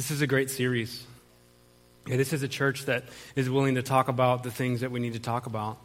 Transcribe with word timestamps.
This 0.00 0.10
is 0.10 0.22
a 0.22 0.26
great 0.26 0.48
series. 0.48 1.04
Yeah, 2.06 2.16
this 2.16 2.32
is 2.32 2.42
a 2.42 2.48
church 2.48 2.86
that 2.86 3.04
is 3.36 3.50
willing 3.50 3.74
to 3.74 3.82
talk 3.82 4.08
about 4.08 4.42
the 4.42 4.50
things 4.50 4.80
that 4.80 4.90
we 4.90 4.98
need 4.98 5.12
to 5.12 5.18
talk 5.18 5.44
about. 5.44 5.76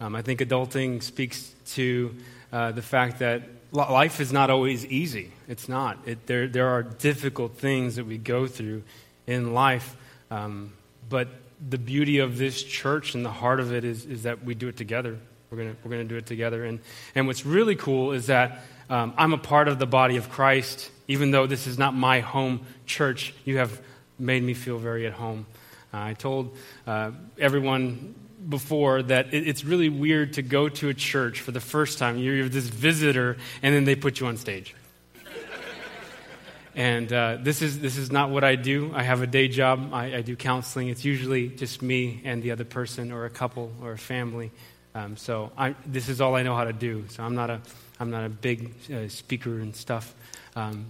Um, 0.00 0.16
I 0.16 0.22
think 0.22 0.40
adulting 0.40 1.02
speaks 1.02 1.52
to 1.74 2.14
uh, 2.50 2.72
the 2.72 2.80
fact 2.80 3.18
that 3.18 3.42
life 3.70 4.20
is 4.20 4.32
not 4.32 4.48
always 4.48 4.86
easy. 4.86 5.32
It's 5.48 5.68
not. 5.68 5.98
It, 6.06 6.26
there, 6.26 6.48
there 6.48 6.68
are 6.68 6.82
difficult 6.82 7.58
things 7.58 7.96
that 7.96 8.06
we 8.06 8.16
go 8.16 8.46
through 8.46 8.84
in 9.26 9.52
life. 9.52 9.96
Um, 10.30 10.72
but 11.10 11.28
the 11.68 11.76
beauty 11.76 12.20
of 12.20 12.38
this 12.38 12.62
church 12.62 13.14
and 13.14 13.22
the 13.22 13.30
heart 13.30 13.60
of 13.60 13.74
it 13.74 13.84
is, 13.84 14.06
is 14.06 14.22
that 14.22 14.44
we 14.44 14.54
do 14.54 14.68
it 14.68 14.78
together. 14.78 15.18
We're 15.50 15.58
going 15.58 15.76
we're 15.84 15.90
gonna 15.90 16.04
do 16.04 16.16
it 16.16 16.24
together. 16.24 16.64
And, 16.64 16.80
and 17.14 17.26
what's 17.26 17.44
really 17.44 17.76
cool 17.76 18.12
is 18.12 18.28
that 18.28 18.60
um, 18.88 19.12
I'm 19.18 19.34
a 19.34 19.38
part 19.38 19.68
of 19.68 19.78
the 19.78 19.86
body 19.86 20.16
of 20.16 20.30
Christ. 20.30 20.90
Even 21.08 21.30
though 21.30 21.46
this 21.46 21.66
is 21.66 21.78
not 21.78 21.94
my 21.94 22.20
home 22.20 22.60
church, 22.86 23.34
you 23.44 23.58
have 23.58 23.80
made 24.18 24.42
me 24.42 24.54
feel 24.54 24.78
very 24.78 25.06
at 25.06 25.14
home. 25.14 25.46
Uh, 25.92 25.98
I 25.98 26.14
told 26.14 26.56
uh, 26.86 27.12
everyone 27.38 28.14
before 28.46 29.02
that 29.02 29.32
it, 29.32 29.48
it's 29.48 29.64
really 29.64 29.88
weird 29.88 30.34
to 30.34 30.42
go 30.42 30.68
to 30.68 30.88
a 30.88 30.94
church 30.94 31.40
for 31.40 31.50
the 31.50 31.60
first 31.60 31.98
time. 31.98 32.18
You're, 32.18 32.34
you're 32.34 32.48
this 32.48 32.68
visitor, 32.68 33.36
and 33.62 33.74
then 33.74 33.84
they 33.84 33.96
put 33.96 34.20
you 34.20 34.26
on 34.26 34.36
stage. 34.36 34.74
and 36.74 37.12
uh, 37.12 37.38
this, 37.40 37.62
is, 37.62 37.80
this 37.80 37.96
is 37.96 38.12
not 38.12 38.30
what 38.30 38.44
I 38.44 38.54
do. 38.56 38.92
I 38.94 39.02
have 39.02 39.22
a 39.22 39.26
day 39.26 39.48
job, 39.48 39.90
I, 39.92 40.16
I, 40.16 40.22
do 40.22 40.36
counseling. 40.36 40.88
It's 40.88 41.04
usually 41.04 41.48
just 41.48 41.82
me 41.82 42.20
and 42.24 42.42
the 42.42 42.50
other 42.50 42.64
person, 42.64 43.12
or 43.12 43.24
a 43.24 43.30
couple, 43.30 43.72
or 43.82 43.92
a 43.92 43.98
family. 43.98 44.50
Um, 44.94 45.16
so 45.16 45.52
I, 45.56 45.74
this 45.86 46.08
is 46.08 46.20
all 46.20 46.34
I 46.34 46.42
know 46.42 46.54
how 46.54 46.64
to 46.64 46.72
do. 46.72 47.04
So 47.08 47.22
I'm 47.22 47.34
not 47.34 47.50
a, 47.50 47.60
I'm 47.98 48.10
not 48.10 48.24
a 48.24 48.28
big 48.28 48.74
uh, 48.92 49.08
speaker 49.08 49.58
and 49.58 49.74
stuff. 49.74 50.14
Um, 50.54 50.86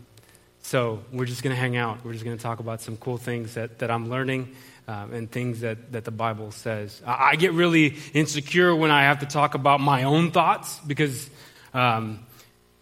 so 0.63 1.03
we're 1.13 1.25
just 1.25 1.43
going 1.43 1.55
to 1.55 1.61
hang 1.61 1.77
out. 1.77 2.05
We're 2.05 2.13
just 2.13 2.25
going 2.25 2.37
to 2.37 2.43
talk 2.43 2.61
about 2.61 2.81
some 2.81 2.97
cool 2.97 3.17
things 3.17 3.55
that, 3.55 3.79
that 3.79 3.91
I'm 3.91 4.11
learning 4.11 4.55
um, 4.87 5.13
and 5.13 5.31
things 5.31 5.61
that, 5.61 5.93
that 5.93 6.05
the 6.05 6.11
Bible 6.11 6.51
says. 6.51 7.01
I, 7.07 7.31
I, 7.31 7.37
get 7.37 7.53
really 7.53 7.97
insecure 8.15 8.75
when 8.75 8.91
I 8.91 9.03
have 9.03 9.21
to 9.21 9.27
talk 9.27 9.55
about 9.55 9.81
my 9.81 10.05
own 10.05 10.31
thoughts 10.31 10.79
because 10.87 11.29
um, 11.75 12.21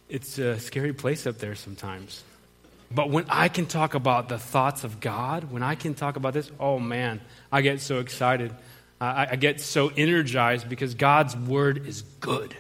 it's 0.09 0.39
a 0.39 0.59
scary 0.61 0.93
place 0.93 1.27
up 1.27 1.39
there 1.39 1.55
sometimes. 1.55 2.23
But 2.91 3.11
when 3.11 3.27
I 3.29 3.49
can 3.49 3.67
talk 3.67 3.95
about 3.95 4.29
the 4.29 4.39
thoughts 4.39 4.85
of 4.85 5.01
God, 5.01 5.51
when 5.51 5.63
I 5.63 5.75
can 5.75 5.95
talk 5.95 6.17
about 6.17 6.33
this, 6.33 6.51
oh 6.61 6.79
man, 6.79 7.21
I 7.51 7.61
get 7.63 7.81
so 7.81 7.99
excited. 7.99 8.55
I, 9.01 9.29
I, 9.33 9.37
get 9.37 9.61
so 9.61 9.91
energized 9.97 10.69
because 10.69 10.95
God's 10.95 11.37
word 11.37 11.87
is 11.87 12.03
good. 12.21 12.55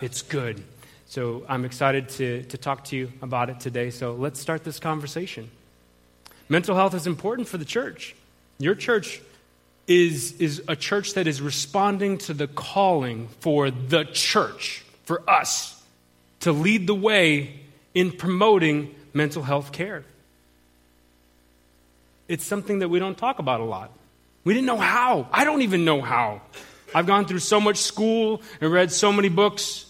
It's 0.00 0.22
good. 0.22 0.62
So 1.06 1.44
I'm 1.48 1.64
excited 1.64 2.08
to, 2.10 2.42
to 2.44 2.58
talk 2.58 2.84
to 2.86 2.96
you 2.96 3.12
about 3.22 3.50
it 3.50 3.60
today. 3.60 3.90
So 3.90 4.14
let's 4.14 4.40
start 4.40 4.64
this 4.64 4.80
conversation. 4.80 5.50
Mental 6.48 6.74
health 6.74 6.94
is 6.94 7.06
important 7.06 7.48
for 7.48 7.58
the 7.58 7.64
church. 7.64 8.14
Your 8.58 8.74
church 8.74 9.20
is, 9.86 10.32
is 10.40 10.62
a 10.68 10.76
church 10.76 11.14
that 11.14 11.26
is 11.26 11.40
responding 11.40 12.18
to 12.18 12.34
the 12.34 12.46
calling 12.46 13.28
for 13.40 13.70
the 13.70 14.04
church, 14.04 14.84
for 15.04 15.28
us, 15.28 15.82
to 16.40 16.52
lead 16.52 16.86
the 16.86 16.94
way 16.94 17.60
in 17.94 18.10
promoting 18.12 18.94
mental 19.12 19.42
health 19.42 19.72
care. 19.72 20.04
It's 22.28 22.44
something 22.44 22.78
that 22.80 22.88
we 22.88 22.98
don't 22.98 23.16
talk 23.16 23.38
about 23.38 23.60
a 23.60 23.64
lot. 23.64 23.90
We 24.44 24.54
didn't 24.54 24.66
know 24.66 24.78
how. 24.78 25.28
I 25.32 25.44
don't 25.44 25.62
even 25.62 25.84
know 25.84 26.00
how. 26.00 26.40
I've 26.94 27.06
gone 27.06 27.26
through 27.26 27.40
so 27.40 27.60
much 27.60 27.78
school 27.78 28.42
and 28.60 28.72
read 28.72 28.92
so 28.92 29.12
many 29.12 29.28
books, 29.28 29.83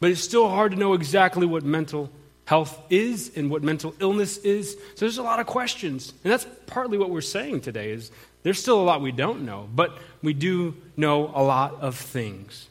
but 0.00 0.10
it's 0.10 0.20
still 0.20 0.48
hard 0.48 0.72
to 0.72 0.78
know 0.78 0.94
exactly 0.94 1.46
what 1.46 1.64
mental 1.64 2.10
health 2.44 2.80
is 2.88 3.36
and 3.36 3.50
what 3.50 3.62
mental 3.62 3.94
illness 4.00 4.38
is. 4.38 4.72
So 4.94 5.00
there's 5.00 5.18
a 5.18 5.22
lot 5.22 5.38
of 5.38 5.46
questions. 5.46 6.14
And 6.24 6.32
that's 6.32 6.46
partly 6.66 6.96
what 6.96 7.10
we're 7.10 7.20
saying 7.20 7.60
today 7.60 7.90
is 7.90 8.10
there's 8.42 8.58
still 8.58 8.80
a 8.80 8.82
lot 8.82 9.02
we 9.02 9.12
don't 9.12 9.44
know, 9.44 9.68
but 9.74 9.98
we 10.22 10.32
do 10.32 10.74
know 10.96 11.30
a 11.34 11.42
lot 11.42 11.80
of 11.80 11.96
things. 11.96 12.68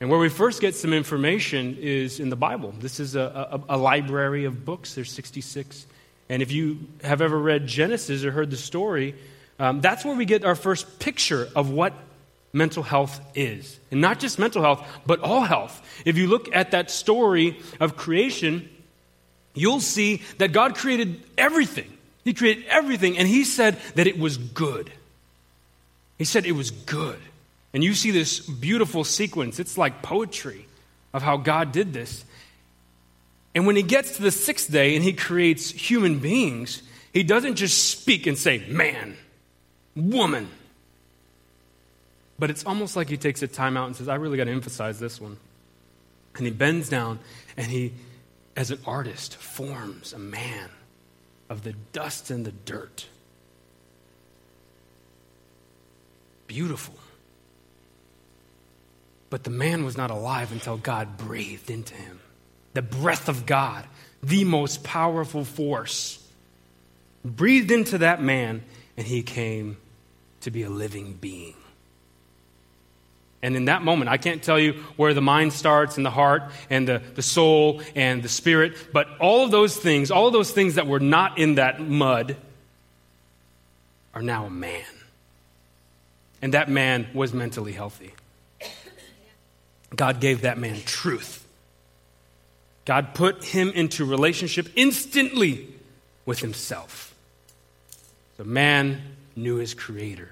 And 0.00 0.10
where 0.10 0.18
we 0.18 0.28
first 0.28 0.60
get 0.60 0.74
some 0.74 0.92
information 0.92 1.78
is 1.80 2.20
in 2.20 2.28
the 2.28 2.36
Bible. 2.36 2.74
This 2.78 3.00
is 3.00 3.16
a, 3.16 3.62
a, 3.68 3.76
a 3.76 3.78
library 3.78 4.44
of 4.44 4.66
books. 4.66 4.94
There's 4.94 5.10
66. 5.10 5.86
And 6.28 6.42
if 6.42 6.52
you 6.52 6.80
have 7.02 7.22
ever 7.22 7.38
read 7.38 7.66
Genesis 7.66 8.24
or 8.24 8.32
heard 8.32 8.50
the 8.50 8.58
story, 8.58 9.14
um, 9.58 9.80
that's 9.80 10.04
where 10.04 10.14
we 10.14 10.26
get 10.26 10.44
our 10.44 10.54
first 10.54 10.98
picture 10.98 11.48
of 11.56 11.70
what 11.70 11.94
mental 12.52 12.82
health 12.82 13.20
is. 13.34 13.78
And 13.90 14.00
not 14.00 14.18
just 14.18 14.38
mental 14.38 14.62
health, 14.62 14.86
but 15.06 15.20
all 15.20 15.42
health. 15.42 15.82
If 16.04 16.16
you 16.16 16.26
look 16.26 16.54
at 16.54 16.70
that 16.70 16.90
story 16.90 17.58
of 17.80 17.96
creation, 17.96 18.68
you'll 19.54 19.80
see 19.80 20.22
that 20.38 20.52
God 20.52 20.74
created 20.74 21.22
everything. 21.36 21.92
He 22.24 22.34
created 22.34 22.64
everything, 22.68 23.18
and 23.18 23.28
He 23.28 23.44
said 23.44 23.78
that 23.94 24.06
it 24.06 24.18
was 24.18 24.36
good. 24.36 24.90
He 26.18 26.24
said 26.24 26.46
it 26.46 26.52
was 26.52 26.70
good. 26.70 27.18
And 27.72 27.84
you 27.84 27.94
see 27.94 28.10
this 28.10 28.40
beautiful 28.40 29.04
sequence. 29.04 29.60
It's 29.60 29.76
like 29.76 30.02
poetry 30.02 30.66
of 31.12 31.22
how 31.22 31.36
God 31.36 31.72
did 31.72 31.92
this. 31.92 32.24
And 33.54 33.66
when 33.66 33.76
He 33.76 33.82
gets 33.82 34.16
to 34.16 34.22
the 34.22 34.30
sixth 34.30 34.70
day 34.70 34.96
and 34.96 35.04
He 35.04 35.12
creates 35.12 35.70
human 35.70 36.18
beings, 36.18 36.82
He 37.12 37.22
doesn't 37.22 37.56
just 37.56 37.90
speak 37.90 38.26
and 38.26 38.36
say, 38.36 38.64
man, 38.68 39.16
woman. 39.94 40.48
But 42.38 42.50
it's 42.50 42.64
almost 42.64 42.96
like 42.96 43.08
He 43.08 43.16
takes 43.16 43.42
a 43.42 43.48
time 43.48 43.76
out 43.76 43.86
and 43.86 43.96
says, 43.96 44.08
I 44.08 44.16
really 44.16 44.36
got 44.36 44.44
to 44.44 44.52
emphasize 44.52 44.98
this 44.98 45.20
one. 45.20 45.36
And 46.36 46.46
He 46.46 46.52
bends 46.52 46.88
down 46.88 47.18
and 47.56 47.66
He 47.66 47.92
as 48.56 48.70
an 48.70 48.78
artist, 48.86 49.36
forms 49.36 50.14
a 50.14 50.18
man 50.18 50.70
of 51.50 51.62
the 51.62 51.74
dust 51.92 52.30
and 52.30 52.44
the 52.44 52.52
dirt. 52.52 53.06
Beautiful. 56.46 56.94
But 59.28 59.44
the 59.44 59.50
man 59.50 59.84
was 59.84 59.96
not 59.96 60.10
alive 60.10 60.52
until 60.52 60.78
God 60.78 61.18
breathed 61.18 61.70
into 61.70 61.94
him. 61.94 62.20
The 62.72 62.82
breath 62.82 63.28
of 63.28 63.44
God, 63.44 63.84
the 64.22 64.44
most 64.44 64.82
powerful 64.82 65.44
force, 65.44 66.26
breathed 67.24 67.70
into 67.70 67.98
that 67.98 68.22
man, 68.22 68.62
and 68.96 69.06
he 69.06 69.22
came 69.22 69.76
to 70.40 70.50
be 70.50 70.62
a 70.62 70.70
living 70.70 71.14
being. 71.14 71.54
And 73.42 73.54
in 73.54 73.66
that 73.66 73.82
moment, 73.82 74.08
I 74.08 74.16
can't 74.16 74.42
tell 74.42 74.58
you 74.58 74.72
where 74.96 75.14
the 75.14 75.20
mind 75.20 75.52
starts 75.52 75.96
and 75.96 76.06
the 76.06 76.10
heart 76.10 76.42
and 76.70 76.88
the, 76.88 77.02
the 77.14 77.22
soul 77.22 77.82
and 77.94 78.22
the 78.22 78.28
spirit, 78.28 78.76
but 78.92 79.06
all 79.20 79.44
of 79.44 79.50
those 79.50 79.76
things, 79.76 80.10
all 80.10 80.26
of 80.26 80.32
those 80.32 80.50
things 80.50 80.76
that 80.76 80.86
were 80.86 81.00
not 81.00 81.38
in 81.38 81.56
that 81.56 81.80
mud, 81.80 82.36
are 84.14 84.22
now 84.22 84.46
a 84.46 84.50
man. 84.50 84.84
And 86.40 86.54
that 86.54 86.70
man 86.70 87.06
was 87.12 87.34
mentally 87.34 87.72
healthy. 87.72 88.12
God 89.94 90.20
gave 90.20 90.42
that 90.42 90.58
man 90.58 90.80
truth. 90.84 91.46
God 92.84 93.14
put 93.14 93.44
him 93.44 93.70
into 93.70 94.04
relationship 94.04 94.68
instantly 94.76 95.68
with 96.24 96.40
himself. 96.40 97.14
The 98.36 98.44
man 98.44 99.02
knew 99.34 99.56
his 99.56 99.74
creator. 99.74 100.30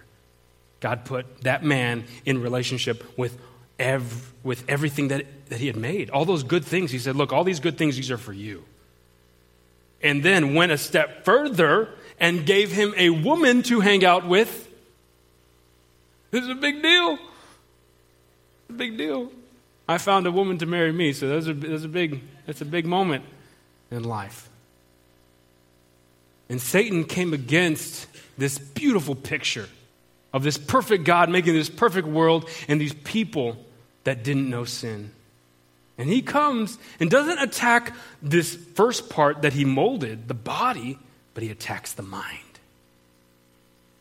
God 0.85 1.07
put 1.07 1.41
that 1.45 1.65
man 1.65 2.05
in 2.27 2.43
relationship 2.43 3.03
with, 3.17 3.39
ev- 3.79 4.35
with 4.43 4.69
everything 4.69 5.09
that, 5.09 5.25
that 5.49 5.59
he 5.59 5.67
had 5.67 5.77
made. 5.77 6.11
All 6.11 6.27
those 6.27 6.43
good 6.43 6.63
things. 6.63 6.91
He 6.91 6.99
said, 6.99 7.17
Look, 7.17 7.33
all 7.33 7.43
these 7.43 7.59
good 7.59 7.79
things, 7.79 7.97
these 7.97 8.11
are 8.11 8.19
for 8.19 8.35
you. 8.35 8.63
And 10.03 10.23
then 10.23 10.55
went 10.55 10.73
a 10.73 10.77
step 10.77 11.25
further 11.25 11.89
and 12.21 12.45
gave 12.45 12.71
him 12.71 12.93
a 12.99 13.09
woman 13.09 13.63
to 13.63 13.81
hang 13.81 14.05
out 14.05 14.29
with. 14.29 14.69
This 16.31 16.43
is 16.43 16.51
a 16.51 16.55
big 16.55 16.83
deal. 16.83 17.19
A 18.69 18.73
big 18.75 18.99
deal. 18.99 19.33
I 19.89 19.97
found 19.97 20.27
a 20.27 20.33
woman 20.33 20.59
to 20.59 20.67
marry 20.67 20.93
me, 20.93 21.15
so 21.15 21.29
that's 21.29 21.47
a, 21.47 21.55
that's 21.55 21.85
a 21.85 21.89
big 21.89 22.21
that's 22.45 22.61
a 22.61 22.67
big 22.67 22.85
moment 22.85 23.25
in 23.91 24.05
life. 24.05 24.51
And 26.51 26.61
Satan 26.61 27.05
came 27.05 27.33
against 27.33 28.07
this 28.37 28.59
beautiful 28.59 29.15
picture 29.15 29.71
of 30.35 30.43
this 30.43 30.59
perfect 30.59 31.05
God 31.05 31.31
making 31.31 31.55
this 31.55 31.71
perfect 31.71 32.09
world 32.09 32.51
and 32.69 32.81
these 32.81 32.93
people 32.93 33.57
that 34.03 34.25
didn't 34.25 34.51
know 34.51 34.65
sin. 34.65 35.13
And 35.97 36.11
he 36.11 36.23
comes 36.23 36.77
and 36.99 37.09
doesn't 37.09 37.39
attack 37.39 37.95
this 38.21 38.57
first 38.75 39.09
part 39.09 39.43
that 39.43 39.53
he 39.53 39.65
molded, 39.65 40.27
the 40.27 40.35
body, 40.35 40.99
but 41.35 41.45
he 41.45 41.51
attacks 41.51 41.93
the 41.93 42.03
mind. 42.03 42.41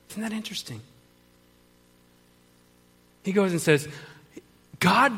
Isn't 0.09 0.23
that 0.23 0.33
interesting? 0.33 0.81
He 3.23 3.31
goes 3.31 3.51
and 3.51 3.61
says, 3.61 3.87
God 4.79 5.13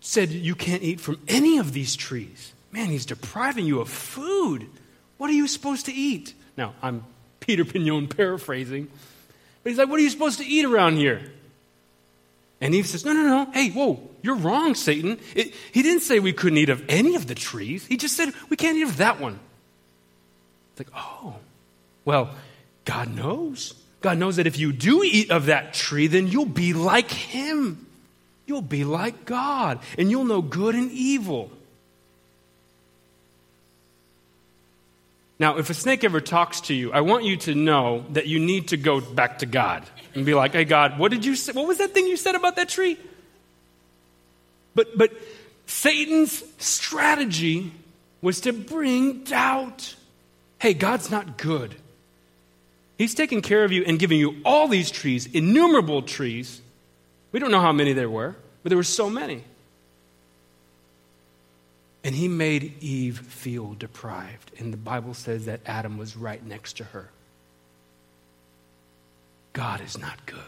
said 0.00 0.30
you 0.30 0.54
can't 0.54 0.82
eat 0.82 1.00
from 1.00 1.18
any 1.26 1.56
of 1.56 1.72
these 1.72 1.96
trees. 1.96 2.52
Man, 2.70 2.90
he's 2.90 3.06
depriving 3.06 3.64
you 3.64 3.80
of 3.80 3.88
food. 3.88 4.66
What 5.16 5.30
are 5.30 5.34
you 5.34 5.48
supposed 5.48 5.86
to 5.86 5.92
eat? 5.92 6.34
Now, 6.58 6.74
I'm 6.82 7.02
Peter 7.40 7.64
Pinon 7.64 8.08
paraphrasing. 8.08 8.88
But 9.64 9.70
he's 9.70 9.78
like, 9.78 9.88
What 9.88 9.98
are 9.98 10.02
you 10.02 10.10
supposed 10.10 10.38
to 10.38 10.46
eat 10.46 10.64
around 10.64 10.96
here? 10.96 11.32
And 12.60 12.74
Eve 12.74 12.86
says, 12.86 13.04
No, 13.04 13.12
no, 13.12 13.22
no. 13.22 13.50
Hey, 13.50 13.70
whoa, 13.70 14.00
you're 14.22 14.36
wrong, 14.36 14.76
Satan. 14.76 15.18
It, 15.34 15.52
he 15.72 15.82
didn't 15.82 16.02
say 16.02 16.20
we 16.20 16.32
couldn't 16.32 16.58
eat 16.58 16.68
of 16.68 16.84
any 16.88 17.16
of 17.16 17.26
the 17.26 17.34
trees. 17.34 17.84
He 17.86 17.96
just 17.96 18.16
said 18.16 18.32
we 18.48 18.56
can't 18.56 18.76
eat 18.76 18.82
of 18.82 18.98
that 18.98 19.20
one. 19.20 19.40
It's 20.72 20.88
like, 20.88 20.96
oh, 20.96 21.36
well, 22.04 22.30
God 22.84 23.14
knows. 23.14 23.74
God 24.00 24.18
knows 24.18 24.36
that 24.36 24.46
if 24.46 24.58
you 24.58 24.72
do 24.72 25.02
eat 25.02 25.30
of 25.30 25.46
that 25.46 25.72
tree, 25.72 26.06
then 26.08 26.26
you'll 26.26 26.44
be 26.44 26.74
like 26.74 27.10
Him. 27.10 27.86
You'll 28.46 28.60
be 28.60 28.84
like 28.84 29.24
God, 29.24 29.78
and 29.96 30.10
you'll 30.10 30.26
know 30.26 30.42
good 30.42 30.74
and 30.74 30.90
evil. 30.90 31.50
Now, 35.38 35.58
if 35.58 35.68
a 35.68 35.74
snake 35.74 36.04
ever 36.04 36.20
talks 36.20 36.60
to 36.62 36.74
you, 36.74 36.92
I 36.92 37.00
want 37.00 37.24
you 37.24 37.36
to 37.38 37.54
know 37.54 38.04
that 38.10 38.26
you 38.26 38.38
need 38.38 38.68
to 38.68 38.76
go 38.76 39.00
back 39.00 39.40
to 39.40 39.46
God 39.46 39.84
and 40.14 40.24
be 40.24 40.34
like, 40.34 40.52
"Hey, 40.52 40.64
God, 40.64 40.98
what 40.98 41.10
did 41.10 41.24
you 41.24 41.34
say? 41.34 41.52
What 41.52 41.66
was 41.66 41.78
that 41.78 41.92
thing 41.92 42.06
you 42.06 42.16
said 42.16 42.34
about 42.34 42.56
that 42.56 42.68
tree?" 42.68 42.98
But 44.74 44.96
but 44.96 45.12
Satan's 45.66 46.42
strategy 46.58 47.72
was 48.22 48.40
to 48.42 48.52
bring 48.52 49.24
doubt. 49.24 49.96
Hey, 50.58 50.72
God's 50.72 51.10
not 51.10 51.36
good. 51.36 51.74
He's 52.96 53.14
taking 53.14 53.42
care 53.42 53.64
of 53.64 53.72
you 53.72 53.84
and 53.84 53.98
giving 53.98 54.18
you 54.18 54.36
all 54.44 54.68
these 54.68 54.90
trees, 54.90 55.26
innumerable 55.26 56.02
trees. 56.02 56.60
We 57.32 57.40
don't 57.40 57.50
know 57.50 57.60
how 57.60 57.72
many 57.72 57.92
there 57.92 58.08
were, 58.08 58.36
but 58.62 58.70
there 58.70 58.78
were 58.78 58.84
so 58.84 59.10
many. 59.10 59.42
And 62.04 62.14
he 62.14 62.28
made 62.28 62.74
Eve 62.82 63.18
feel 63.18 63.72
deprived. 63.72 64.52
And 64.58 64.72
the 64.72 64.78
Bible 64.78 65.14
says 65.14 65.46
that 65.46 65.60
Adam 65.64 65.96
was 65.96 66.16
right 66.16 66.44
next 66.44 66.76
to 66.76 66.84
her. 66.84 67.08
God 69.54 69.80
is 69.80 69.96
not 69.96 70.26
good. 70.26 70.38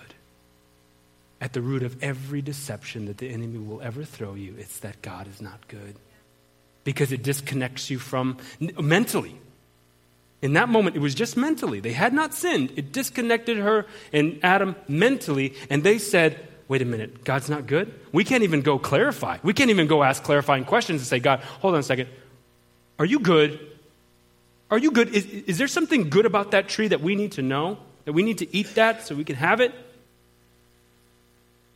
At 1.41 1.55
the 1.55 1.63
root 1.63 1.83
of 1.83 2.03
every 2.03 2.43
deception 2.43 3.07
that 3.07 3.19
the 3.19 3.29
enemy 3.29 3.59
will 3.59 3.81
ever 3.81 4.05
throw 4.05 4.35
you, 4.35 4.55
it's 4.59 4.79
that 4.81 5.01
God 5.01 5.29
is 5.29 5.41
not 5.41 5.67
good. 5.69 5.97
Because 6.85 7.13
it 7.13 7.23
disconnects 7.23 7.89
you 7.91 7.99
from 7.99 8.37
mentally. 8.61 9.39
In 10.43 10.53
that 10.53 10.69
moment, 10.69 10.97
it 10.97 11.01
was 11.01 11.15
just 11.15 11.37
mentally. 11.37 11.81
They 11.81 11.93
had 11.93 12.13
not 12.13 12.35
sinned. 12.35 12.73
It 12.77 12.93
disconnected 12.93 13.57
her 13.57 13.87
and 14.13 14.39
Adam 14.43 14.77
mentally, 14.87 15.55
and 15.71 15.83
they 15.83 15.99
said, 15.99 16.46
Wait 16.69 16.83
a 16.83 16.85
minute, 16.85 17.25
God's 17.25 17.49
not 17.49 17.67
good? 17.67 17.95
We 18.13 18.25
can't 18.25 18.43
even 18.43 18.63
go 18.63 18.79
clarify. 18.79 19.39
We 19.43 19.53
can't 19.53 19.71
even 19.71 19.87
go 19.87 20.03
ask 20.03 20.23
clarifying 20.23 20.65
questions 20.65 21.01
and 21.01 21.07
say, 21.07 21.21
God, 21.21 21.41
hold 21.41 21.75
on 21.75 21.81
a 21.81 21.83
second. 21.83 22.09
Are 22.99 23.05
you 23.05 23.21
good? 23.21 23.61
Are 24.71 24.79
you 24.79 24.91
good? 24.91 25.15
Is, 25.15 25.27
is 25.27 25.59
there 25.59 25.69
something 25.69 26.11
good 26.11 26.27
about 26.27 26.51
that 26.51 26.69
tree 26.69 26.89
that 26.89 27.01
we 27.01 27.15
need 27.15 27.33
to 27.33 27.43
know? 27.43 27.79
That 28.05 28.15
we 28.15 28.23
need 28.23 28.39
to 28.39 28.57
eat 28.57 28.75
that 28.75 29.07
so 29.07 29.15
we 29.15 29.25
can 29.25 29.37
have 29.37 29.61
it? 29.61 29.73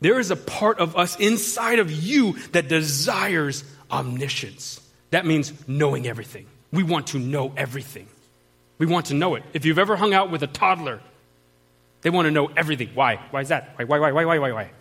There 0.01 0.19
is 0.19 0.31
a 0.31 0.35
part 0.35 0.79
of 0.79 0.97
us 0.97 1.15
inside 1.17 1.79
of 1.79 1.91
you 1.91 2.33
that 2.51 2.67
desires 2.67 3.63
omniscience. 3.89 4.81
That 5.11 5.25
means 5.25 5.53
knowing 5.67 6.07
everything. 6.07 6.47
We 6.71 6.83
want 6.83 7.07
to 7.07 7.19
know 7.19 7.53
everything. 7.55 8.07
We 8.77 8.87
want 8.87 9.07
to 9.07 9.13
know 9.13 9.35
it. 9.35 9.43
If 9.53 9.63
you've 9.63 9.77
ever 9.77 9.95
hung 9.95 10.13
out 10.13 10.31
with 10.31 10.41
a 10.41 10.47
toddler, 10.47 11.01
they 12.01 12.09
want 12.09 12.25
to 12.25 12.31
know 12.31 12.47
everything. 12.57 12.89
Why? 12.93 13.17
Why 13.29 13.41
is 13.41 13.49
that? 13.49 13.73
Why, 13.75 13.85
why, 13.85 13.99
why, 13.99 14.11
why, 14.11 14.25
why, 14.25 14.39
why, 14.39 14.51
why? 14.51 14.71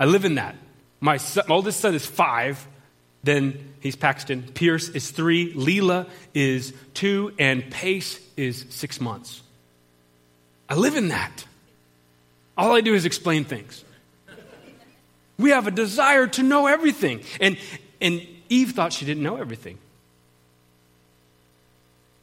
I 0.00 0.06
live 0.06 0.24
in 0.24 0.36
that. 0.36 0.56
My, 0.98 1.18
son, 1.18 1.44
my 1.46 1.54
oldest 1.54 1.78
son 1.78 1.94
is 1.94 2.06
five. 2.06 2.66
Then 3.22 3.74
he's 3.80 3.96
Paxton. 3.96 4.42
Pierce 4.54 4.88
is 4.88 5.10
three. 5.10 5.52
Leela 5.52 6.08
is 6.32 6.72
two. 6.94 7.34
And 7.38 7.70
Pace 7.70 8.18
is 8.36 8.64
six 8.70 8.98
months. 8.98 9.42
I 10.70 10.74
live 10.74 10.96
in 10.96 11.08
that. 11.08 11.44
All 12.56 12.74
I 12.74 12.80
do 12.80 12.94
is 12.94 13.04
explain 13.04 13.44
things. 13.44 13.84
We 15.38 15.50
have 15.50 15.66
a 15.66 15.70
desire 15.70 16.26
to 16.28 16.42
know 16.42 16.66
everything. 16.66 17.22
And, 17.40 17.58
and 18.00 18.26
Eve 18.48 18.72
thought 18.72 18.92
she 18.92 19.04
didn't 19.04 19.22
know 19.22 19.36
everything. 19.36 19.78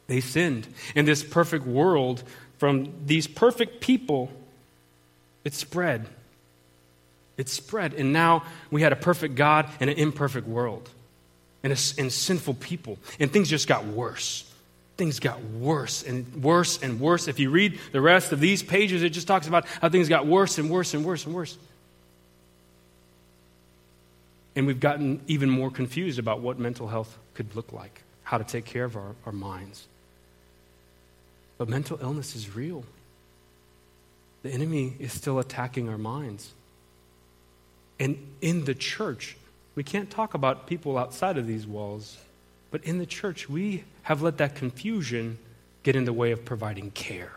They 0.08 0.20
sinned. 0.20 0.66
In 0.96 1.04
this 1.04 1.22
perfect 1.22 1.66
world, 1.66 2.24
from 2.58 2.92
these 3.06 3.26
perfect 3.26 3.80
people, 3.80 4.32
it 5.44 5.54
spread. 5.54 6.06
It 7.38 7.48
spread. 7.48 7.94
And 7.94 8.12
now 8.12 8.42
we 8.70 8.82
had 8.82 8.92
a 8.92 8.96
perfect 8.96 9.36
God 9.36 9.66
and 9.80 9.88
an 9.88 9.96
imperfect 9.96 10.46
world 10.46 10.90
and, 11.62 11.72
a, 11.72 11.76
and 11.96 12.12
sinful 12.12 12.54
people. 12.54 12.98
And 13.18 13.32
things 13.32 13.48
just 13.48 13.66
got 13.66 13.86
worse. 13.86 14.44
Things 14.98 15.20
got 15.20 15.40
worse 15.42 16.02
and 16.02 16.42
worse 16.42 16.82
and 16.82 17.00
worse. 17.00 17.28
If 17.28 17.38
you 17.38 17.50
read 17.50 17.78
the 17.92 18.00
rest 18.00 18.32
of 18.32 18.40
these 18.40 18.62
pages, 18.62 19.04
it 19.04 19.10
just 19.10 19.28
talks 19.28 19.46
about 19.46 19.64
how 19.80 19.88
things 19.88 20.08
got 20.08 20.26
worse 20.26 20.58
and 20.58 20.68
worse 20.68 20.92
and 20.92 21.04
worse 21.04 21.24
and 21.24 21.34
worse. 21.34 21.56
And 24.56 24.66
we've 24.66 24.80
gotten 24.80 25.20
even 25.28 25.48
more 25.48 25.70
confused 25.70 26.18
about 26.18 26.40
what 26.40 26.58
mental 26.58 26.88
health 26.88 27.16
could 27.34 27.54
look 27.54 27.72
like, 27.72 28.02
how 28.24 28.38
to 28.38 28.44
take 28.44 28.64
care 28.64 28.84
of 28.84 28.96
our, 28.96 29.14
our 29.24 29.32
minds. 29.32 29.86
But 31.58 31.68
mental 31.68 31.98
illness 32.02 32.34
is 32.34 32.56
real. 32.56 32.84
The 34.42 34.50
enemy 34.50 34.94
is 34.98 35.12
still 35.12 35.38
attacking 35.38 35.88
our 35.88 35.98
minds. 35.98 36.52
And 37.98 38.18
in 38.40 38.64
the 38.64 38.74
church, 38.74 39.36
we 39.74 39.82
can't 39.82 40.10
talk 40.10 40.34
about 40.34 40.66
people 40.66 40.98
outside 40.98 41.38
of 41.38 41.46
these 41.46 41.66
walls, 41.66 42.18
but 42.70 42.84
in 42.84 42.98
the 42.98 43.06
church, 43.06 43.48
we 43.48 43.84
have 44.02 44.22
let 44.22 44.38
that 44.38 44.54
confusion 44.54 45.38
get 45.82 45.96
in 45.96 46.04
the 46.04 46.12
way 46.12 46.32
of 46.32 46.44
providing 46.44 46.90
care. 46.90 47.32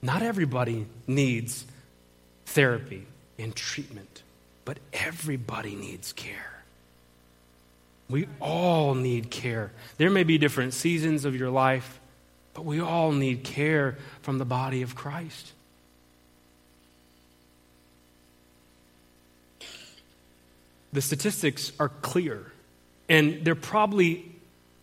Not 0.00 0.22
everybody 0.22 0.86
needs 1.06 1.64
therapy 2.46 3.06
and 3.38 3.54
treatment, 3.54 4.22
but 4.64 4.78
everybody 4.92 5.74
needs 5.74 6.12
care. 6.12 6.62
We 8.08 8.26
all 8.40 8.94
need 8.94 9.30
care. 9.30 9.72
There 9.96 10.10
may 10.10 10.24
be 10.24 10.38
different 10.38 10.74
seasons 10.74 11.24
of 11.24 11.34
your 11.34 11.50
life, 11.50 11.98
but 12.52 12.64
we 12.64 12.80
all 12.80 13.12
need 13.12 13.44
care 13.44 13.96
from 14.20 14.38
the 14.38 14.44
body 14.44 14.82
of 14.82 14.94
Christ. 14.94 15.52
The 20.92 21.00
statistics 21.00 21.72
are 21.78 21.88
clear, 21.88 22.52
and 23.08 23.44
they're 23.44 23.54
probably 23.54 24.30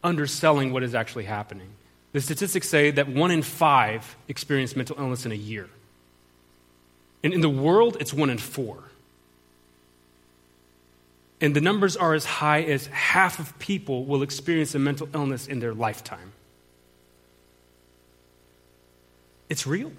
underselling 0.03 0.73
what 0.73 0.83
is 0.83 0.95
actually 0.95 1.25
happening. 1.25 1.69
The 2.13 2.21
statistics 2.21 2.67
say 2.67 2.91
that 2.91 3.07
one 3.07 3.31
in 3.31 3.43
five 3.43 4.15
experience 4.27 4.75
mental 4.75 4.95
illness 4.99 5.25
in 5.25 5.31
a 5.31 5.35
year. 5.35 5.69
And 7.23 7.33
in 7.33 7.41
the 7.41 7.49
world, 7.49 7.97
it's 7.99 8.13
one 8.13 8.29
in 8.29 8.37
four. 8.37 8.83
And 11.41 11.55
the 11.55 11.61
numbers 11.61 11.95
are 11.95 12.13
as 12.13 12.25
high 12.25 12.63
as 12.63 12.87
half 12.87 13.39
of 13.39 13.57
people 13.59 14.05
will 14.05 14.23
experience 14.23 14.75
a 14.75 14.79
mental 14.79 15.07
illness 15.13 15.47
in 15.47 15.59
their 15.59 15.73
lifetime. 15.73 16.33
It's 19.47 19.65
real. 19.65 19.91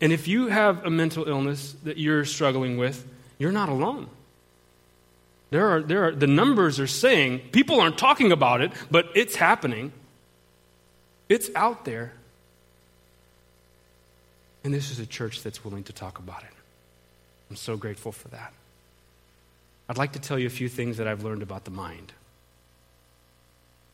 And 0.00 0.12
if 0.12 0.28
you 0.28 0.48
have 0.48 0.84
a 0.84 0.90
mental 0.90 1.28
illness 1.28 1.74
that 1.84 1.98
you're 1.98 2.24
struggling 2.24 2.78
with, 2.78 3.06
you're 3.38 3.52
not 3.52 3.68
alone. 3.68 4.08
There 5.50 5.68
are, 5.68 5.80
there 5.80 6.04
are, 6.04 6.12
the 6.12 6.26
numbers 6.26 6.78
are 6.78 6.86
saying, 6.86 7.40
people 7.52 7.80
aren't 7.80 7.96
talking 7.96 8.32
about 8.32 8.60
it, 8.60 8.72
but 8.90 9.08
it's 9.14 9.36
happening. 9.36 9.92
It's 11.28 11.50
out 11.54 11.84
there. 11.84 12.12
And 14.64 14.74
this 14.74 14.90
is 14.90 14.98
a 14.98 15.06
church 15.06 15.42
that's 15.42 15.64
willing 15.64 15.84
to 15.84 15.92
talk 15.92 16.18
about 16.18 16.42
it. 16.42 16.50
I'm 17.48 17.56
so 17.56 17.76
grateful 17.76 18.12
for 18.12 18.28
that. 18.28 18.52
I'd 19.88 19.96
like 19.96 20.12
to 20.12 20.18
tell 20.18 20.38
you 20.38 20.46
a 20.46 20.50
few 20.50 20.68
things 20.68 20.98
that 20.98 21.08
I've 21.08 21.24
learned 21.24 21.42
about 21.42 21.64
the 21.64 21.70
mind. 21.70 22.12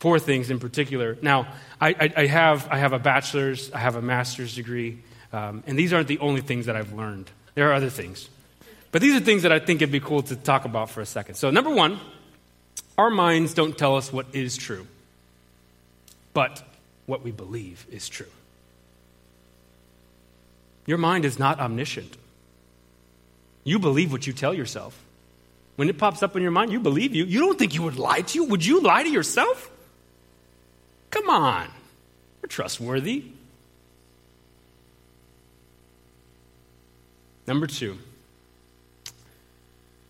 Four 0.00 0.18
things 0.18 0.50
in 0.50 0.58
particular. 0.58 1.16
Now, 1.23 1.46
I, 1.80 1.90
I, 1.90 2.12
I 2.16 2.26
have, 2.26 2.68
I 2.68 2.78
have 2.78 2.92
a 2.92 2.99
bachelor's, 2.99 3.70
I 3.73 3.78
have 3.78 3.94
a 3.94 4.02
master's 4.02 4.56
degree, 4.56 4.99
um, 5.32 5.62
and 5.66 5.78
these 5.78 5.92
aren't 5.92 6.08
the 6.08 6.18
only 6.18 6.40
things 6.40 6.66
that 6.66 6.75
I've 6.75 6.92
learned. 6.92 7.30
There 7.54 7.70
are 7.70 7.75
other 7.75 7.90
things. 7.90 8.28
But 8.94 9.02
these 9.02 9.20
are 9.20 9.24
things 9.24 9.42
that 9.42 9.50
I 9.50 9.58
think 9.58 9.82
it'd 9.82 9.90
be 9.90 9.98
cool 9.98 10.22
to 10.22 10.36
talk 10.36 10.64
about 10.64 10.88
for 10.88 11.00
a 11.00 11.04
second. 11.04 11.34
So, 11.34 11.50
number 11.50 11.68
one, 11.68 11.98
our 12.96 13.10
minds 13.10 13.52
don't 13.52 13.76
tell 13.76 13.96
us 13.96 14.12
what 14.12 14.26
is 14.32 14.56
true, 14.56 14.86
but 16.32 16.62
what 17.06 17.24
we 17.24 17.32
believe 17.32 17.84
is 17.90 18.08
true. 18.08 18.30
Your 20.86 20.98
mind 20.98 21.24
is 21.24 21.40
not 21.40 21.58
omniscient. 21.58 22.16
You 23.64 23.80
believe 23.80 24.12
what 24.12 24.28
you 24.28 24.32
tell 24.32 24.54
yourself. 24.54 24.96
When 25.74 25.88
it 25.88 25.98
pops 25.98 26.22
up 26.22 26.36
in 26.36 26.42
your 26.42 26.52
mind, 26.52 26.70
you 26.70 26.78
believe 26.78 27.16
you. 27.16 27.24
You 27.24 27.40
don't 27.40 27.58
think 27.58 27.74
you 27.74 27.82
would 27.82 27.98
lie 27.98 28.20
to 28.20 28.38
you. 28.38 28.44
Would 28.44 28.64
you 28.64 28.80
lie 28.80 29.02
to 29.02 29.10
yourself? 29.10 29.72
Come 31.10 31.28
on. 31.28 31.66
We're 32.40 32.46
trustworthy. 32.46 33.24
Number 37.48 37.66
two. 37.66 37.98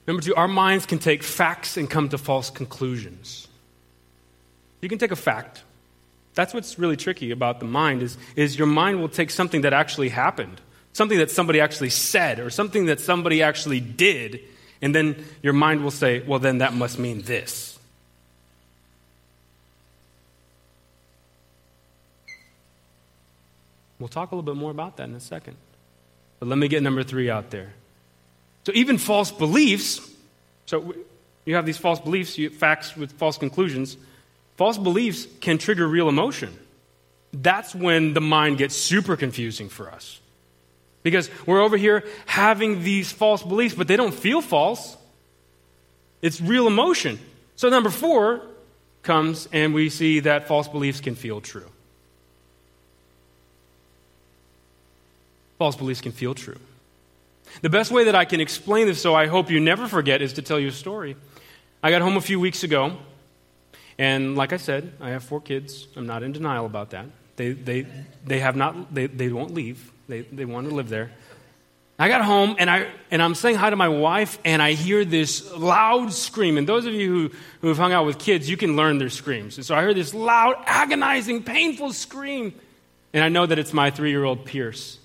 Number 0.07 0.23
two, 0.23 0.35
our 0.35 0.49
minds 0.49 0.87
can 0.87 0.99
take 0.99 1.23
facts 1.23 1.77
and 1.77 1.89
come 1.89 2.09
to 2.11 2.19
false 2.19 2.51
conclusions. 2.51 3.49
You 4.83 4.89
can 4.89 4.99
take 4.99 5.13
a 5.13 5.17
fact. 5.17 5.63
That's 6.35 6.53
what's 6.53 6.79
really 6.79 6.97
tricky 6.97 7.31
about 7.31 7.61
the 7.61 7.67
mind 7.67 8.03
is, 8.03 8.19
is 8.37 8.59
your 8.59 8.67
mind 8.67 9.01
will 9.01 9.09
take 9.09 9.31
something 9.31 9.63
that 9.63 9.73
actually 9.73 10.11
happened, 10.11 10.61
something 10.93 11.19
that 11.19 11.31
somebody 11.31 11.61
actually 11.61 11.91
said, 11.91 12.39
or 12.39 12.51
something 12.51 12.87
that 12.87 13.01
somebody 13.01 13.43
actually 13.43 13.81
did, 13.81 14.41
and 14.83 14.95
then 14.95 15.25
your 15.43 15.53
mind 15.53 15.83
will 15.83 15.91
say, 15.91 16.21
well, 16.21 16.39
then 16.39 16.59
that 16.59 16.75
must 16.75 16.99
mean 16.99 17.23
this. 17.23 17.79
We'll 23.99 24.09
talk 24.09 24.33
a 24.33 24.35
little 24.35 24.43
bit 24.43 24.59
more 24.59 24.73
about 24.73 24.99
that 24.99 25.09
in 25.09 25.15
a 25.15 25.21
second. 25.21 25.57
But 26.41 26.49
let 26.49 26.59
me 26.59 26.69
get 26.69 26.83
number 26.83 27.03
three 27.05 27.31
out 27.31 27.51
there. 27.51 27.73
So, 28.65 28.73
even 28.75 28.99
false 28.99 29.31
beliefs, 29.31 30.01
so 30.67 30.95
you 31.45 31.55
have 31.55 31.67
these 31.67 31.77
false 31.77 32.01
beliefs, 32.01 32.39
you 32.39 32.51
facts 32.51 32.97
with 32.97 33.13
false 33.13 33.37
conclusions. 33.37 33.97
False 34.57 34.79
beliefs 34.79 35.27
can 35.41 35.59
trigger 35.59 35.87
real 35.87 36.09
emotion. 36.09 36.57
That's 37.33 37.75
when 37.75 38.15
the 38.15 38.21
mind 38.21 38.59
gets 38.59 38.77
super 38.77 39.17
confusing 39.17 39.69
for 39.69 39.91
us. 39.91 40.21
Because 41.03 41.29
we're 41.45 41.61
over 41.61 41.77
here 41.77 42.05
having 42.25 42.83
these 42.83 43.13
false 43.13 43.43
beliefs, 43.43 43.75
but 43.75 43.89
they 43.89 43.97
don't 43.97 44.15
feel 44.15 44.41
false. 44.41 44.97
It's 46.23 46.41
real 46.41 46.67
emotion. 46.67 47.19
So, 47.57 47.69
number 47.69 47.91
four 47.91 48.41
comes, 49.03 49.47
and 49.53 49.75
we 49.75 49.91
see 49.91 50.21
that 50.21 50.49
false 50.49 50.69
beliefs 50.69 51.01
can 51.01 51.15
feel 51.15 51.43
true. 51.43 51.71
False 55.59 55.77
beliefs 55.77 56.01
can 56.01 56.13
feel 56.13 56.35
true. 56.35 56.59
The 57.63 57.71
best 57.71 57.91
way 57.91 58.05
that 58.05 58.15
I 58.15 58.25
can 58.25 58.41
explain 58.41 58.87
this, 58.87 59.01
so 59.01 59.15
I 59.15 59.27
hope 59.27 59.51
you 59.51 59.61
never 59.61 59.89
forget, 59.89 60.23
is 60.23 60.35
to 60.35 60.43
tell 60.43 60.59
you 60.59 60.69
a 60.69 60.73
story. 60.73 61.17
I 61.83 61.91
got 61.91 62.03
home 62.03 62.17
a 62.17 62.21
few 62.21 62.41
weeks 62.41 62.63
ago, 62.63 62.97
and 63.99 64.37
like 64.37 64.53
I 64.53 64.57
said, 64.57 64.93
I 65.01 65.11
have 65.11 65.23
four 65.23 65.41
kids. 65.41 65.87
I'm 65.97 66.07
not 66.07 66.23
in 66.23 66.33
denial 66.33 66.67
about 66.67 66.91
that. 66.91 67.07
They, 67.37 67.53
they, 67.53 67.87
they 68.25 68.41
have 68.41 68.57
not, 68.57 68.95
they, 68.95 69.07
they 69.07 69.29
won't 69.29 69.55
leave. 69.55 69.91
They, 70.09 70.23
they 70.23 70.45
want 70.45 70.69
to 70.69 70.75
live 70.75 70.89
there. 70.89 71.11
I 71.99 72.09
got 72.09 72.25
home 72.25 72.57
and, 72.59 72.69
I, 72.69 72.91
and 73.11 73.23
I'm 73.23 73.37
saying 73.37 73.55
hi 73.55 73.71
to 73.71 73.77
my 73.77 73.89
wife, 73.89 74.39
and 74.45 74.61
I 74.61 74.73
hear 74.73 75.05
this 75.05 75.53
loud 75.53 76.13
scream. 76.13 76.59
And 76.59 76.69
those 76.69 76.87
of 76.87 76.93
you 76.93 77.09
who, 77.09 77.31
who 77.61 77.69
have 77.69 77.79
hung 77.79 77.93
out 77.93 78.05
with 78.05 78.19
kids, 78.19 78.51
you 78.51 78.57
can 78.57 78.75
learn 78.75 78.99
their 78.99 79.11
screams. 79.11 79.57
And 79.59 79.65
so 79.67 79.77
I 79.77 79.83
heard 79.83 79.97
this 79.97 80.13
loud, 80.13 80.57
agonizing, 80.67 81.45
painful 81.45 81.93
scream. 81.93 82.53
And 83.13 83.23
I 83.23 83.29
know 83.29 83.47
that 83.47 83.61
it's 83.61 83.73
my 83.73 83.91
three 83.91 84.11
year 84.11 84.25
old 84.25 84.45
Pierce. 84.45 84.99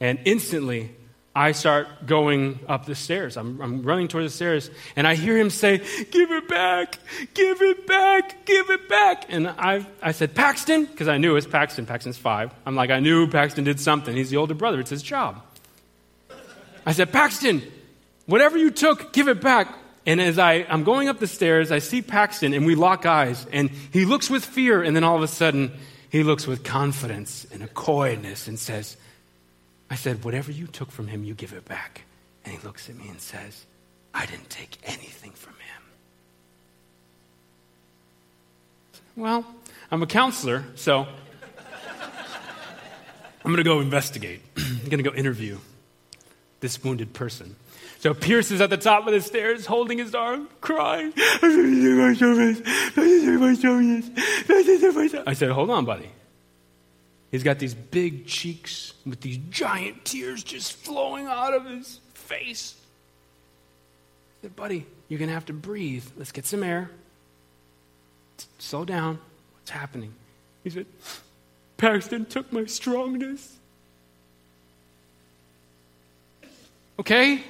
And 0.00 0.18
instantly, 0.26 0.90
I 1.34 1.52
start 1.52 2.06
going 2.06 2.60
up 2.68 2.84
the 2.84 2.94
stairs. 2.94 3.38
I'm, 3.38 3.58
I'm, 3.62 3.82
running 3.82 4.06
toward 4.06 4.26
the 4.26 4.30
stairs, 4.30 4.70
and 4.96 5.06
I 5.06 5.14
hear 5.14 5.36
him 5.38 5.48
say, 5.48 5.78
Give 6.10 6.30
it 6.30 6.46
back, 6.46 6.98
give 7.32 7.62
it 7.62 7.86
back, 7.86 8.44
give 8.44 8.68
it 8.68 8.86
back. 8.86 9.24
And 9.30 9.48
I, 9.48 9.86
I 10.02 10.12
said, 10.12 10.34
Paxton, 10.34 10.84
because 10.84 11.08
I 11.08 11.16
knew 11.16 11.30
it 11.30 11.34
was 11.34 11.46
Paxton. 11.46 11.86
Paxton's 11.86 12.18
five. 12.18 12.52
I'm 12.66 12.76
like, 12.76 12.90
I 12.90 13.00
knew 13.00 13.26
Paxton 13.28 13.64
did 13.64 13.80
something. 13.80 14.14
He's 14.14 14.28
the 14.28 14.36
older 14.36 14.54
brother, 14.54 14.80
it's 14.80 14.90
his 14.90 15.02
job. 15.02 15.42
I 16.84 16.92
said, 16.92 17.12
Paxton, 17.12 17.62
whatever 18.26 18.58
you 18.58 18.70
took, 18.70 19.14
give 19.14 19.28
it 19.28 19.40
back. 19.40 19.74
And 20.04 20.20
as 20.20 20.38
I, 20.38 20.66
I'm 20.68 20.84
going 20.84 21.08
up 21.08 21.18
the 21.18 21.26
stairs, 21.26 21.72
I 21.72 21.78
see 21.78 22.02
Paxton, 22.02 22.52
and 22.52 22.66
we 22.66 22.74
lock 22.74 23.06
eyes, 23.06 23.46
and 23.52 23.70
he 23.70 24.04
looks 24.04 24.28
with 24.28 24.44
fear, 24.44 24.82
and 24.82 24.94
then 24.94 25.04
all 25.04 25.16
of 25.16 25.22
a 25.22 25.28
sudden, 25.28 25.72
he 26.10 26.24
looks 26.24 26.46
with 26.46 26.62
confidence 26.62 27.46
and 27.52 27.62
a 27.62 27.68
coyness 27.68 28.48
and 28.48 28.58
says, 28.58 28.98
I 29.92 29.94
said, 29.94 30.24
Whatever 30.24 30.50
you 30.50 30.66
took 30.66 30.90
from 30.90 31.08
him, 31.08 31.22
you 31.22 31.34
give 31.34 31.52
it 31.52 31.66
back. 31.66 32.04
And 32.46 32.54
he 32.54 32.66
looks 32.66 32.88
at 32.88 32.96
me 32.96 33.10
and 33.10 33.20
says, 33.20 33.66
I 34.14 34.24
didn't 34.24 34.48
take 34.48 34.78
anything 34.84 35.32
from 35.32 35.52
him. 35.52 35.82
Well, 39.16 39.44
I'm 39.90 40.02
a 40.02 40.06
counselor, 40.06 40.64
so 40.76 41.06
I'm 43.44 43.52
going 43.52 43.58
to 43.58 43.62
go 43.64 43.80
investigate. 43.80 44.40
I'm 44.56 44.88
going 44.88 44.96
to 44.96 45.10
go 45.10 45.12
interview 45.14 45.58
this 46.60 46.82
wounded 46.82 47.12
person. 47.12 47.54
So 47.98 48.14
Pierce 48.14 48.50
is 48.50 48.62
at 48.62 48.70
the 48.70 48.78
top 48.78 49.06
of 49.06 49.12
the 49.12 49.20
stairs, 49.20 49.66
holding 49.66 49.98
his 49.98 50.14
arm, 50.14 50.48
crying. 50.62 51.12
I 55.26 55.34
said, 55.34 55.50
Hold 55.50 55.68
on, 55.68 55.84
buddy. 55.84 56.08
He's 57.32 57.42
got 57.42 57.58
these 57.58 57.74
big 57.74 58.26
cheeks 58.26 58.92
with 59.06 59.22
these 59.22 59.38
giant 59.50 60.04
tears 60.04 60.44
just 60.44 60.74
flowing 60.74 61.26
out 61.26 61.54
of 61.54 61.64
his 61.64 61.98
face. 62.12 62.76
I 64.38 64.42
said, 64.42 64.54
buddy, 64.54 64.86
you're 65.08 65.18
going 65.18 65.28
to 65.28 65.34
have 65.34 65.46
to 65.46 65.54
breathe. 65.54 66.04
Let's 66.16 66.30
get 66.30 66.44
some 66.44 66.62
air. 66.62 66.90
Slow 68.58 68.84
down. 68.84 69.18
What's 69.54 69.70
happening? 69.70 70.12
He 70.62 70.70
said, 70.70 70.86
Paxton 71.78 72.26
took 72.26 72.52
my 72.52 72.66
strongness. 72.66 73.56
Okay? 76.98 77.42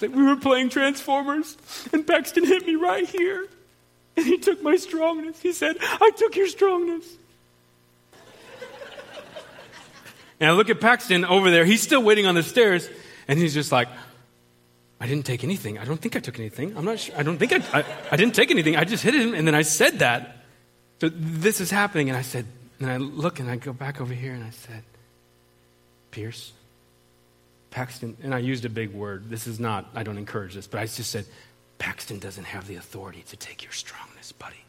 Like 0.00 0.14
we 0.14 0.22
were 0.22 0.36
playing 0.36 0.68
Transformers, 0.68 1.56
and 1.92 2.06
Paxton 2.06 2.44
hit 2.44 2.66
me 2.66 2.76
right 2.76 3.08
here. 3.08 3.48
And 4.16 4.26
he 4.26 4.38
took 4.38 4.62
my 4.62 4.76
strongness. 4.76 5.40
He 5.40 5.52
said, 5.52 5.76
I 5.80 6.10
took 6.16 6.36
your 6.36 6.46
strongness. 6.46 7.17
And 10.40 10.50
I 10.50 10.52
look 10.52 10.70
at 10.70 10.80
Paxton 10.80 11.24
over 11.24 11.50
there. 11.50 11.64
He's 11.64 11.82
still 11.82 12.02
waiting 12.02 12.26
on 12.26 12.34
the 12.34 12.42
stairs. 12.42 12.88
And 13.26 13.38
he's 13.38 13.54
just 13.54 13.72
like, 13.72 13.88
I 15.00 15.06
didn't 15.06 15.26
take 15.26 15.44
anything. 15.44 15.78
I 15.78 15.84
don't 15.84 16.00
think 16.00 16.16
I 16.16 16.20
took 16.20 16.38
anything. 16.38 16.76
I'm 16.76 16.84
not 16.84 16.98
sure. 16.98 17.16
I 17.16 17.22
don't 17.22 17.38
think 17.38 17.52
I, 17.52 17.80
I, 17.80 17.84
I 18.12 18.16
didn't 18.16 18.34
take 18.34 18.50
anything. 18.50 18.76
I 18.76 18.84
just 18.84 19.02
hit 19.02 19.14
him. 19.14 19.34
And 19.34 19.46
then 19.46 19.54
I 19.54 19.62
said 19.62 20.00
that. 20.00 20.36
So 21.00 21.08
this 21.08 21.60
is 21.60 21.70
happening. 21.70 22.08
And 22.08 22.16
I 22.16 22.22
said, 22.22 22.46
and 22.80 22.90
I 22.90 22.96
look 22.96 23.40
and 23.40 23.50
I 23.50 23.56
go 23.56 23.72
back 23.72 24.00
over 24.00 24.14
here 24.14 24.32
and 24.32 24.44
I 24.44 24.50
said, 24.50 24.82
Pierce, 26.10 26.52
Paxton, 27.70 28.16
and 28.22 28.34
I 28.34 28.38
used 28.38 28.64
a 28.64 28.68
big 28.68 28.92
word. 28.92 29.30
This 29.30 29.46
is 29.46 29.60
not, 29.60 29.86
I 29.94 30.02
don't 30.02 30.18
encourage 30.18 30.54
this, 30.54 30.66
but 30.66 30.80
I 30.80 30.86
just 30.86 31.10
said, 31.10 31.26
Paxton 31.78 32.18
doesn't 32.18 32.44
have 32.44 32.66
the 32.66 32.76
authority 32.76 33.24
to 33.28 33.36
take 33.36 33.62
your 33.62 33.72
strongness, 33.72 34.32
buddy. 34.32 34.64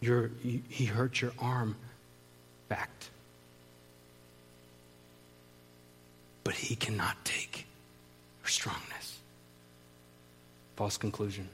You're, 0.00 0.30
he 0.42 0.84
hurt 0.84 1.20
your 1.20 1.32
arm. 1.38 1.76
Fact. 2.68 3.10
But 6.44 6.54
he 6.54 6.76
cannot 6.76 7.16
take 7.24 7.66
your 8.42 8.48
strongness. 8.48 9.18
False 10.76 10.98
conclusion. 10.98 11.48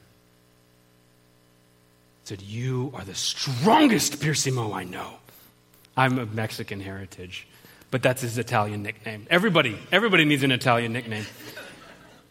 Said, 2.25 2.41
You 2.41 2.91
are 2.93 3.03
the 3.03 3.15
strongest 3.15 4.19
Piercimo 4.19 4.73
I 4.73 4.83
know. 4.83 5.15
I'm 5.97 6.19
of 6.19 6.33
Mexican 6.33 6.79
heritage, 6.79 7.47
but 7.89 8.03
that's 8.03 8.21
his 8.21 8.37
Italian 8.37 8.83
nickname. 8.83 9.27
Everybody, 9.29 9.77
everybody 9.91 10.25
needs 10.25 10.43
an 10.43 10.51
Italian 10.51 10.93
nickname. 10.93 11.25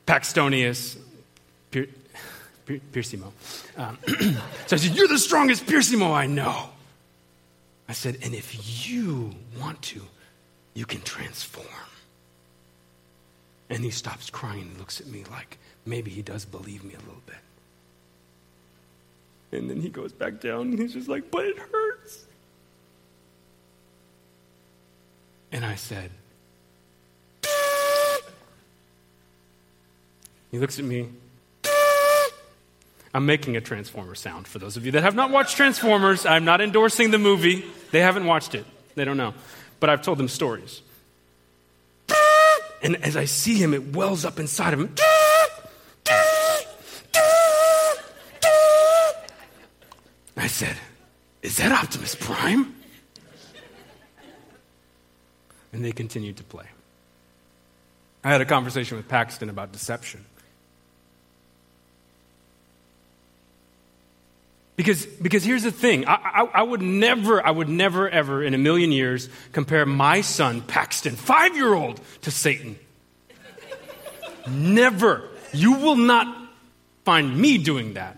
Paxtonius, 0.07 0.97
Pier, 1.71 1.89
Pier, 2.67 2.81
Piercimo. 2.93 3.33
Um, 3.77 3.99
so 4.67 4.77
I 4.77 4.77
said, 4.77 4.97
You're 4.97 5.09
the 5.09 5.19
strongest 5.19 5.67
Piercimo 5.67 6.13
I 6.13 6.27
know. 6.27 6.71
I 7.89 7.93
said, 7.93 8.19
And 8.23 8.35
if 8.35 8.89
you 8.89 9.35
want 9.61 9.81
to, 9.83 10.03
you 10.75 10.87
can 10.87 11.01
transform. 11.03 11.67
And 13.71 13.85
he 13.85 13.91
stops 13.91 14.29
crying 14.29 14.63
and 14.63 14.79
looks 14.79 15.01
at 15.01 15.07
me 15.07 15.25
like 15.31 15.59
maybe 15.87 16.11
he 16.11 16.23
does 16.23 16.45
believe 16.45 16.85
me 16.85 16.95
a 16.95 16.99
little 16.99 17.23
bit. 17.25 17.37
And 19.53 19.71
then 19.71 19.81
he 19.81 19.89
goes 19.89 20.13
back 20.13 20.41
down 20.41 20.71
and 20.71 20.79
he's 20.79 20.93
just 20.93 21.09
like, 21.09 21.31
but 21.31 21.45
it 21.45 21.59
hurts. 21.59 22.27
And 25.53 25.65
I 25.65 25.77
said, 25.77 26.11
he 30.51 30.59
looks 30.59 30.79
at 30.79 30.85
me. 30.85 31.09
I'm 33.13 33.27
making 33.27 33.57
a 33.57 33.61
Transformer 33.61 34.15
sound 34.15 34.47
for 34.47 34.61
those 34.61 34.77
of 34.77 34.87
you 34.87 34.93
that 34.93 35.03
have 35.03 35.17
not 35.17 35.31
watched 35.31 35.57
Transformers. 35.57 36.27
I'm 36.27 36.45
not 36.45 36.61
endorsing 36.61 37.11
the 37.11 37.19
movie. 37.19 37.65
They 37.91 38.01
haven't 38.01 38.27
watched 38.27 38.55
it, 38.55 38.65
they 38.95 39.05
don't 39.05 39.17
know. 39.17 39.35
But 39.81 39.91
I've 39.91 40.03
told 40.03 40.19
them 40.19 40.29
stories. 40.29 40.83
And 42.83 42.97
as 43.05 43.17
I 43.17 43.27
see 43.27 43.55
him, 43.55 43.75
it 43.75 43.95
wells 43.95 44.25
up 44.25 44.39
inside 44.39 44.73
of 44.73 44.81
him. 44.81 44.95
I 50.37 50.47
said, 50.47 50.77
Is 51.43 51.59
that 51.59 51.71
Optimus 51.73 52.15
Prime? 52.15 52.75
And 55.73 55.85
they 55.85 55.93
continued 55.93 56.39
to 56.39 56.45
play. 56.45 56.67
I 58.25 58.31
had 58.31 58.41
a 58.41 58.47
conversation 58.47 58.97
with 58.97 59.09
Paxton 59.09 59.49
about 59.49 59.73
deception. 59.73 60.25
Because, 64.81 65.05
because 65.05 65.45
here's 65.45 65.65
the 65.65 65.71
thing 65.71 66.07
I, 66.09 66.15
I, 66.15 66.51
I, 66.55 66.63
would 66.63 66.81
never, 66.81 67.47
I 67.47 67.51
would 67.51 67.69
never, 67.69 68.09
ever 68.09 68.43
in 68.43 68.55
a 68.55 68.57
million 68.57 68.93
years 68.93 69.29
compare 69.53 69.85
my 69.85 70.23
son, 70.23 70.63
Paxton, 70.63 71.17
five 71.17 71.55
year 71.55 71.75
old, 71.75 72.01
to 72.23 72.31
Satan. 72.31 72.79
never. 74.49 75.29
You 75.53 75.75
will 75.75 75.97
not 75.97 76.35
find 77.05 77.37
me 77.37 77.59
doing 77.59 77.93
that. 77.93 78.17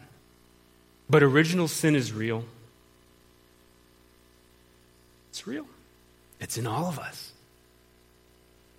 But 1.10 1.24
original 1.24 1.66
sin 1.66 1.96
is 1.96 2.12
real. 2.12 2.44
It's 5.30 5.44
real, 5.44 5.66
it's 6.38 6.56
in 6.58 6.68
all 6.68 6.86
of 6.86 7.00
us. 7.00 7.32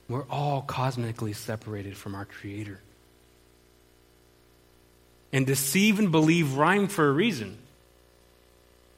We're 0.07 0.23
all 0.29 0.61
cosmically 0.61 1.33
separated 1.33 1.97
from 1.97 2.15
our 2.15 2.23
Creator. 2.23 2.79
And 5.33 5.45
deceive 5.45 5.99
and 5.99 6.13
believe 6.13 6.53
rhyme 6.53 6.87
for 6.87 7.09
a 7.09 7.11
reason. 7.11 7.57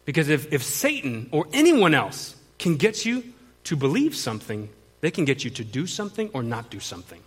Because 0.05 0.29
if, 0.29 0.53
if 0.53 0.63
Satan 0.63 1.27
or 1.31 1.47
anyone 1.51 1.93
else 1.93 2.35
can 2.59 2.77
get 2.77 3.05
you 3.05 3.23
to 3.65 3.75
believe 3.75 4.15
something, 4.15 4.69
they 5.01 5.11
can 5.11 5.25
get 5.25 5.43
you 5.43 5.49
to 5.51 5.63
do 5.63 5.87
something 5.87 6.29
or 6.33 6.43
not 6.43 6.69
do 6.69 6.79
something. 6.79 7.21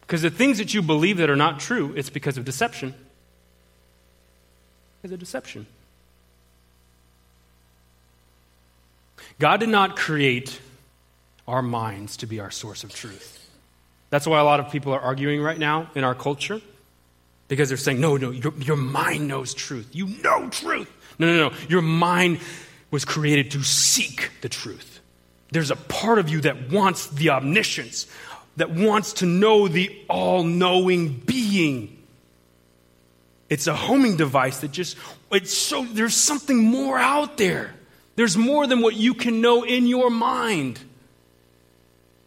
Because 0.00 0.22
the 0.22 0.30
things 0.30 0.56
that 0.56 0.72
you 0.72 0.80
believe 0.80 1.18
that 1.18 1.28
are 1.28 1.36
not 1.36 1.60
true, 1.60 1.92
it's 1.94 2.08
because 2.08 2.38
of 2.38 2.46
deception. 2.46 2.94
Because 5.02 5.12
of 5.12 5.20
deception. 5.20 5.66
God 9.38 9.60
did 9.60 9.68
not 9.68 9.96
create 9.96 10.58
our 11.46 11.60
minds 11.60 12.16
to 12.18 12.26
be 12.26 12.40
our 12.40 12.50
source 12.50 12.84
of 12.84 12.94
truth. 12.94 13.50
That's 14.08 14.26
why 14.26 14.40
a 14.40 14.44
lot 14.44 14.60
of 14.60 14.72
people 14.72 14.94
are 14.94 15.00
arguing 15.00 15.42
right 15.42 15.58
now 15.58 15.90
in 15.94 16.04
our 16.04 16.14
culture 16.14 16.62
because 17.48 17.68
they're 17.68 17.78
saying, 17.78 18.00
no, 18.00 18.16
no, 18.16 18.30
your, 18.30 18.52
your 18.58 18.76
mind 18.76 19.26
knows 19.26 19.54
truth. 19.54 19.88
You 19.92 20.06
know 20.22 20.48
truth. 20.50 20.90
No, 21.18 21.26
no, 21.26 21.48
no. 21.48 21.56
Your 21.68 21.82
mind 21.82 22.40
was 22.90 23.04
created 23.04 23.50
to 23.52 23.62
seek 23.62 24.30
the 24.42 24.48
truth. 24.48 25.00
There's 25.50 25.70
a 25.70 25.76
part 25.76 26.18
of 26.18 26.28
you 26.28 26.42
that 26.42 26.70
wants 26.70 27.06
the 27.06 27.30
omniscience, 27.30 28.06
that 28.56 28.70
wants 28.70 29.14
to 29.14 29.26
know 29.26 29.66
the 29.66 30.04
all 30.08 30.44
knowing 30.44 31.14
being. 31.14 31.94
It's 33.48 33.66
a 33.66 33.74
homing 33.74 34.16
device 34.16 34.60
that 34.60 34.72
just, 34.72 34.96
it's 35.32 35.56
so, 35.56 35.84
there's 35.84 36.14
something 36.14 36.58
more 36.58 36.98
out 36.98 37.38
there. 37.38 37.74
There's 38.16 38.36
more 38.36 38.66
than 38.66 38.80
what 38.80 38.94
you 38.94 39.14
can 39.14 39.40
know 39.40 39.62
in 39.62 39.86
your 39.86 40.10
mind. 40.10 40.80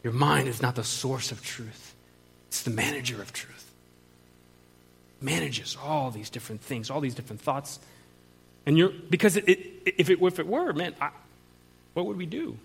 Your 0.03 0.13
mind 0.13 0.47
is 0.47 0.61
not 0.61 0.75
the 0.75 0.83
source 0.83 1.31
of 1.31 1.43
truth, 1.43 1.93
it's 2.47 2.63
the 2.63 2.71
manager 2.71 3.21
of 3.21 3.31
truth. 3.33 3.50
Manages 5.21 5.77
all 5.81 6.11
these 6.11 6.29
different 6.29 6.61
things, 6.61 6.89
all 6.89 6.99
these 6.99 7.15
different 7.15 7.41
thoughts. 7.41 7.79
And 8.65 8.77
you're, 8.77 8.89
because 8.89 9.37
it, 9.37 9.47
it, 9.47 9.59
if, 9.85 10.09
it, 10.09 10.19
if 10.21 10.39
it 10.39 10.47
were, 10.47 10.73
man, 10.73 10.95
I, 10.99 11.11
what 11.93 12.05
would 12.07 12.17
we 12.17 12.25
do? 12.25 12.57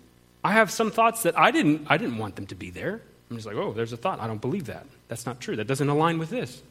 I 0.43 0.53
have 0.53 0.71
some 0.71 0.91
thoughts 0.91 1.23
that 1.23 1.37
I 1.37 1.51
didn't, 1.51 1.87
I 1.87 1.97
didn't 1.97 2.17
want 2.17 2.35
them 2.35 2.47
to 2.47 2.55
be 2.55 2.69
there. 2.69 3.01
I'm 3.29 3.35
just 3.35 3.45
like, 3.45 3.55
oh, 3.55 3.73
there's 3.73 3.93
a 3.93 3.97
thought. 3.97 4.19
I 4.19 4.27
don't 4.27 4.41
believe 4.41 4.67
that. 4.67 4.85
That's 5.07 5.25
not 5.25 5.39
true. 5.39 5.55
That 5.55 5.67
doesn't 5.67 5.89
align 5.89 6.17
with 6.19 6.29
this. 6.29 6.61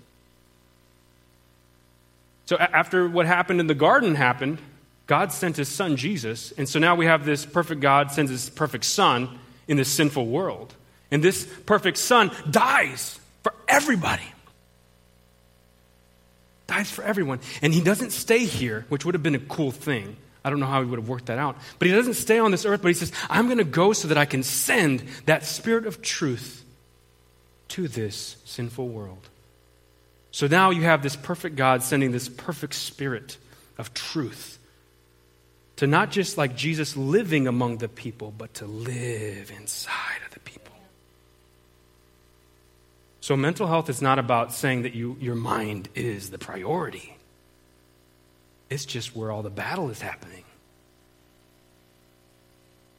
So 2.47 2.57
after 2.57 3.09
what 3.09 3.27
happened 3.27 3.61
in 3.61 3.67
the 3.67 3.75
garden 3.75 4.15
happened, 4.15 4.59
God 5.07 5.33
sent 5.33 5.57
his 5.57 5.69
son 5.69 5.97
Jesus. 5.97 6.53
And 6.53 6.69
so 6.69 6.79
now 6.79 6.95
we 6.95 7.07
have 7.07 7.25
this 7.25 7.45
perfect 7.45 7.81
God 7.81 8.11
sends 8.13 8.31
his 8.31 8.49
perfect 8.49 8.85
son 8.85 9.39
in 9.69 9.77
this 9.77 9.89
sinful 9.89 10.27
world. 10.27 10.75
And 11.11 11.23
this 11.23 11.47
perfect 11.67 11.99
son 11.99 12.31
dies 12.51 13.19
for 13.43 13.53
everybody. 13.69 14.25
Dies 16.67 16.91
for 16.91 17.05
everyone. 17.05 17.41
And 17.63 17.73
he 17.73 17.81
doesn't 17.81 18.11
stay 18.11 18.45
here, 18.45 18.87
which 18.89 19.05
would 19.05 19.15
have 19.15 19.23
been 19.23 19.35
a 19.35 19.41
cool 19.41 19.71
thing. 19.71 20.17
I 20.45 20.51
don't 20.51 20.61
know 20.61 20.67
how 20.67 20.83
he 20.83 20.89
would 20.89 20.99
have 20.99 21.09
worked 21.09 21.27
that 21.27 21.39
out. 21.39 21.57
But 21.79 21.89
he 21.89 21.95
doesn't 21.95 22.15
stay 22.15 22.39
on 22.39 22.51
this 22.51 22.65
earth, 22.65 22.83
but 22.83 22.89
he 22.89 22.95
says, 22.95 23.13
I'm 23.29 23.47
going 23.47 23.59
to 23.59 23.65
go 23.65 23.93
so 23.93 24.09
that 24.09 24.19
I 24.19 24.25
can 24.25 24.43
send 24.43 25.05
that 25.27 25.45
spirit 25.45 25.87
of 25.87 26.03
truth 26.03 26.65
to 27.69 27.89
this 27.89 28.37
sinful 28.45 28.89
world. 28.89 29.29
So 30.31 30.47
now 30.47 30.71
you 30.71 30.83
have 30.83 31.03
this 31.03 31.17
perfect 31.17 31.57
God 31.57 31.83
sending 31.83 32.13
this 32.13 32.29
perfect 32.29 32.75
spirit 32.75 33.39
of 33.79 33.95
truth 33.95 34.59
to 35.77 35.87
not 35.87 36.11
just 36.11 36.39
like 36.39 36.57
Jesus 36.57 36.97
living 36.97 37.47
among 37.47 37.79
the 37.79 37.89
people, 37.89 38.33
but 38.37 38.55
to 38.55 38.67
live 38.67 39.51
inside 39.51 40.21
of 40.27 40.33
the 40.33 40.41
people. 40.41 40.73
So, 43.27 43.37
mental 43.37 43.67
health 43.67 43.91
is 43.91 44.01
not 44.01 44.21
about 44.21 44.53
saying 44.53 44.83
that 44.83 44.95
you, 44.95 45.17
your 45.19 45.35
mind 45.35 45.89
is 45.97 46.31
the 46.31 46.39
priority, 46.39 47.17
it's 48.71 48.85
just 48.85 49.17
where 49.17 49.33
all 49.33 49.43
the 49.43 49.51
battle 49.51 49.91
is 49.91 50.01
happening. 50.01 50.45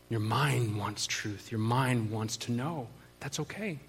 Your 0.10 0.20
mind 0.20 0.78
wants 0.78 1.08
truth, 1.08 1.50
your 1.50 1.62
mind 1.62 2.12
wants 2.12 2.36
to 2.36 2.52
know. 2.52 2.90
That's 3.22 3.40
okay. 3.40 3.80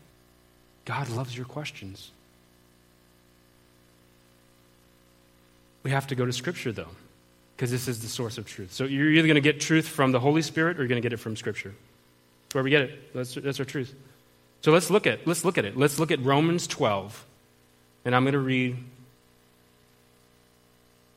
God 0.84 1.08
loves 1.08 1.36
your 1.36 1.44
questions. 1.44 2.12
We 5.82 5.90
have 5.90 6.06
to 6.06 6.14
go 6.14 6.24
to 6.24 6.32
Scripture, 6.32 6.70
though 6.70 6.94
because 7.56 7.72
this 7.72 7.88
is 7.88 8.00
the 8.00 8.06
source 8.06 8.38
of 8.38 8.46
truth. 8.46 8.72
So 8.72 8.84
you're 8.84 9.10
either 9.10 9.26
going 9.26 9.34
to 9.34 9.40
get 9.40 9.60
truth 9.60 9.88
from 9.88 10.12
the 10.12 10.20
Holy 10.20 10.42
Spirit 10.42 10.76
or 10.76 10.82
you're 10.82 10.88
going 10.88 11.02
to 11.02 11.04
get 11.04 11.12
it 11.12 11.16
from 11.16 11.34
Scripture. 11.34 11.74
That's 12.44 12.54
where 12.54 12.62
we 12.62 12.70
get 12.70 12.82
it. 12.82 13.12
That's, 13.12 13.34
that's 13.34 13.58
our 13.58 13.66
truth. 13.66 13.92
So 14.62 14.72
let's 14.72 14.90
look 14.90 15.06
at 15.06 15.26
let's 15.26 15.44
look 15.44 15.58
at 15.58 15.64
it. 15.64 15.76
Let's 15.76 15.98
look 15.98 16.10
at 16.10 16.22
Romans 16.24 16.66
12, 16.66 17.24
and 18.04 18.14
I'm 18.14 18.24
going 18.24 18.32
to 18.32 18.38
read 18.38 18.76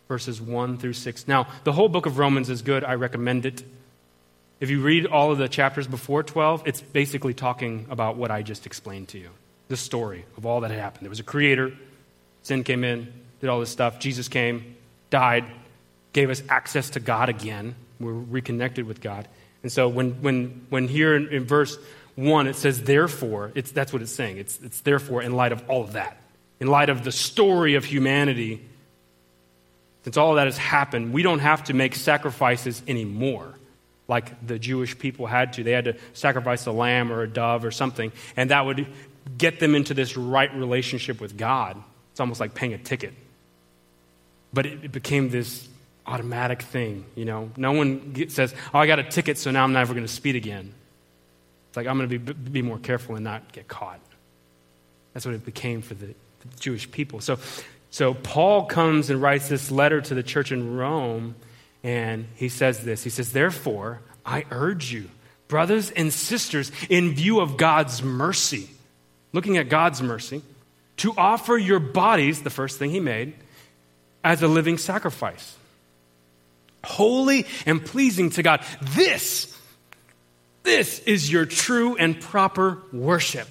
verses 0.07 0.41
1 0.41 0.77
through 0.77 0.91
6. 0.91 1.27
Now, 1.27 1.47
the 1.63 1.71
whole 1.71 1.87
book 1.87 2.05
of 2.05 2.17
Romans 2.17 2.49
is 2.49 2.61
good. 2.61 2.83
I 2.83 2.95
recommend 2.95 3.45
it. 3.45 3.63
If 4.59 4.69
you 4.69 4.81
read 4.81 5.05
all 5.05 5.31
of 5.31 5.37
the 5.37 5.47
chapters 5.47 5.87
before 5.87 6.21
12, 6.21 6.63
it's 6.65 6.81
basically 6.81 7.33
talking 7.33 7.87
about 7.89 8.17
what 8.17 8.29
I 8.29 8.41
just 8.41 8.65
explained 8.65 9.07
to 9.09 9.17
you 9.17 9.29
the 9.69 9.77
story 9.77 10.25
of 10.35 10.45
all 10.45 10.59
that 10.61 10.69
had 10.69 10.81
happened. 10.81 11.03
There 11.03 11.09
was 11.09 11.21
a 11.21 11.23
creator, 11.23 11.71
sin 12.43 12.65
came 12.65 12.83
in, 12.83 13.11
did 13.39 13.49
all 13.49 13.61
this 13.61 13.69
stuff. 13.69 13.99
Jesus 13.99 14.27
came, 14.27 14.75
died, 15.09 15.45
gave 16.11 16.29
us 16.29 16.43
access 16.49 16.89
to 16.91 16.99
God 16.99 17.29
again. 17.29 17.75
We're 17.97 18.11
reconnected 18.11 18.85
with 18.85 18.99
God. 18.99 19.29
And 19.63 19.71
so 19.71 19.87
when, 19.87 20.21
when, 20.21 20.65
when 20.69 20.89
here 20.89 21.15
in, 21.15 21.29
in 21.29 21.45
verse 21.45 21.77
1 22.15 22.47
it 22.47 22.55
says, 22.55 22.83
therefore, 22.83 23.51
it's, 23.55 23.71
that's 23.71 23.93
what 23.93 24.01
it's 24.01 24.11
saying. 24.11 24.37
It's, 24.37 24.59
it's 24.61 24.81
therefore 24.81 25.21
in 25.21 25.33
light 25.33 25.51
of 25.51 25.63
all 25.69 25.83
of 25.83 25.93
that, 25.93 26.17
in 26.59 26.67
light 26.67 26.89
of 26.89 27.03
the 27.03 27.11
story 27.11 27.75
of 27.75 27.85
humanity, 27.85 28.61
since 30.03 30.17
all 30.17 30.31
of 30.31 30.35
that 30.37 30.47
has 30.47 30.57
happened, 30.57 31.13
we 31.13 31.23
don't 31.23 31.39
have 31.39 31.65
to 31.65 31.73
make 31.73 31.95
sacrifices 31.95 32.81
anymore 32.87 33.53
like 34.07 34.45
the 34.45 34.59
Jewish 34.59 34.97
people 34.97 35.25
had 35.25 35.53
to. 35.53 35.63
They 35.63 35.71
had 35.71 35.85
to 35.85 35.95
sacrifice 36.13 36.65
a 36.65 36.71
lamb 36.71 37.11
or 37.11 37.21
a 37.21 37.27
dove 37.27 37.63
or 37.63 37.71
something, 37.71 38.11
and 38.35 38.49
that 38.49 38.65
would 38.65 38.87
get 39.37 39.59
them 39.59 39.73
into 39.73 39.93
this 39.93 40.17
right 40.17 40.53
relationship 40.53 41.21
with 41.21 41.37
God. 41.37 41.81
It's 42.11 42.19
almost 42.19 42.39
like 42.39 42.53
paying 42.53 42.73
a 42.73 42.77
ticket. 42.77 43.13
But 44.51 44.65
it, 44.65 44.83
it 44.85 44.91
became 44.91 45.29
this 45.29 45.67
automatic 46.05 46.63
thing, 46.63 47.05
you 47.15 47.23
know. 47.23 47.51
No 47.55 47.71
one 47.71 48.29
says, 48.29 48.53
"Oh, 48.73 48.79
I 48.79 48.87
got 48.87 48.99
a 48.99 49.03
ticket, 49.03 49.37
so 49.37 49.49
now 49.51 49.63
I'm 49.63 49.73
never 49.73 49.93
going 49.93 50.05
to 50.05 50.11
speed 50.11 50.35
again." 50.35 50.73
It's 51.71 51.77
like 51.77 51.87
I'm 51.87 51.97
going 51.97 52.09
to 52.09 52.19
be, 52.19 52.33
be 52.33 52.61
more 52.61 52.77
careful 52.77 53.15
and 53.15 53.23
not 53.23 53.53
get 53.53 53.69
caught. 53.69 54.01
That's 55.13 55.25
what 55.25 55.33
it 55.33 55.45
became 55.45 55.81
for 55.81 55.93
the, 55.93 56.07
the 56.07 56.59
Jewish 56.59 56.91
people. 56.91 57.21
So, 57.21 57.39
so 57.91 58.13
Paul 58.13 58.65
comes 58.65 59.09
and 59.09 59.21
writes 59.21 59.47
this 59.47 59.71
letter 59.71 60.01
to 60.01 60.13
the 60.13 60.21
church 60.21 60.51
in 60.51 60.75
Rome, 60.75 61.35
and 61.81 62.27
he 62.35 62.49
says 62.49 62.83
this. 62.83 63.05
He 63.05 63.09
says, 63.09 63.31
"Therefore, 63.31 64.01
I 64.25 64.43
urge 64.51 64.91
you, 64.91 65.09
brothers 65.47 65.91
and 65.91 66.11
sisters, 66.11 66.73
in 66.89 67.13
view 67.13 67.39
of 67.39 67.55
God's 67.55 68.03
mercy, 68.03 68.69
looking 69.31 69.55
at 69.55 69.69
God's 69.69 70.01
mercy, 70.01 70.41
to 70.97 71.13
offer 71.17 71.57
your 71.57 71.79
bodies, 71.79 72.41
the 72.41 72.49
first 72.49 72.79
thing 72.79 72.91
he 72.91 72.99
made, 72.99 73.33
as 74.25 74.41
a 74.43 74.47
living 74.49 74.77
sacrifice." 74.77 75.55
holy 76.83 77.45
and 77.65 77.83
pleasing 77.83 78.29
to 78.31 78.43
God. 78.43 78.63
This, 78.95 79.50
this 80.63 80.99
is 80.99 81.31
your 81.31 81.45
true 81.45 81.95
and 81.95 82.19
proper 82.19 82.81
worship. 82.91 83.47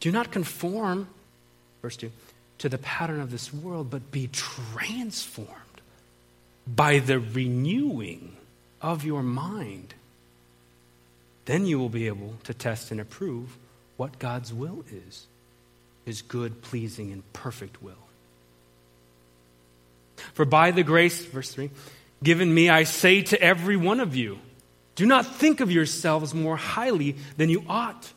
Do 0.00 0.10
not 0.10 0.32
conform, 0.32 1.08
verse 1.80 1.96
2, 1.96 2.10
to 2.58 2.68
the 2.68 2.78
pattern 2.78 3.20
of 3.20 3.30
this 3.30 3.52
world, 3.52 3.90
but 3.90 4.10
be 4.10 4.28
transformed 4.32 5.50
by 6.66 6.98
the 6.98 7.18
renewing 7.18 8.36
of 8.80 9.04
your 9.04 9.22
mind. 9.22 9.94
Then 11.44 11.66
you 11.66 11.78
will 11.78 11.88
be 11.88 12.06
able 12.06 12.34
to 12.44 12.54
test 12.54 12.90
and 12.90 13.00
approve 13.00 13.56
what 13.96 14.18
God's 14.18 14.52
will 14.52 14.84
is 14.90 15.26
his 16.04 16.22
good, 16.22 16.62
pleasing, 16.62 17.12
and 17.12 17.22
perfect 17.32 17.82
will. 17.82 17.94
For 20.34 20.44
by 20.44 20.70
the 20.70 20.82
grace, 20.82 21.24
verse 21.24 21.52
3, 21.52 21.70
given 22.22 22.52
me, 22.52 22.68
I 22.68 22.84
say 22.84 23.22
to 23.22 23.40
every 23.40 23.76
one 23.76 24.00
of 24.00 24.16
you, 24.16 24.38
do 24.94 25.06
not 25.06 25.26
think 25.26 25.60
of 25.60 25.70
yourselves 25.70 26.34
more 26.34 26.56
highly 26.56 27.16
than 27.36 27.48
you 27.48 27.64
ought, 27.68 28.12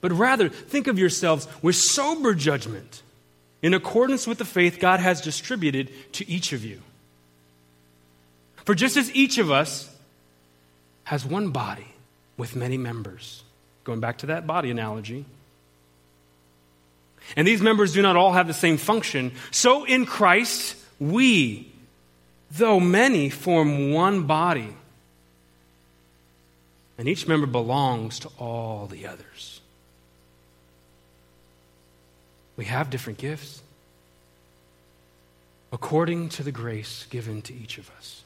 but 0.00 0.12
rather 0.12 0.48
think 0.48 0.86
of 0.86 0.98
yourselves 0.98 1.48
with 1.62 1.76
sober 1.76 2.34
judgment, 2.34 3.02
in 3.62 3.74
accordance 3.74 4.26
with 4.26 4.38
the 4.38 4.44
faith 4.44 4.78
God 4.80 5.00
has 5.00 5.20
distributed 5.20 5.90
to 6.14 6.28
each 6.28 6.52
of 6.52 6.64
you. 6.64 6.80
For 8.64 8.74
just 8.74 8.96
as 8.96 9.14
each 9.14 9.38
of 9.38 9.50
us 9.50 9.88
has 11.04 11.24
one 11.24 11.50
body 11.50 11.86
with 12.36 12.56
many 12.56 12.76
members, 12.76 13.42
going 13.84 14.00
back 14.00 14.18
to 14.18 14.26
that 14.26 14.46
body 14.46 14.70
analogy, 14.70 15.24
and 17.36 17.46
these 17.46 17.62
members 17.62 17.92
do 17.92 18.02
not 18.02 18.16
all 18.16 18.32
have 18.32 18.46
the 18.46 18.54
same 18.54 18.76
function, 18.76 19.32
so 19.50 19.84
in 19.84 20.06
Christ, 20.06 20.76
we, 20.98 21.72
though 22.50 22.80
many, 22.80 23.30
form 23.30 23.92
one 23.92 24.24
body, 24.24 24.74
and 27.02 27.08
each 27.08 27.26
member 27.26 27.48
belongs 27.48 28.20
to 28.20 28.28
all 28.38 28.86
the 28.86 29.08
others. 29.08 29.60
We 32.54 32.66
have 32.66 32.90
different 32.90 33.18
gifts, 33.18 33.60
according 35.72 36.28
to 36.28 36.44
the 36.44 36.52
grace 36.52 37.06
given 37.10 37.42
to 37.42 37.52
each 37.52 37.76
of 37.78 37.90
us. 37.98 38.22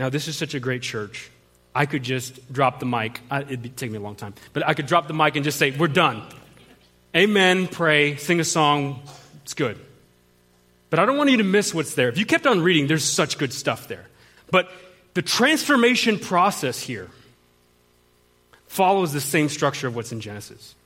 Now, 0.00 0.08
this 0.08 0.26
is 0.26 0.36
such 0.36 0.54
a 0.54 0.58
great 0.58 0.82
church. 0.82 1.30
I 1.76 1.86
could 1.86 2.02
just 2.02 2.52
drop 2.52 2.80
the 2.80 2.86
mic. 2.86 3.20
It'd 3.30 3.76
take 3.76 3.92
me 3.92 3.98
a 3.98 4.00
long 4.00 4.16
time, 4.16 4.34
but 4.52 4.66
I 4.66 4.74
could 4.74 4.86
drop 4.86 5.06
the 5.06 5.14
mic 5.14 5.36
and 5.36 5.44
just 5.44 5.60
say, 5.60 5.70
We're 5.70 5.86
done. 5.86 6.24
Amen, 7.14 7.68
pray, 7.68 8.16
sing 8.16 8.40
a 8.40 8.44
song. 8.44 9.04
It's 9.44 9.54
good. 9.54 9.78
But 10.90 10.98
I 10.98 11.06
don't 11.06 11.18
want 11.18 11.30
you 11.30 11.36
to 11.36 11.44
miss 11.44 11.72
what's 11.72 11.94
there. 11.94 12.08
If 12.08 12.18
you 12.18 12.26
kept 12.26 12.48
on 12.48 12.62
reading, 12.62 12.88
there's 12.88 13.04
such 13.04 13.38
good 13.38 13.52
stuff 13.52 13.86
there. 13.86 14.06
But 14.50 14.68
the 15.18 15.22
transformation 15.22 16.16
process 16.16 16.78
here 16.80 17.08
follows 18.68 19.12
the 19.12 19.20
same 19.20 19.48
structure 19.48 19.88
of 19.88 19.96
what's 19.96 20.12
in 20.12 20.20
Genesis. 20.20 20.76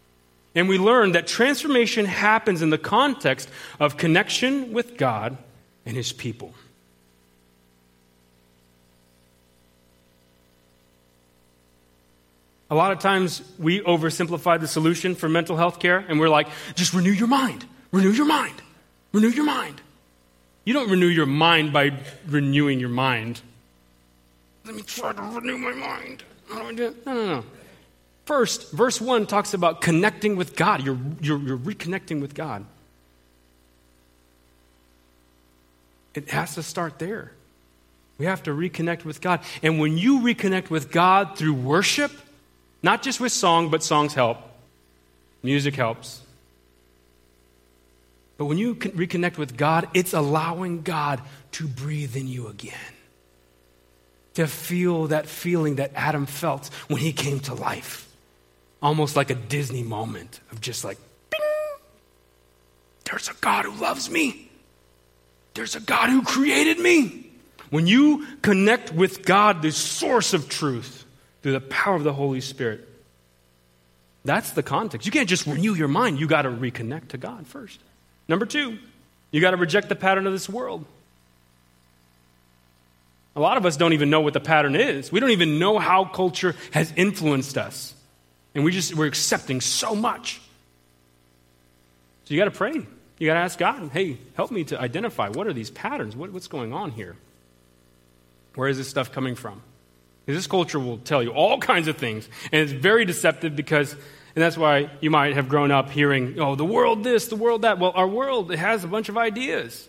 And 0.55 0.71
we 0.71 0.79
learn 0.79 1.12
that 1.12 1.27
transformation 1.27 2.07
happens 2.07 2.62
in 2.62 2.71
the 2.71 2.79
context 2.79 3.51
of 3.79 3.99
connection 3.99 4.73
with 4.73 4.97
God 4.97 5.37
and 5.85 5.95
his 5.95 6.14
people. 6.14 6.55
A 12.71 12.75
lot 12.75 12.92
of 12.92 13.01
times 13.01 13.42
we 13.59 13.81
oversimplify 13.81 14.59
the 14.59 14.66
solution 14.66 15.14
for 15.14 15.29
mental 15.29 15.59
health 15.59 15.79
care 15.79 15.99
and 16.09 16.18
we're 16.18 16.31
like, 16.31 16.49
just 16.75 16.95
renew 16.95 17.12
your 17.12 17.29
mind, 17.29 17.66
renew 17.90 18.12
your 18.12 18.25
mind, 18.25 18.62
renew 19.12 19.29
your 19.29 19.45
mind. 19.45 19.83
You 20.64 20.73
don't 20.73 20.88
renew 20.88 21.09
your 21.09 21.27
mind 21.27 21.75
by 21.75 21.92
renewing 22.27 22.81
your 22.81 22.88
mind. 22.88 23.42
Let 24.64 24.75
me 24.75 24.83
try 24.83 25.12
to 25.12 25.22
renew 25.22 25.59
my 25.59 25.72
mind. 25.72 26.22
How 26.48 26.62
do 26.62 26.68
I 26.68 26.75
do 26.75 26.87
it? 26.87 27.07
No, 27.07 27.14
no, 27.14 27.27
no. 27.27 27.44
First, 28.25 28.70
verse 28.72 29.01
1 29.01 29.27
talks 29.27 29.53
about 29.53 29.81
connecting 29.81 30.37
with 30.37 30.55
God. 30.55 30.85
You're, 30.85 30.98
you're, 31.20 31.40
you're 31.40 31.59
reconnecting 31.59 32.20
with 32.20 32.35
God. 32.35 32.64
It 36.14 36.31
has 36.31 36.55
to 36.55 36.62
start 36.62 36.98
there. 36.98 37.33
We 38.18 38.27
have 38.27 38.42
to 38.44 38.51
reconnect 38.51 39.05
with 39.05 39.20
God. 39.20 39.40
And 39.62 39.81
when 39.81 39.98
you 39.98 40.20
reconnect 40.20 40.70
with 40.70 40.92
God 40.92 41.37
through 41.37 41.55
worship, 41.55 42.12
not 42.83 43.03
just 43.03 43.18
with 43.18 43.33
song, 43.33 43.70
but 43.70 43.83
songs 43.83 44.14
help, 44.14 44.38
music 45.42 45.75
helps. 45.75 46.22
But 48.37 48.44
when 48.44 48.59
you 48.59 48.75
reconnect 48.75 49.38
with 49.38 49.57
God, 49.57 49.88
it's 49.94 50.12
allowing 50.12 50.83
God 50.83 51.20
to 51.53 51.66
breathe 51.66 52.16
in 52.16 52.29
you 52.29 52.48
again. 52.48 52.91
To 54.35 54.47
feel 54.47 55.09
that 55.09 55.27
feeling 55.27 55.77
that 55.77 55.92
Adam 55.95 56.25
felt 56.25 56.71
when 56.88 57.01
he 57.01 57.12
came 57.12 57.40
to 57.40 57.55
life 57.55 58.09
almost 58.83 59.14
like 59.14 59.31
a 59.31 59.35
Disney 59.35 59.83
moment 59.83 60.40
of 60.51 60.61
just 60.61 60.85
like, 60.85 60.99
bing, 61.31 61.40
there's 63.05 63.29
a 63.29 63.35
God 63.40 63.64
who 63.64 63.81
loves 63.81 64.11
me. 64.11 64.51
There's 65.55 65.77
a 65.77 65.81
God 65.81 66.11
who 66.11 66.23
created 66.23 66.79
me. 66.81 67.31
When 67.71 67.87
you 67.87 68.27
connect 68.42 68.92
with 68.92 69.25
God, 69.25 69.62
the 69.62 69.71
source 69.71 70.35
of 70.35 70.49
truth, 70.49 71.07
through 71.42 71.53
the 71.53 71.61
power 71.61 71.95
of 71.95 72.05
the 72.05 72.12
Holy 72.12 72.40
Spirit, 72.40 72.88
that's 74.25 74.53
the 74.53 74.62
context. 74.62 75.07
You 75.07 75.12
can't 75.12 75.29
just 75.29 75.47
renew 75.47 75.75
your 75.75 75.88
mind. 75.88 76.21
You 76.21 76.27
got 76.27 76.42
to 76.42 76.51
reconnect 76.51 77.09
to 77.09 77.18
God 77.18 77.47
first. 77.47 77.81
Number 78.29 78.47
two, 78.47 78.79
you 79.31 79.40
got 79.40 79.51
to 79.53 79.57
reject 79.57 79.88
the 79.88 79.97
pattern 79.97 80.27
of 80.27 80.33
this 80.33 80.49
world. 80.49 80.85
A 83.35 83.40
lot 83.40 83.57
of 83.57 83.64
us 83.64 83.77
don't 83.77 83.95
even 83.95 84.11
know 84.11 84.21
what 84.21 84.35
the 84.35 84.40
pattern 84.40 84.77
is. 84.77 85.11
We 85.11 85.21
don't 85.21 85.31
even 85.31 85.59
know 85.59 85.79
how 85.79 86.05
culture 86.05 86.55
has 86.73 86.92
influenced 86.97 87.57
us. 87.57 87.95
And 88.55 88.64
we 88.64 88.73
just, 88.73 88.95
we're 88.95 89.07
accepting 89.07 89.61
so 89.61 89.95
much. 89.95 90.40
So 92.25 92.35
you 92.35 92.40
got 92.40 92.45
to 92.45 92.51
pray. 92.51 92.75
You 93.18 93.27
got 93.27 93.35
to 93.35 93.40
ask 93.40 93.59
God, 93.59 93.90
hey, 93.92 94.18
help 94.37 94.51
me 94.51 94.64
to 94.64 94.81
identify 94.81 95.29
what 95.29 95.47
are 95.47 95.53
these 95.53 95.71
patterns? 95.71 96.14
What, 96.14 96.33
what's 96.33 96.49
going 96.49 96.73
on 96.73 96.90
here? 96.90 97.16
Where 98.55 98.68
is 98.68 98.77
this 98.77 98.88
stuff 98.88 99.12
coming 99.12 99.35
from? 99.35 99.62
Because 100.27 100.38
this 100.38 100.47
culture 100.47 100.79
will 100.79 100.99
tell 100.99 101.23
you 101.23 101.31
all 101.31 101.59
kinds 101.59 101.88
of 101.88 101.97
things. 101.97 102.29
And 102.53 102.61
it's 102.61 102.73
very 102.73 103.05
deceptive 103.05 103.57
because, 103.57 103.92
and 103.92 104.01
that's 104.42 104.57
why 104.59 104.90
you 105.01 105.11
might 105.11 105.35
have 105.35 105.49
grown 105.49 105.71
up 105.71 105.90
hearing, 105.90 106.38
oh, 106.38 106.55
the 106.55 106.64
world 106.64 107.03
this, 107.03 107.29
the 107.29 107.37
world 107.37 107.62
that. 107.62 107.79
Well, 107.79 107.92
our 107.95 108.07
world, 108.07 108.53
it 108.53 108.59
has 108.59 108.85
a 108.85 108.88
bunch 108.88 109.09
of 109.09 109.16
ideas. 109.16 109.88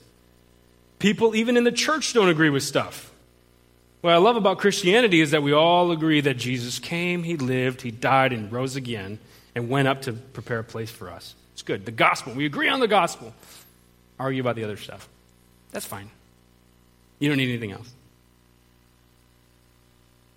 People, 0.99 1.36
even 1.36 1.58
in 1.58 1.65
the 1.65 1.71
church, 1.71 2.13
don't 2.13 2.29
agree 2.29 2.49
with 2.49 2.63
stuff. 2.63 3.12
What 4.03 4.11
I 4.11 4.17
love 4.17 4.35
about 4.35 4.57
Christianity 4.57 5.21
is 5.21 5.31
that 5.31 5.43
we 5.43 5.53
all 5.53 5.91
agree 5.91 6.19
that 6.19 6.33
Jesus 6.33 6.77
came, 6.77 7.23
he 7.23 7.37
lived, 7.37 7.81
he 7.81 7.89
died, 7.89 8.33
and 8.33 8.51
rose 8.51 8.75
again, 8.75 9.17
and 9.55 9.69
went 9.69 9.87
up 9.87 10.01
to 10.01 10.11
prepare 10.11 10.59
a 10.59 10.63
place 10.65 10.91
for 10.91 11.09
us. 11.09 11.33
It's 11.53 11.61
good. 11.61 11.85
The 11.85 11.91
gospel, 11.91 12.33
we 12.33 12.45
agree 12.45 12.67
on 12.67 12.81
the 12.81 12.87
gospel. 12.89 13.33
Argue 14.19 14.41
about 14.41 14.57
the 14.57 14.65
other 14.65 14.75
stuff. 14.75 15.07
That's 15.71 15.85
fine. 15.85 16.09
You 17.19 17.29
don't 17.29 17.37
need 17.37 17.47
anything 17.47 17.71
else. 17.71 17.89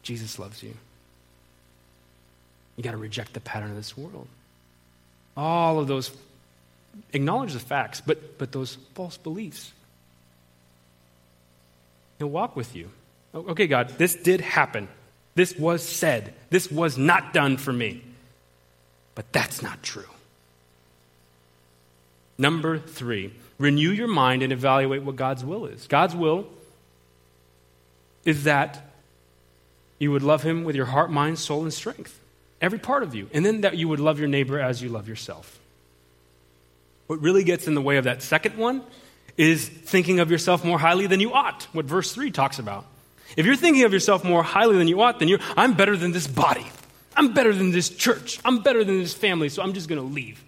Jesus 0.05 0.38
loves 0.38 0.62
you. 0.62 0.72
You 2.76 2.85
got 2.85 2.92
to 2.92 2.98
reject 2.98 3.33
the 3.33 3.40
pattern 3.40 3.70
of 3.70 3.76
this 3.76 3.96
world. 3.96 4.29
All 5.37 5.81
of 5.81 5.88
those, 5.88 6.12
acknowledge 7.12 7.52
the 7.52 7.59
facts, 7.59 8.00
but, 8.00 8.38
but 8.38 8.52
those 8.52 8.79
false 8.94 9.16
beliefs. 9.16 9.72
He'll 12.20 12.29
walk 12.29 12.55
with 12.55 12.76
you. 12.76 12.90
Okay, 13.37 13.66
God, 13.66 13.90
this 13.99 14.14
did 14.14 14.40
happen. 14.40 14.88
This 15.35 15.57
was 15.57 15.83
said. 15.83 16.33
This 16.49 16.70
was 16.70 16.96
not 16.96 17.35
done 17.35 17.59
for 17.59 17.72
me. 17.72 18.03
But 19.14 19.31
that's 19.33 19.62
not 19.62 19.83
true. 19.83 20.05
Number 22.38 22.79
three, 22.79 23.33
renew 23.59 23.90
your 23.90 24.09
mind 24.09 24.42
and 24.42 24.53
evaluate 24.53 25.03
what 25.03 25.16
God's 25.16 25.44
will 25.44 25.66
is. 25.66 25.87
God's 25.87 26.14
will 26.14 26.46
is 28.25 28.44
that 28.44 28.90
you 29.99 30.12
would 30.12 30.22
love 30.22 30.42
Him 30.42 30.64
with 30.64 30.77
your 30.77 30.87
heart, 30.87 31.11
mind, 31.11 31.38
soul, 31.38 31.62
and 31.62 31.72
strength. 31.72 32.18
Every 32.61 32.79
part 32.79 33.03
of 33.03 33.14
you. 33.14 33.29
And 33.33 33.44
then 33.44 33.62
that 33.62 33.77
you 33.77 33.88
would 33.88 34.01
love 34.01 34.18
your 34.18 34.29
neighbor 34.29 34.59
as 34.59 34.83
you 34.83 34.88
love 34.88 35.09
yourself. 35.09 35.59
What 37.07 37.20
really 37.20 37.44
gets 37.44 37.66
in 37.66 37.75
the 37.75 37.83
way 37.83 37.99
of 37.99 38.05
that 38.05 38.22
second 38.22 38.57
one 38.57 38.83
is 39.37 39.68
thinking 39.68 40.20
of 40.20 40.31
yourself 40.31 40.64
more 40.64 40.79
highly 40.79 41.07
than 41.07 41.20
you 41.20 41.33
ought, 41.33 41.64
what 41.72 41.85
verse 41.85 42.12
3 42.12 42.31
talks 42.31 42.59
about. 42.59 42.87
If 43.37 43.47
you're 43.47 43.57
thinking 43.57 43.85
of 43.85 43.93
yourself 43.93 44.25
more 44.25 44.43
highly 44.43 44.77
than 44.79 44.89
you 44.89 45.01
ought, 45.01 45.19
then 45.19 45.29
you're, 45.29 45.41
I'm 45.57 45.75
better 45.75 45.97
than 45.97 46.12
this 46.12 46.27
body. 46.27 46.67
I'm 47.17 47.33
better 47.33 47.55
than 47.55 47.71
this 47.71 47.89
church. 47.89 48.39
I'm 48.45 48.61
better 48.61 48.85
than 48.85 48.99
this 48.99 49.15
family, 49.15 49.49
so 49.49 49.62
I'm 49.62 49.73
just 49.73 49.89
going 49.89 50.01
to 50.01 50.07
leave. 50.07 50.45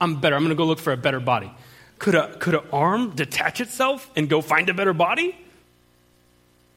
I'm 0.00 0.20
better. 0.20 0.36
I'm 0.36 0.42
going 0.42 0.50
to 0.50 0.56
go 0.56 0.64
look 0.64 0.78
for 0.78 0.92
a 0.92 0.96
better 0.96 1.20
body. 1.20 1.50
Could 1.98 2.14
a 2.14 2.36
could 2.38 2.54
an 2.54 2.64
arm 2.72 3.10
detach 3.14 3.60
itself 3.60 4.10
and 4.16 4.28
go 4.28 4.42
find 4.42 4.68
a 4.68 4.74
better 4.74 4.92
body? 4.92 5.36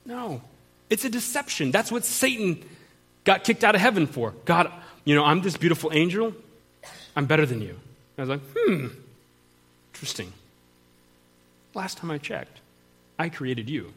No. 0.05 0.41
It's 0.89 1.03
a 1.03 1.09
deception. 1.09 1.71
That's 1.71 1.91
what 1.91 2.05
Satan 2.05 2.63
got 3.23 3.43
kicked 3.43 3.63
out 3.63 3.73
of 3.73 3.81
heaven 3.81 4.05
for. 4.05 4.35
God, 4.45 4.71
you 5.03 5.15
know, 5.15 5.25
I'm 5.25 5.41
this 5.41 5.57
beautiful 5.57 5.91
angel. 5.91 6.33
I'm 7.15 7.25
better 7.25 7.45
than 7.45 7.61
you. 7.61 7.79
I 8.17 8.21
was 8.21 8.29
like, 8.29 8.41
hmm, 8.55 8.87
interesting. 9.93 10.31
Last 11.73 11.97
time 11.97 12.11
I 12.11 12.19
checked, 12.19 12.59
I 13.17 13.29
created 13.29 13.69
you. 13.69 13.93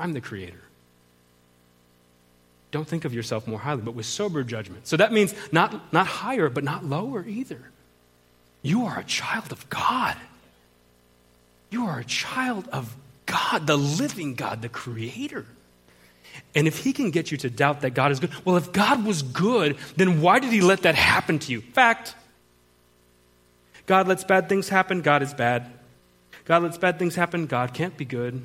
I'm 0.00 0.14
the 0.14 0.20
creator. 0.20 0.62
Don't 2.70 2.88
think 2.88 3.04
of 3.04 3.12
yourself 3.12 3.46
more 3.46 3.58
highly, 3.58 3.82
but 3.82 3.94
with 3.94 4.06
sober 4.06 4.42
judgment. 4.42 4.86
So 4.86 4.96
that 4.96 5.12
means 5.12 5.34
not, 5.52 5.92
not 5.92 6.06
higher, 6.06 6.48
but 6.48 6.64
not 6.64 6.84
lower 6.84 7.24
either. 7.26 7.60
You 8.62 8.86
are 8.86 8.98
a 8.98 9.04
child 9.04 9.52
of 9.52 9.68
God. 9.68 10.16
You 11.70 11.86
are 11.86 12.00
a 12.00 12.04
child 12.04 12.68
of 12.72 12.96
God, 13.26 13.66
the 13.66 13.76
living 13.76 14.34
God, 14.34 14.62
the 14.62 14.68
creator. 14.68 15.46
And 16.54 16.66
if 16.66 16.78
he 16.78 16.92
can 16.92 17.10
get 17.10 17.30
you 17.30 17.36
to 17.38 17.50
doubt 17.50 17.82
that 17.82 17.90
God 17.90 18.12
is 18.12 18.20
good, 18.20 18.30
well, 18.44 18.56
if 18.56 18.72
God 18.72 19.04
was 19.04 19.22
good, 19.22 19.76
then 19.96 20.20
why 20.20 20.38
did 20.38 20.52
he 20.52 20.60
let 20.60 20.82
that 20.82 20.94
happen 20.94 21.38
to 21.40 21.52
you? 21.52 21.60
Fact. 21.60 22.14
God 23.86 24.08
lets 24.08 24.24
bad 24.24 24.48
things 24.48 24.68
happen, 24.68 25.02
God 25.02 25.22
is 25.22 25.34
bad. 25.34 25.66
God 26.44 26.62
lets 26.62 26.78
bad 26.78 26.98
things 26.98 27.16
happen, 27.16 27.46
God 27.46 27.74
can't 27.74 27.96
be 27.96 28.04
good. 28.04 28.44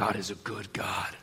God 0.00 0.16
is 0.16 0.30
a 0.30 0.34
good 0.34 0.72
God. 0.72 1.14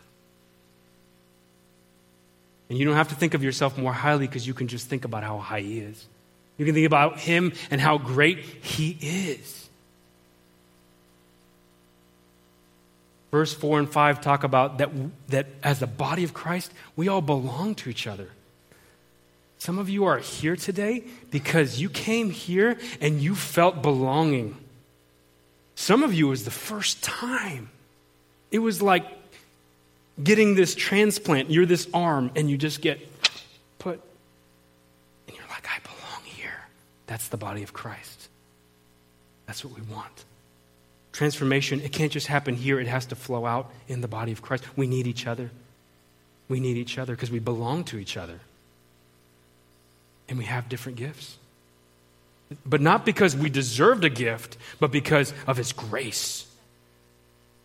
And 2.69 2.77
you 2.77 2.85
don't 2.85 2.93
have 2.93 3.07
to 3.07 3.15
think 3.15 3.33
of 3.33 3.43
yourself 3.43 3.75
more 3.75 3.91
highly 3.91 4.27
because 4.27 4.45
you 4.45 4.53
can 4.53 4.67
just 4.67 4.87
think 4.87 5.03
about 5.03 5.23
how 5.23 5.39
high 5.39 5.61
He 5.61 5.79
is. 5.79 6.05
You 6.59 6.65
can 6.65 6.75
think 6.75 6.85
about 6.85 7.17
Him 7.17 7.53
and 7.71 7.81
how 7.81 7.97
great 7.97 8.37
He 8.37 8.95
is. 9.01 9.67
Verse 13.31 13.51
4 13.51 13.79
and 13.79 13.89
5 13.89 14.21
talk 14.21 14.43
about 14.43 14.77
that, 14.77 14.91
that 15.29 15.47
as 15.63 15.79
the 15.79 15.87
body 15.87 16.23
of 16.23 16.35
Christ, 16.35 16.71
we 16.95 17.07
all 17.07 17.21
belong 17.21 17.73
to 17.75 17.89
each 17.89 18.05
other. 18.05 18.29
Some 19.57 19.79
of 19.79 19.89
you 19.89 20.05
are 20.05 20.19
here 20.19 20.55
today 20.55 21.03
because 21.31 21.81
you 21.81 21.89
came 21.89 22.29
here 22.29 22.77
and 23.01 23.21
you 23.21 23.33
felt 23.33 23.81
belonging. 23.81 24.55
Some 25.73 26.03
of 26.03 26.13
you 26.13 26.31
is 26.31 26.45
the 26.45 26.51
first 26.51 27.03
time. 27.03 27.71
It 28.51 28.59
was 28.59 28.81
like 28.81 29.05
getting 30.23 30.55
this 30.55 30.75
transplant. 30.75 31.51
You're 31.51 31.65
this 31.65 31.87
arm, 31.93 32.31
and 32.35 32.49
you 32.49 32.57
just 32.57 32.81
get 32.81 32.99
put, 33.79 33.99
and 35.27 35.35
you're 35.35 35.47
like, 35.49 35.67
I 35.67 35.79
belong 35.83 36.23
here. 36.23 36.67
That's 37.07 37.27
the 37.27 37.37
body 37.37 37.63
of 37.63 37.73
Christ. 37.73 38.29
That's 39.45 39.63
what 39.63 39.73
we 39.73 39.81
want. 39.93 40.25
Transformation, 41.11 41.81
it 41.81 41.91
can't 41.91 42.11
just 42.11 42.27
happen 42.27 42.55
here, 42.55 42.79
it 42.79 42.87
has 42.87 43.07
to 43.07 43.15
flow 43.15 43.45
out 43.45 43.71
in 43.87 44.01
the 44.01 44.07
body 44.07 44.31
of 44.31 44.41
Christ. 44.41 44.63
We 44.75 44.87
need 44.87 45.07
each 45.07 45.25
other. 45.25 45.49
We 46.49 46.59
need 46.59 46.77
each 46.77 46.97
other 46.97 47.15
because 47.15 47.31
we 47.31 47.39
belong 47.39 47.83
to 47.85 47.97
each 47.97 48.17
other. 48.17 48.39
And 50.29 50.37
we 50.37 50.45
have 50.45 50.69
different 50.69 50.97
gifts. 50.97 51.37
But 52.65 52.81
not 52.81 53.05
because 53.05 53.35
we 53.35 53.49
deserved 53.49 54.03
a 54.05 54.09
gift, 54.09 54.57
but 54.79 54.91
because 54.91 55.33
of 55.47 55.57
His 55.57 55.73
grace. 55.73 56.46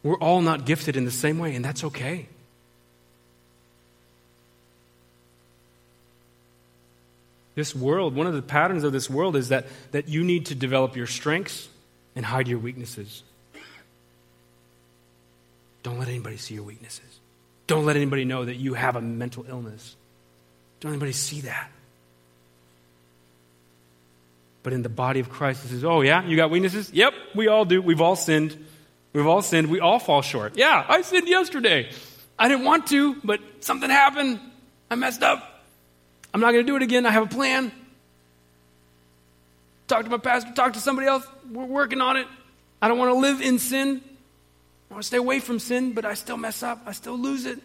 We're 0.03 0.19
all 0.19 0.41
not 0.41 0.67
gifted 0.67 0.97
in 0.97 1.05
the 1.05 1.11
same 1.11 1.39
way, 1.39 1.55
and 1.55 1.65
that's 1.65 1.85
okay. 1.85 2.27
This 7.55 7.77
world, 7.77 8.17
one 8.17 8.27
of 8.27 8.35
the 8.35 8.43
patterns 8.43 8.83
of 8.83 8.93
this 8.93 9.11
world 9.11 9.37
is 9.37 9.51
that, 9.51 9.67
that 9.93 10.09
you 10.09 10.25
need 10.25 10.47
to 10.47 10.55
develop 10.55 10.97
your 10.97 11.07
strengths 11.07 11.69
and 12.17 12.25
hide 12.25 12.49
your 12.49 12.59
weaknesses. 12.59 13.23
Don't 15.83 15.99
let 15.99 16.09
anybody 16.09 16.37
see 16.37 16.55
your 16.55 16.63
weaknesses. 16.63 17.21
Don't 17.67 17.85
let 17.85 17.97
anybody 17.97 18.25
know 18.25 18.45
that 18.45 18.57
you 18.57 18.75
have 18.75 18.97
a 18.97 19.01
mental 19.01 19.45
illness. 19.49 19.97
Don't 20.81 20.93
anybody 20.93 21.13
see 21.13 21.43
that. 21.43 21.71
But 24.63 24.73
in 24.73 24.83
the 24.83 24.89
body 24.89 25.21
of 25.21 25.29
Christ, 25.29 25.65
it 25.65 25.69
says, 25.69 25.85
Oh, 25.85 26.01
yeah, 26.01 26.25
you 26.25 26.37
got 26.37 26.51
weaknesses? 26.51 26.91
Yep, 26.93 27.15
we 27.35 27.49
all 27.49 27.65
do. 27.65 27.83
We've 27.83 28.01
all 28.01 28.17
sinned. 28.17 28.65
We've 29.13 29.27
all 29.27 29.43
sinned. 29.43 29.69
We 29.69 29.81
all 29.81 29.99
fall 29.99 30.23
short. 30.23 30.57
Yeah, 30.57 30.85
I 30.89 31.03
sinned 31.03 31.29
yesterday. 31.29 31.91
I 32.39 32.49
didn't 32.49 32.65
want 32.65 32.87
to, 32.89 33.17
but 33.23 33.41
something 33.61 33.91
happened. 33.91 34.41
I 34.91 34.95
messed 34.95 35.23
up. 35.23 35.63
I'm 36.33 36.41
not 36.41 36.53
going 36.53 36.65
to 36.65 36.71
do 36.71 36.77
it 36.77 36.83
again. 36.83 37.05
I 37.05 37.11
have 37.11 37.25
a 37.25 37.35
plan. 37.35 37.73
Talk 39.87 40.05
to 40.05 40.11
my 40.11 40.17
pastor, 40.17 40.53
talk 40.55 40.73
to 40.73 40.81
somebody 40.81 41.07
else. 41.07 41.27
We're 41.51 41.65
working 41.65 42.01
on 42.01 42.17
it. 42.17 42.27
I 42.81 42.89
don't 42.89 42.99
want 42.99 43.11
to 43.11 43.19
live 43.19 43.43
in 43.43 43.59
sin. 43.59 44.01
I 44.91 44.95
want 44.95 45.03
to 45.03 45.07
stay 45.07 45.19
away 45.19 45.39
from 45.41 45.59
sin, 45.59 45.93
but 45.93 46.05
I 46.05 46.15
still 46.15 46.37
mess 46.37 46.63
up. 46.63 46.81
I 46.87 46.93
still 46.93 47.19
lose 47.19 47.45
it. 47.45 47.59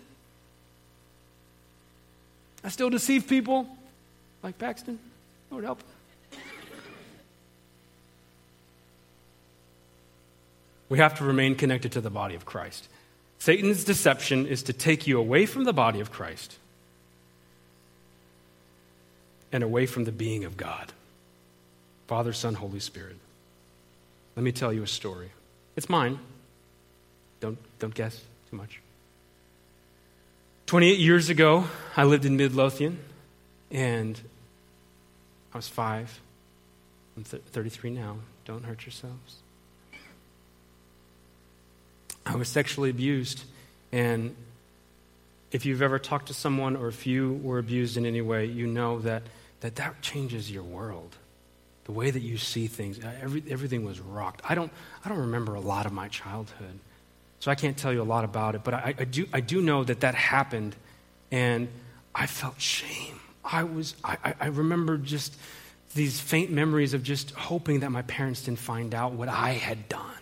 I 2.64 2.70
still 2.70 2.90
deceive 2.90 3.28
people, 3.28 3.68
like 4.44 4.58
Paxton. 4.58 5.00
Lord 5.50 5.64
help. 5.64 5.82
We 10.90 11.00
have 11.00 11.18
to 11.18 11.24
remain 11.24 11.56
connected 11.56 11.92
to 11.94 12.02
the 12.02 12.10
body 12.10 12.36
of 12.36 12.46
Christ. 12.46 12.88
Satan's 13.40 13.84
deception 13.84 14.48
is 14.48 14.64
to 14.64 14.74
take 14.74 15.06
you 15.08 15.20
away 15.20 15.46
from 15.46 15.64
the 15.64 15.74
body 15.74 16.00
of 16.00 16.12
Christ 16.12 16.58
and 19.52 19.64
away 19.64 19.86
from 19.86 20.06
the 20.06 20.12
being 20.12 20.44
of 20.44 20.58
God 20.58 20.94
Father, 22.08 22.32
Son, 22.32 22.54
Holy 22.54 22.80
Spirit. 22.80 23.18
Let 24.38 24.44
me 24.44 24.54
tell 24.54 24.72
you 24.72 24.82
a 24.82 24.88
story. 24.88 25.32
It's 25.76 25.90
mine. 25.90 26.20
Don't, 27.42 27.58
don't 27.80 27.94
guess 27.94 28.24
too 28.50 28.56
much. 28.56 28.80
28 30.68 31.00
years 31.00 31.30
ago, 31.30 31.66
I 31.98 32.06
lived 32.06 32.24
in 32.24 32.38
Midlothian, 32.38 33.00
and 33.72 34.20
I 35.54 35.58
was 35.58 35.68
five. 35.68 36.20
I'm 37.18 37.24
th- 37.24 37.44
33 37.52 37.90
now. 37.90 38.18
Don't 38.46 38.64
hurt 38.64 38.86
yourselves. 38.86 39.38
I 42.28 42.36
was 42.36 42.50
sexually 42.50 42.90
abused, 42.90 43.44
and 43.92 44.36
if 45.52 45.66
you've 45.66 45.82
ever 45.82 45.98
talked 45.98 46.28
to 46.28 46.34
someone 46.34 46.76
or 46.76 46.90
if 46.90 47.08
you 47.08 47.40
were 47.42 47.58
abused 47.58 47.96
in 47.96 48.06
any 48.06 48.22
way, 48.22 48.46
you 48.46 48.68
know 48.68 49.00
that 49.00 49.24
that, 49.62 49.76
that 49.78 50.02
changes 50.02 50.52
your 50.52 50.64
world. 50.64 51.16
The 51.86 51.92
way 51.94 52.12
that 52.12 52.20
you 52.20 52.38
see 52.38 52.68
things, 52.68 53.04
uh, 53.04 53.12
every, 53.22 53.44
everything 53.50 53.86
was 53.86 54.00
rocked. 54.00 54.42
I 54.48 54.56
don't, 54.56 54.72
I 55.06 55.10
don't 55.10 55.20
remember 55.20 55.56
a 55.56 55.62
lot 55.62 55.86
of 55.86 55.94
my 55.94 56.10
childhood, 56.10 56.80
so 57.40 57.50
I 57.50 57.56
can't 57.56 57.78
tell 57.78 57.94
you 57.94 58.02
a 58.02 58.04
lot 58.04 58.26
about 58.26 58.56
it, 58.56 58.64
but 58.64 58.74
I, 58.74 58.94
I, 59.00 59.06
do, 59.06 59.26
I 59.32 59.40
do 59.40 59.62
know 59.62 59.84
that 59.86 60.02
that 60.02 60.14
happened, 60.14 60.76
and 61.32 61.70
I 62.14 62.28
felt 62.28 62.60
shame. 62.60 63.20
I, 63.44 63.64
was, 63.64 63.96
I, 64.04 64.36
I 64.40 64.48
remember 64.48 64.98
just 64.98 65.38
these 65.96 66.20
faint 66.20 66.52
memories 66.52 66.94
of 66.94 67.04
just 67.04 67.32
hoping 67.32 67.80
that 67.80 67.92
my 67.92 68.02
parents 68.02 68.44
didn't 68.44 68.60
find 68.60 68.94
out 68.94 69.14
what 69.14 69.30
I 69.30 69.52
had 69.52 69.88
done. 69.88 70.17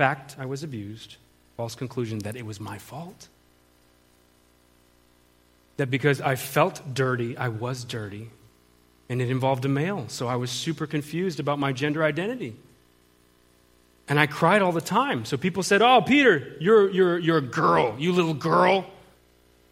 Fact, 0.00 0.36
I 0.38 0.46
was 0.46 0.62
abused. 0.62 1.16
False 1.58 1.74
conclusion 1.74 2.20
that 2.20 2.34
it 2.34 2.46
was 2.46 2.58
my 2.58 2.78
fault 2.78 3.28
that 5.76 5.90
because 5.90 6.22
I 6.22 6.36
felt 6.36 6.94
dirty, 6.94 7.36
I 7.36 7.48
was 7.48 7.84
dirty. 7.84 8.30
And 9.10 9.20
it 9.20 9.28
involved 9.28 9.66
a 9.66 9.68
male, 9.68 10.06
so 10.08 10.26
I 10.26 10.36
was 10.36 10.50
super 10.50 10.86
confused 10.86 11.38
about 11.38 11.58
my 11.58 11.72
gender 11.72 12.02
identity. 12.02 12.56
And 14.08 14.18
I 14.18 14.26
cried 14.26 14.62
all 14.62 14.72
the 14.72 14.80
time. 14.80 15.26
So 15.26 15.36
people 15.36 15.62
said, 15.62 15.82
Oh, 15.82 16.00
Peter, 16.00 16.56
you're, 16.60 16.88
you're, 16.90 17.18
you're 17.18 17.36
a 17.36 17.42
girl, 17.42 17.94
you 17.98 18.12
little 18.14 18.32
girl. 18.32 18.86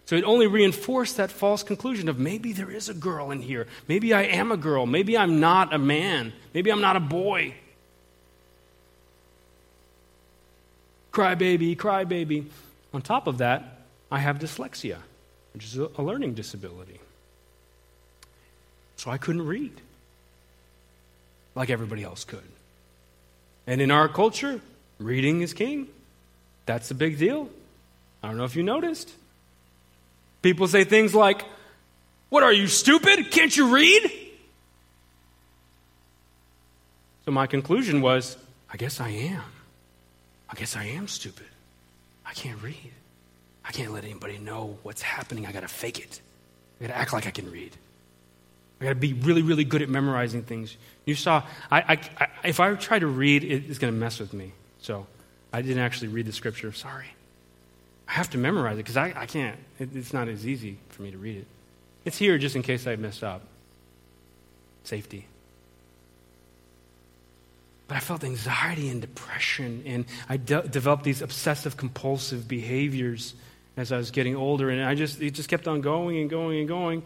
So 0.04 0.14
it 0.14 0.24
only 0.24 0.46
reinforced 0.46 1.16
that 1.16 1.30
false 1.30 1.62
conclusion 1.62 2.06
of 2.10 2.18
maybe 2.18 2.52
there 2.52 2.70
is 2.70 2.90
a 2.90 2.94
girl 2.94 3.30
in 3.30 3.40
here. 3.40 3.66
Maybe 3.86 4.12
I 4.12 4.24
am 4.24 4.52
a 4.52 4.58
girl. 4.58 4.84
Maybe 4.84 5.16
I'm 5.16 5.40
not 5.40 5.72
a 5.72 5.78
man. 5.78 6.34
Maybe 6.52 6.70
I'm 6.70 6.82
not 6.82 6.96
a 6.96 7.00
boy. 7.00 7.54
Cry 11.10 11.34
baby, 11.34 11.74
cry 11.74 12.04
baby. 12.04 12.50
On 12.92 13.02
top 13.02 13.26
of 13.26 13.38
that, 13.38 13.80
I 14.10 14.18
have 14.18 14.38
dyslexia 14.38 14.98
which 15.58 15.64
is 15.64 15.76
a 15.76 16.02
learning 16.02 16.34
disability. 16.34 17.00
So 18.94 19.10
I 19.10 19.18
couldn't 19.18 19.44
read 19.44 19.72
like 21.56 21.68
everybody 21.68 22.04
else 22.04 22.22
could. 22.22 22.48
And 23.66 23.80
in 23.80 23.90
our 23.90 24.08
culture, 24.08 24.60
reading 25.00 25.42
is 25.42 25.52
king. 25.52 25.88
That's 26.66 26.92
a 26.92 26.94
big 26.94 27.18
deal. 27.18 27.50
I 28.22 28.28
don't 28.28 28.36
know 28.36 28.44
if 28.44 28.54
you 28.54 28.62
noticed. 28.62 29.12
People 30.42 30.68
say 30.68 30.84
things 30.84 31.12
like, 31.12 31.44
What 32.28 32.44
are 32.44 32.52
you, 32.52 32.68
stupid? 32.68 33.32
Can't 33.32 33.56
you 33.56 33.74
read? 33.74 34.12
So 37.24 37.32
my 37.32 37.48
conclusion 37.48 38.00
was, 38.00 38.36
I 38.72 38.76
guess 38.76 39.00
I 39.00 39.08
am. 39.08 39.57
I 40.50 40.54
guess 40.54 40.76
I 40.76 40.84
am 40.84 41.08
stupid. 41.08 41.46
I 42.24 42.32
can't 42.32 42.62
read. 42.62 42.92
I 43.64 43.72
can't 43.72 43.92
let 43.92 44.04
anybody 44.04 44.38
know 44.38 44.78
what's 44.82 45.02
happening. 45.02 45.46
I 45.46 45.52
got 45.52 45.60
to 45.60 45.68
fake 45.68 45.98
it. 45.98 46.20
I 46.80 46.84
got 46.84 46.94
to 46.94 46.98
act 46.98 47.12
like 47.12 47.26
I 47.26 47.30
can 47.30 47.50
read. 47.50 47.76
I 48.80 48.84
got 48.84 48.90
to 48.90 48.94
be 48.94 49.12
really, 49.12 49.42
really 49.42 49.64
good 49.64 49.82
at 49.82 49.88
memorizing 49.88 50.42
things. 50.42 50.76
You 51.04 51.14
saw, 51.14 51.42
I, 51.70 51.80
I, 51.80 52.00
I, 52.18 52.28
if 52.44 52.60
I 52.60 52.72
try 52.74 52.98
to 52.98 53.06
read, 53.06 53.44
it, 53.44 53.64
it's 53.68 53.78
going 53.78 53.92
to 53.92 53.98
mess 53.98 54.20
with 54.20 54.32
me. 54.32 54.52
So 54.80 55.06
I 55.52 55.62
didn't 55.62 55.82
actually 55.82 56.08
read 56.08 56.26
the 56.26 56.32
scripture. 56.32 56.72
Sorry. 56.72 57.06
I 58.06 58.12
have 58.12 58.30
to 58.30 58.38
memorize 58.38 58.74
it 58.74 58.84
because 58.84 58.96
I, 58.96 59.12
I 59.16 59.26
can't. 59.26 59.58
It, 59.78 59.94
it's 59.94 60.12
not 60.12 60.28
as 60.28 60.46
easy 60.46 60.78
for 60.90 61.02
me 61.02 61.10
to 61.10 61.18
read 61.18 61.38
it. 61.38 61.46
It's 62.04 62.16
here 62.16 62.38
just 62.38 62.56
in 62.56 62.62
case 62.62 62.86
I 62.86 62.96
mess 62.96 63.22
up. 63.22 63.42
Safety. 64.84 65.26
But 67.88 67.96
I 67.96 68.00
felt 68.00 68.22
anxiety 68.22 68.90
and 68.90 69.00
depression, 69.00 69.82
and 69.86 70.04
I 70.28 70.36
de- 70.36 70.68
developed 70.68 71.04
these 71.04 71.22
obsessive 71.22 71.76
compulsive 71.78 72.46
behaviors 72.46 73.34
as 73.78 73.92
I 73.92 73.96
was 73.96 74.10
getting 74.10 74.36
older, 74.36 74.68
and 74.68 74.84
I 74.84 74.94
just 74.94 75.22
it 75.22 75.30
just 75.30 75.48
kept 75.48 75.66
on 75.66 75.80
going 75.80 76.18
and 76.18 76.28
going 76.28 76.58
and 76.58 76.68
going. 76.68 77.02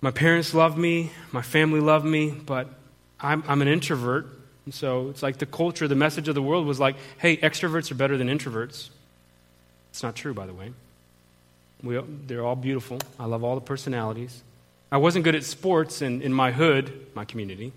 My 0.00 0.10
parents 0.10 0.52
loved 0.52 0.76
me, 0.76 1.10
my 1.32 1.42
family 1.42 1.80
loved 1.80 2.04
me, 2.04 2.30
but 2.30 2.68
I'm, 3.20 3.42
I'm 3.48 3.62
an 3.62 3.68
introvert, 3.68 4.26
and 4.66 4.74
so 4.74 5.08
it's 5.08 5.22
like 5.22 5.38
the 5.38 5.46
culture, 5.46 5.88
the 5.88 5.96
message 5.96 6.28
of 6.28 6.34
the 6.34 6.42
world 6.42 6.66
was 6.66 6.78
like, 6.78 6.96
"Hey, 7.16 7.38
extroverts 7.38 7.90
are 7.90 7.94
better 7.94 8.18
than 8.18 8.28
introverts." 8.28 8.90
It's 9.90 10.02
not 10.02 10.14
true, 10.14 10.34
by 10.34 10.46
the 10.46 10.52
way. 10.52 10.72
We, 11.82 11.98
they're 12.26 12.44
all 12.44 12.56
beautiful. 12.56 12.98
I 13.18 13.24
love 13.24 13.44
all 13.44 13.54
the 13.54 13.60
personalities. 13.60 14.42
I 14.92 14.98
wasn't 14.98 15.24
good 15.24 15.34
at 15.34 15.44
sports 15.44 16.02
in, 16.02 16.22
in 16.22 16.32
my 16.32 16.52
hood, 16.52 17.06
my 17.14 17.24
community. 17.24 17.72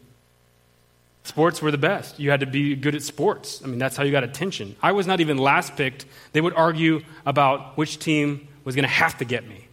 Sports 1.23 1.61
were 1.61 1.69
the 1.69 1.77
best. 1.77 2.19
You 2.19 2.31
had 2.31 2.39
to 2.39 2.45
be 2.47 2.75
good 2.75 2.95
at 2.95 3.03
sports. 3.03 3.61
I 3.63 3.67
mean, 3.67 3.77
that's 3.77 3.95
how 3.95 4.03
you 4.03 4.11
got 4.11 4.23
attention. 4.23 4.75
I 4.81 4.91
was 4.91 5.05
not 5.05 5.19
even 5.19 5.37
last 5.37 5.75
picked. 5.75 6.05
They 6.33 6.41
would 6.41 6.53
argue 6.55 7.03
about 7.25 7.77
which 7.77 7.99
team 7.99 8.47
was 8.63 8.75
going 8.75 8.83
to 8.83 8.89
have 8.89 9.17
to 9.19 9.25
get 9.25 9.47
me. 9.47 9.67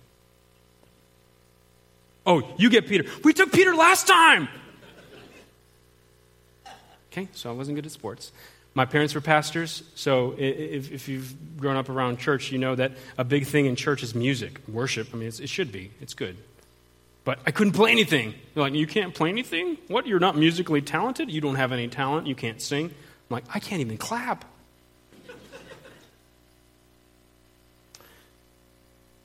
Oh, 2.26 2.42
you 2.58 2.68
get 2.68 2.87
Peter. 2.87 3.06
We 3.24 3.32
took 3.32 3.50
Peter 3.50 3.74
last 3.74 4.06
time. 4.06 4.48
Okay, 7.11 7.28
so 7.32 7.48
I 7.48 7.54
wasn't 7.54 7.76
good 7.76 7.87
at 7.87 7.92
sports. 7.92 8.30
My 8.74 8.84
parents 8.84 9.14
were 9.14 9.22
pastors, 9.22 9.82
so 9.94 10.34
if, 10.38 10.92
if, 10.92 11.08
you've 11.08 11.34
grown 11.58 11.76
up 11.76 11.88
around 11.88 12.18
church, 12.18 12.52
you 12.52 12.58
know 12.58 12.74
that 12.74 12.92
a 13.16 13.24
big 13.24 13.46
thing 13.46 13.64
in 13.64 13.74
church 13.74 14.02
is 14.02 14.14
music, 14.14 14.61
worship. 14.68 15.08
I 15.12 15.16
mean, 15.16 15.28
it 15.28 15.48
should 15.48 15.72
be, 15.72 15.90
it's 16.00 16.14
good 16.14 16.37
but 17.24 17.38
I 17.46 17.50
couldn't 17.50 17.74
play 17.74 17.90
anything. 17.90 18.35
They're 18.54 18.62
like, 18.62 18.74
You 18.74 18.87
can't 18.87 19.14
play 19.14 19.28
anything? 19.28 19.78
What? 19.88 20.07
You're 20.07 20.20
not 20.20 20.37
musically 20.37 20.81
talented? 20.81 21.31
You 21.31 21.40
don't 21.40 21.57
have 21.57 21.72
any 21.72 21.88
talent? 21.88 22.26
You 22.26 22.35
can't 22.35 22.61
sing? 22.61 22.87
I'm 22.87 23.35
like, 23.35 23.44
I 23.54 23.59
can't 23.59 23.81
even 23.81 23.98
clap. 23.98 24.44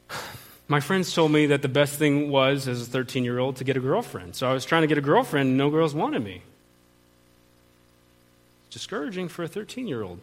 my 0.67 0.79
friends 0.79 1.13
told 1.13 1.31
me 1.31 1.45
that 1.47 1.61
the 1.61 1.69
best 1.69 1.97
thing 1.97 2.29
was, 2.29 2.67
as 2.67 2.81
a 2.81 2.85
13 2.85 3.23
year 3.23 3.39
old, 3.39 3.55
to 3.57 3.63
get 3.63 3.77
a 3.77 3.79
girlfriend. 3.79 4.35
So 4.35 4.49
I 4.49 4.53
was 4.53 4.65
trying 4.65 4.81
to 4.81 4.87
get 4.87 4.97
a 4.97 5.01
girlfriend, 5.01 5.49
and 5.49 5.57
no 5.57 5.69
girls 5.69 5.95
wanted 5.95 6.23
me. 6.23 6.41
It's 8.65 8.73
discouraging 8.73 9.29
for 9.29 9.43
a 9.43 9.47
13 9.47 9.87
year 9.87 10.03
old. 10.03 10.19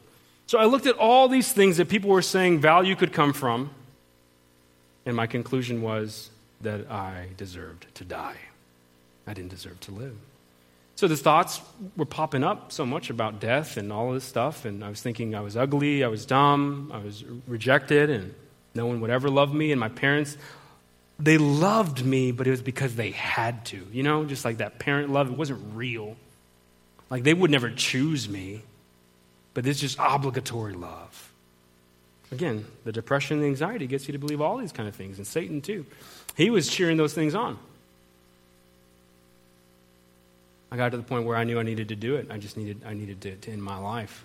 So 0.46 0.59
I 0.59 0.64
looked 0.64 0.87
at 0.87 0.96
all 0.96 1.28
these 1.28 1.52
things 1.52 1.76
that 1.76 1.88
people 1.88 2.11
were 2.11 2.22
saying 2.22 2.61
value 2.61 2.96
could 2.96 3.12
come 3.12 3.33
from, 3.33 3.70
and 5.06 5.14
my 5.14 5.28
conclusion 5.28 5.80
was 5.80 6.30
that 6.61 6.90
I 6.90 7.29
deserved 7.37 7.87
to 7.94 8.05
die. 8.05 8.37
I 9.27 9.35
didn't 9.35 9.51
deserve 9.51 9.81
to 9.81 9.92
live. 9.92 10.16
So 10.96 11.09
the 11.09 11.16
thoughts 11.16 11.61
were 11.96 12.05
popping 12.05 12.44
up 12.44 12.73
so 12.73 12.85
much 12.85 13.09
about 13.09 13.40
death 13.40 13.79
and 13.79 13.90
all 13.90 14.12
this 14.12 14.25
stuff, 14.25 14.66
and 14.66 14.85
I 14.85 14.90
was 14.90 15.01
thinking 15.01 15.35
I 15.35 15.40
was 15.40 15.57
ugly, 15.57 16.05
I 16.05 16.09
was 16.09 16.27
dumb, 16.27 16.90
I 16.92 16.99
was 16.99 17.25
rejected, 17.46 18.11
and 18.11 18.35
no 18.75 18.85
one 18.85 19.01
would 19.01 19.11
ever 19.11 19.31
love 19.31 19.55
me. 19.55 19.73
And 19.73 19.81
my 19.81 19.88
parents, 19.88 20.37
they 21.18 21.38
loved 21.38 22.05
me, 22.05 22.33
but 22.33 22.46
it 22.46 22.51
was 22.51 22.61
because 22.61 22.96
they 22.96 23.12
had 23.12 23.64
to. 23.66 23.87
You 23.90 24.03
know, 24.03 24.25
just 24.25 24.44
like 24.44 24.59
that 24.59 24.79
parent 24.79 25.11
love, 25.11 25.31
it 25.31 25.38
wasn't 25.38 25.75
real. 25.75 26.16
Like 27.09 27.25
they 27.25 27.35
would 27.35 27.51
never 27.51 27.70
choose 27.70 28.29
me, 28.29 28.62
but 29.55 29.66
it's 29.66 29.81
just 29.81 29.96
obligatory 29.99 30.75
love. 30.75 31.29
Again, 32.32 32.64
the 32.84 32.92
depression 32.92 33.38
and 33.38 33.44
the 33.44 33.48
anxiety 33.48 33.86
gets 33.86 34.06
you 34.06 34.12
to 34.12 34.18
believe 34.18 34.40
all 34.40 34.56
these 34.56 34.72
kind 34.72 34.88
of 34.88 34.94
things, 34.94 35.18
and 35.18 35.26
Satan 35.26 35.60
too. 35.60 35.84
He 36.36 36.50
was 36.50 36.68
cheering 36.68 36.96
those 36.96 37.12
things 37.12 37.34
on. 37.34 37.58
I 40.70 40.76
got 40.76 40.90
to 40.90 40.96
the 40.96 41.02
point 41.02 41.26
where 41.26 41.36
I 41.36 41.44
knew 41.44 41.58
I 41.58 41.64
needed 41.64 41.88
to 41.88 41.96
do 41.96 42.14
it. 42.14 42.28
I 42.30 42.38
just 42.38 42.56
needed, 42.56 42.82
I 42.86 42.94
needed 42.94 43.20
to, 43.22 43.36
to 43.36 43.50
end 43.50 43.62
my 43.62 43.76
life. 43.76 44.24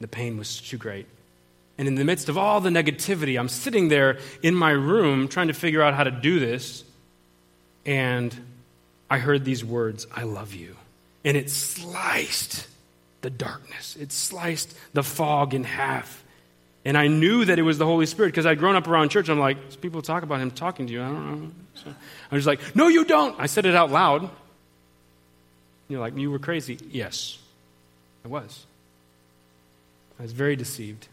The 0.00 0.06
pain 0.06 0.38
was 0.38 0.60
too 0.60 0.76
great. 0.76 1.06
And 1.78 1.88
in 1.88 1.96
the 1.96 2.04
midst 2.04 2.28
of 2.28 2.38
all 2.38 2.60
the 2.60 2.70
negativity, 2.70 3.38
I'm 3.38 3.48
sitting 3.48 3.88
there 3.88 4.18
in 4.42 4.54
my 4.54 4.70
room 4.70 5.26
trying 5.26 5.48
to 5.48 5.54
figure 5.54 5.82
out 5.82 5.94
how 5.94 6.04
to 6.04 6.10
do 6.10 6.38
this. 6.38 6.84
And 7.84 8.34
I 9.10 9.18
heard 9.18 9.44
these 9.44 9.64
words, 9.64 10.06
I 10.14 10.22
love 10.22 10.54
you. 10.54 10.76
And 11.24 11.36
it 11.36 11.50
sliced 11.50 12.68
the 13.22 13.30
darkness, 13.30 13.96
it 13.96 14.12
sliced 14.12 14.76
the 14.92 15.02
fog 15.02 15.54
in 15.54 15.64
half. 15.64 16.21
And 16.84 16.98
I 16.98 17.06
knew 17.06 17.44
that 17.44 17.58
it 17.58 17.62
was 17.62 17.78
the 17.78 17.86
Holy 17.86 18.06
Spirit 18.06 18.30
because 18.30 18.44
I'd 18.44 18.58
grown 18.58 18.74
up 18.74 18.88
around 18.88 19.10
church. 19.10 19.28
I'm 19.28 19.38
like, 19.38 19.80
people 19.80 20.02
talk 20.02 20.24
about 20.24 20.40
him 20.40 20.50
talking 20.50 20.86
to 20.88 20.92
you. 20.92 21.02
I 21.02 21.06
don't 21.06 21.42
know. 21.42 21.50
So 21.74 21.94
I 22.30 22.34
was 22.34 22.46
like, 22.46 22.74
no, 22.74 22.88
you 22.88 23.04
don't. 23.04 23.38
I 23.38 23.46
said 23.46 23.66
it 23.66 23.74
out 23.74 23.90
loud. 23.90 24.28
You're 25.88 26.00
like, 26.00 26.16
you 26.16 26.30
were 26.30 26.38
crazy. 26.38 26.78
Yes, 26.90 27.38
I 28.24 28.28
was. 28.28 28.66
I 30.18 30.22
was 30.22 30.32
very 30.32 30.56
deceived. 30.56 31.08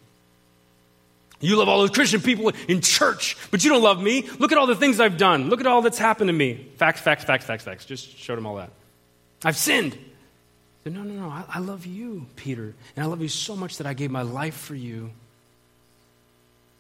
You 1.42 1.56
love 1.56 1.70
all 1.70 1.80
those 1.80 1.92
Christian 1.92 2.22
people 2.22 2.52
in 2.68 2.82
church, 2.82 3.38
but 3.50 3.64
you 3.64 3.70
don't 3.70 3.82
love 3.82 4.02
me. 4.02 4.28
Look 4.40 4.52
at 4.52 4.58
all 4.58 4.68
the 4.68 4.76
things 4.76 5.00
I've 5.00 5.18
done. 5.18 5.50
Look 5.50 5.62
at 5.62 5.68
all 5.68 5.82
that's 5.82 5.98
happened 5.98 6.28
to 6.28 6.34
me. 6.34 6.68
Facts, 6.78 7.00
facts, 7.00 7.24
facts, 7.24 7.46
facts, 7.46 7.64
facts. 7.64 7.86
Just 7.86 8.18
showed 8.18 8.38
him 8.38 8.46
all 8.46 8.58
that. 8.58 8.72
I've 9.46 9.56
sinned. 9.56 9.98
Said, 10.84 10.94
no, 10.94 11.04
no, 11.04 11.14
no. 11.14 11.30
I, 11.30 11.44
I 11.48 11.60
love 11.60 11.86
you, 11.86 12.26
Peter. 12.36 12.74
And 12.96 13.04
I 13.04 13.08
love 13.08 13.22
you 13.22 13.30
so 13.30 13.56
much 13.56 13.78
that 13.78 13.88
I 13.88 13.94
gave 13.94 14.12
my 14.12 14.22
life 14.24 14.56
for 14.56 14.76
you. 14.76 15.12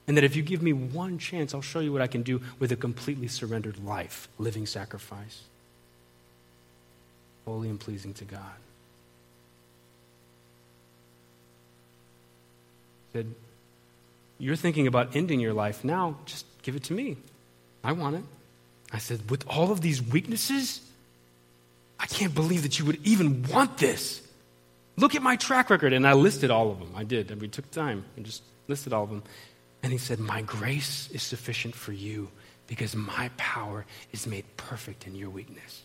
And 0.09 0.17
that 0.17 0.23
if 0.23 0.35
you 0.35 0.41
give 0.41 0.63
me 0.63 0.73
one 0.73 1.19
chance, 1.19 1.53
I'll 1.53 1.61
show 1.61 1.79
you 1.81 1.93
what 1.93 2.01
I 2.01 2.07
can 2.07 2.23
do 2.23 2.41
with 2.57 2.71
a 2.71 2.75
completely 2.75 3.27
surrendered 3.27 3.77
life, 3.85 4.27
living 4.39 4.65
sacrifice, 4.65 5.43
holy 7.45 7.69
and 7.69 7.79
pleasing 7.79 8.15
to 8.15 8.25
God. 8.25 8.41
He 13.13 13.19
Said, 13.19 13.35
you're 14.39 14.55
thinking 14.55 14.87
about 14.87 15.15
ending 15.15 15.39
your 15.39 15.53
life 15.53 15.83
now, 15.83 16.17
just 16.25 16.47
give 16.63 16.75
it 16.75 16.81
to 16.85 16.93
me. 16.93 17.17
I 17.83 17.91
want 17.91 18.15
it. 18.15 18.23
I 18.91 18.97
said, 18.97 19.29
With 19.29 19.47
all 19.47 19.71
of 19.71 19.81
these 19.81 20.01
weaknesses, 20.01 20.81
I 21.99 22.07
can't 22.07 22.33
believe 22.33 22.63
that 22.63 22.79
you 22.79 22.85
would 22.85 22.99
even 23.05 23.43
want 23.43 23.77
this. 23.77 24.27
Look 24.97 25.13
at 25.13 25.21
my 25.21 25.35
track 25.35 25.69
record. 25.69 25.93
And 25.93 26.07
I 26.07 26.13
listed 26.13 26.49
all 26.49 26.71
of 26.71 26.79
them. 26.79 26.93
I 26.95 27.03
did. 27.03 27.29
And 27.29 27.39
we 27.39 27.47
took 27.47 27.69
time 27.69 28.05
and 28.17 28.25
just 28.25 28.41
listed 28.67 28.91
all 28.91 29.03
of 29.03 29.11
them. 29.11 29.21
And 29.81 29.91
he 29.91 29.97
said, 29.97 30.19
My 30.19 30.41
grace 30.41 31.09
is 31.11 31.23
sufficient 31.23 31.75
for 31.75 31.91
you 31.91 32.29
because 32.67 32.95
my 32.95 33.29
power 33.37 33.85
is 34.11 34.27
made 34.27 34.45
perfect 34.57 35.07
in 35.07 35.15
your 35.15 35.29
weakness. 35.29 35.83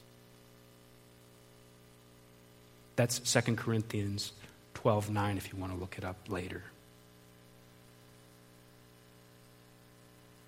That's 2.96 3.18
2 3.18 3.56
Corinthians 3.56 4.32
12 4.74 5.10
9 5.10 5.36
if 5.36 5.52
you 5.52 5.58
want 5.58 5.72
to 5.72 5.78
look 5.78 5.96
it 5.98 6.04
up 6.04 6.16
later. 6.28 6.62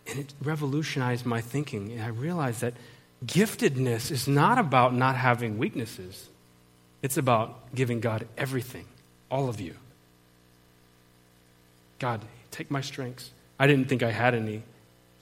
And 0.09 0.21
it 0.21 0.35
revolutionized 0.41 1.27
my 1.27 1.41
thinking. 1.41 1.93
And 1.93 2.03
I 2.03 2.09
realized 2.09 2.61
that 2.61 2.75
giftedness 3.25 4.11
is 4.11 4.29
not 4.29 4.59
about 4.59 4.95
not 4.95 5.17
having 5.17 5.59
weaknesses, 5.59 6.29
it's 7.03 7.17
about 7.17 7.75
giving 7.75 8.01
God 8.01 8.27
everything, 8.37 8.85
all 9.31 9.49
of 9.49 9.61
you. 9.61 9.75
God, 11.99 12.21
take 12.51 12.71
my 12.71 12.83
strengths. 12.83 13.31
I 13.59 13.66
didn't 13.66 13.88
think 13.88 14.03
I 14.03 14.11
had 14.11 14.35
any. 14.35 14.62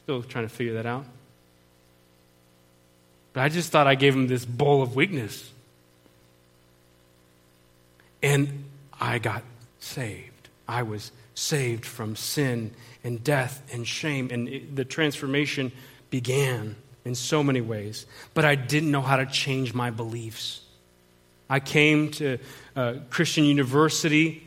Still 0.03 0.23
trying 0.23 0.47
to 0.47 0.55
figure 0.55 0.75
that 0.75 0.87
out. 0.87 1.07
But 3.33 3.42
I 3.42 3.49
just 3.49 3.73
thought 3.73 3.87
I 3.87 3.94
gave 3.94 4.14
him 4.14 4.29
this 4.29 4.44
bowl 4.44 4.83
of 4.83 4.94
weakness. 4.94 5.51
And 8.23 8.64
I 9.01 9.18
got 9.18 9.42
saved. 9.81 10.49
I 10.68 10.83
was 10.83 11.12
saved 11.35 11.85
from 11.85 12.16
sin 12.16 12.73
and 13.03 13.23
death 13.23 13.62
and 13.73 13.87
shame. 13.87 14.29
And 14.31 14.49
it, 14.49 14.77
the 14.77 14.85
transformation 14.85 15.73
began 16.11 16.77
in 17.05 17.14
so 17.14 17.42
many 17.42 17.61
ways. 17.61 18.07
But 18.33 18.44
I 18.44 18.55
didn't 18.55 18.90
know 18.90 19.03
how 19.03 19.16
to 19.16 19.27
change 19.27 19.75
my 19.75 19.90
beliefs. 19.90 20.61
I 21.51 21.61
came 21.61 22.11
to 22.12 22.38
uh, 22.75 22.94
Christian 23.11 23.44
University 23.44 24.42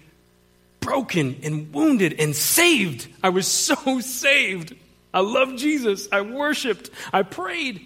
broken 0.88 1.36
and 1.44 1.74
wounded 1.74 2.16
and 2.18 2.34
saved. 2.34 3.10
I 3.22 3.28
was 3.28 3.46
so 3.46 4.00
saved. 4.00 4.74
I 5.14 5.20
loved 5.20 5.58
Jesus. 5.58 6.08
I 6.14 6.22
worshiped. 6.22 6.90
I 7.12 7.24
prayed. 7.24 7.86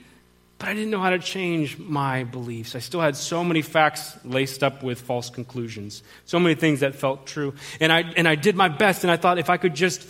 But 0.60 0.70
I 0.70 0.74
didn't 0.76 0.92
know 0.92 1.00
how 1.00 1.10
to 1.10 1.18
change 1.18 1.80
my 1.80 2.26
beliefs. 2.26 2.76
I 2.76 2.80
still 2.80 3.02
had 3.02 3.16
so 3.16 3.44
many 3.44 3.64
facts 3.64 4.16
laced 4.24 4.62
up 4.62 4.84
with 4.84 5.02
false 5.02 5.32
conclusions, 5.32 6.04
so 6.26 6.40
many 6.40 6.54
things 6.54 6.82
that 6.82 6.94
felt 6.94 7.26
true. 7.26 7.56
And 7.80 7.92
I, 7.92 8.02
and 8.02 8.28
I 8.28 8.36
did 8.36 8.56
my 8.56 8.70
best, 8.70 9.04
and 9.04 9.10
I 9.10 9.18
thought 9.18 9.40
if 9.40 9.50
I 9.50 9.58
could 9.58 9.74
just 9.74 10.04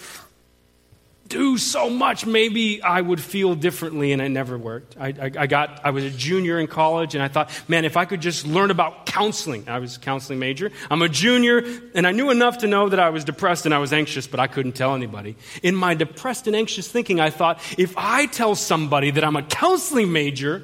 do 1.32 1.58
so 1.58 1.90
much, 1.90 2.26
maybe 2.26 2.84
I 2.84 3.02
would 3.02 3.22
feel 3.22 3.56
differently, 3.56 4.12
and 4.12 4.22
it 4.22 4.30
never 4.30 4.58
worked. 4.58 4.98
I, 5.00 5.08
I, 5.08 5.32
I, 5.40 5.48
got, 5.48 5.82
I 5.84 5.92
was 5.92 6.04
a 6.04 6.10
junior 6.10 6.60
in 6.60 6.68
college, 6.68 7.16
and 7.16 7.24
I 7.24 7.30
thought, 7.30 7.50
man, 7.68 7.86
if 7.86 7.96
I 7.98 8.06
could 8.06 8.22
just 8.22 8.46
learn 8.46 8.70
about 8.70 9.06
counseling. 9.06 9.68
I 9.68 9.80
was 9.80 9.98
a 9.98 10.00
counseling 10.00 10.40
major. 10.40 10.72
I'm 10.90 11.02
a 11.02 11.10
junior, 11.10 11.64
and 11.96 12.06
I 12.06 12.12
knew 12.12 12.30
enough 12.30 12.60
to 12.60 12.68
know 12.68 12.90
that 12.90 13.00
I 13.00 13.10
was 13.10 13.24
depressed 13.24 13.66
and 13.66 13.74
I 13.74 13.78
was 13.78 13.94
anxious, 13.94 14.28
but 14.28 14.40
I 14.40 14.48
couldn't 14.48 14.74
tell 14.74 14.94
anybody. 14.94 15.36
In 15.64 15.76
my 15.76 15.94
depressed 15.94 16.48
and 16.48 16.56
anxious 16.56 16.88
thinking, 16.88 17.20
I 17.20 17.30
thought, 17.30 17.60
if 17.78 17.94
I 17.98 18.26
tell 18.26 18.56
somebody 18.56 19.12
that 19.12 19.24
I'm 19.24 19.36
a 19.36 19.44
counseling 19.44 20.12
major, 20.12 20.64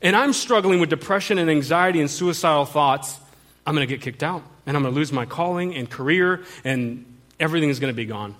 and 0.00 0.14
I'm 0.14 0.32
struggling 0.32 0.80
with 0.80 0.90
depression 0.90 1.38
and 1.38 1.50
anxiety 1.50 2.00
and 2.00 2.10
suicidal 2.10 2.64
thoughts, 2.64 3.18
I'm 3.66 3.74
going 3.74 3.86
to 3.86 3.92
get 3.92 4.02
kicked 4.02 4.22
out, 4.22 4.42
and 4.66 4.76
I'm 4.76 4.82
going 4.82 4.94
to 4.94 4.98
lose 4.98 5.12
my 5.12 5.26
calling 5.26 5.74
and 5.74 5.90
career, 5.90 6.44
and 6.64 7.04
everything 7.40 7.68
is 7.68 7.80
going 7.80 7.92
to 7.92 7.96
be 7.96 8.06
gone. 8.06 8.34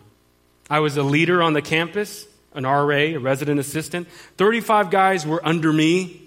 I 0.70 0.81
was 0.81 0.96
a 0.96 1.02
leader 1.02 1.42
on 1.42 1.52
the 1.52 1.62
campus, 1.62 2.26
an 2.54 2.64
RA, 2.64 2.88
a 2.88 3.16
resident 3.16 3.59
assistant. 3.61 4.09
35 4.37 4.90
guys 4.90 5.26
were 5.26 5.40
under 5.46 5.72
me. 5.72 6.22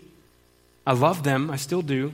I 0.86 0.94
loved 0.94 1.24
them, 1.24 1.52
I 1.52 1.58
still 1.58 1.82
do. 1.82 2.14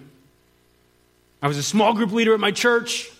I 1.41 1.47
was 1.47 1.57
a 1.57 1.63
small 1.63 1.93
group 1.93 2.11
leader 2.11 2.33
at 2.33 2.39
my 2.39 2.51
church. 2.51 3.11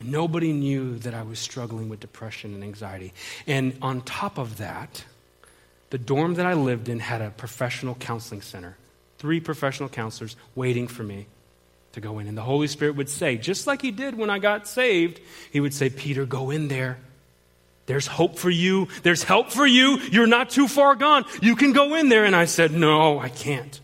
Nobody 0.00 0.52
knew 0.52 0.98
that 0.98 1.14
I 1.14 1.22
was 1.22 1.38
struggling 1.38 1.88
with 1.88 2.00
depression 2.00 2.54
and 2.54 2.62
anxiety. 2.62 3.12
And 3.46 3.76
on 3.82 4.00
top 4.02 4.38
of 4.38 4.58
that, 4.58 5.04
the 5.90 5.98
dorm 5.98 6.34
that 6.34 6.46
I 6.46 6.54
lived 6.54 6.88
in 6.88 7.00
had 7.00 7.20
a 7.20 7.30
professional 7.30 7.94
counseling 7.96 8.42
center. 8.42 8.76
Three 9.18 9.40
professional 9.40 9.88
counselors 9.88 10.36
waiting 10.54 10.86
for 10.86 11.02
me 11.02 11.26
to 11.92 12.00
go 12.00 12.18
in. 12.18 12.26
And 12.26 12.36
the 12.36 12.42
Holy 12.42 12.66
Spirit 12.66 12.96
would 12.96 13.08
say, 13.08 13.36
just 13.36 13.66
like 13.66 13.82
He 13.82 13.90
did 13.90 14.16
when 14.16 14.30
I 14.30 14.38
got 14.38 14.66
saved, 14.66 15.20
He 15.50 15.60
would 15.60 15.74
say, 15.74 15.90
Peter, 15.90 16.26
go 16.26 16.50
in 16.50 16.68
there. 16.68 16.98
There's 17.86 18.06
hope 18.06 18.38
for 18.38 18.50
you. 18.50 18.88
There's 19.02 19.22
help 19.22 19.50
for 19.50 19.66
you. 19.66 19.96
You're 20.10 20.26
not 20.26 20.50
too 20.50 20.68
far 20.68 20.94
gone. 20.94 21.24
You 21.40 21.56
can 21.56 21.72
go 21.72 21.94
in 21.94 22.10
there. 22.10 22.26
And 22.26 22.36
I 22.36 22.44
said, 22.44 22.70
No, 22.72 23.18
I 23.18 23.30
can't. 23.30 23.80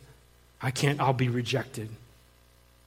I 0.61 0.71
can't. 0.71 1.01
I'll 1.01 1.15
be 1.15 1.29
rejected. 1.29 1.89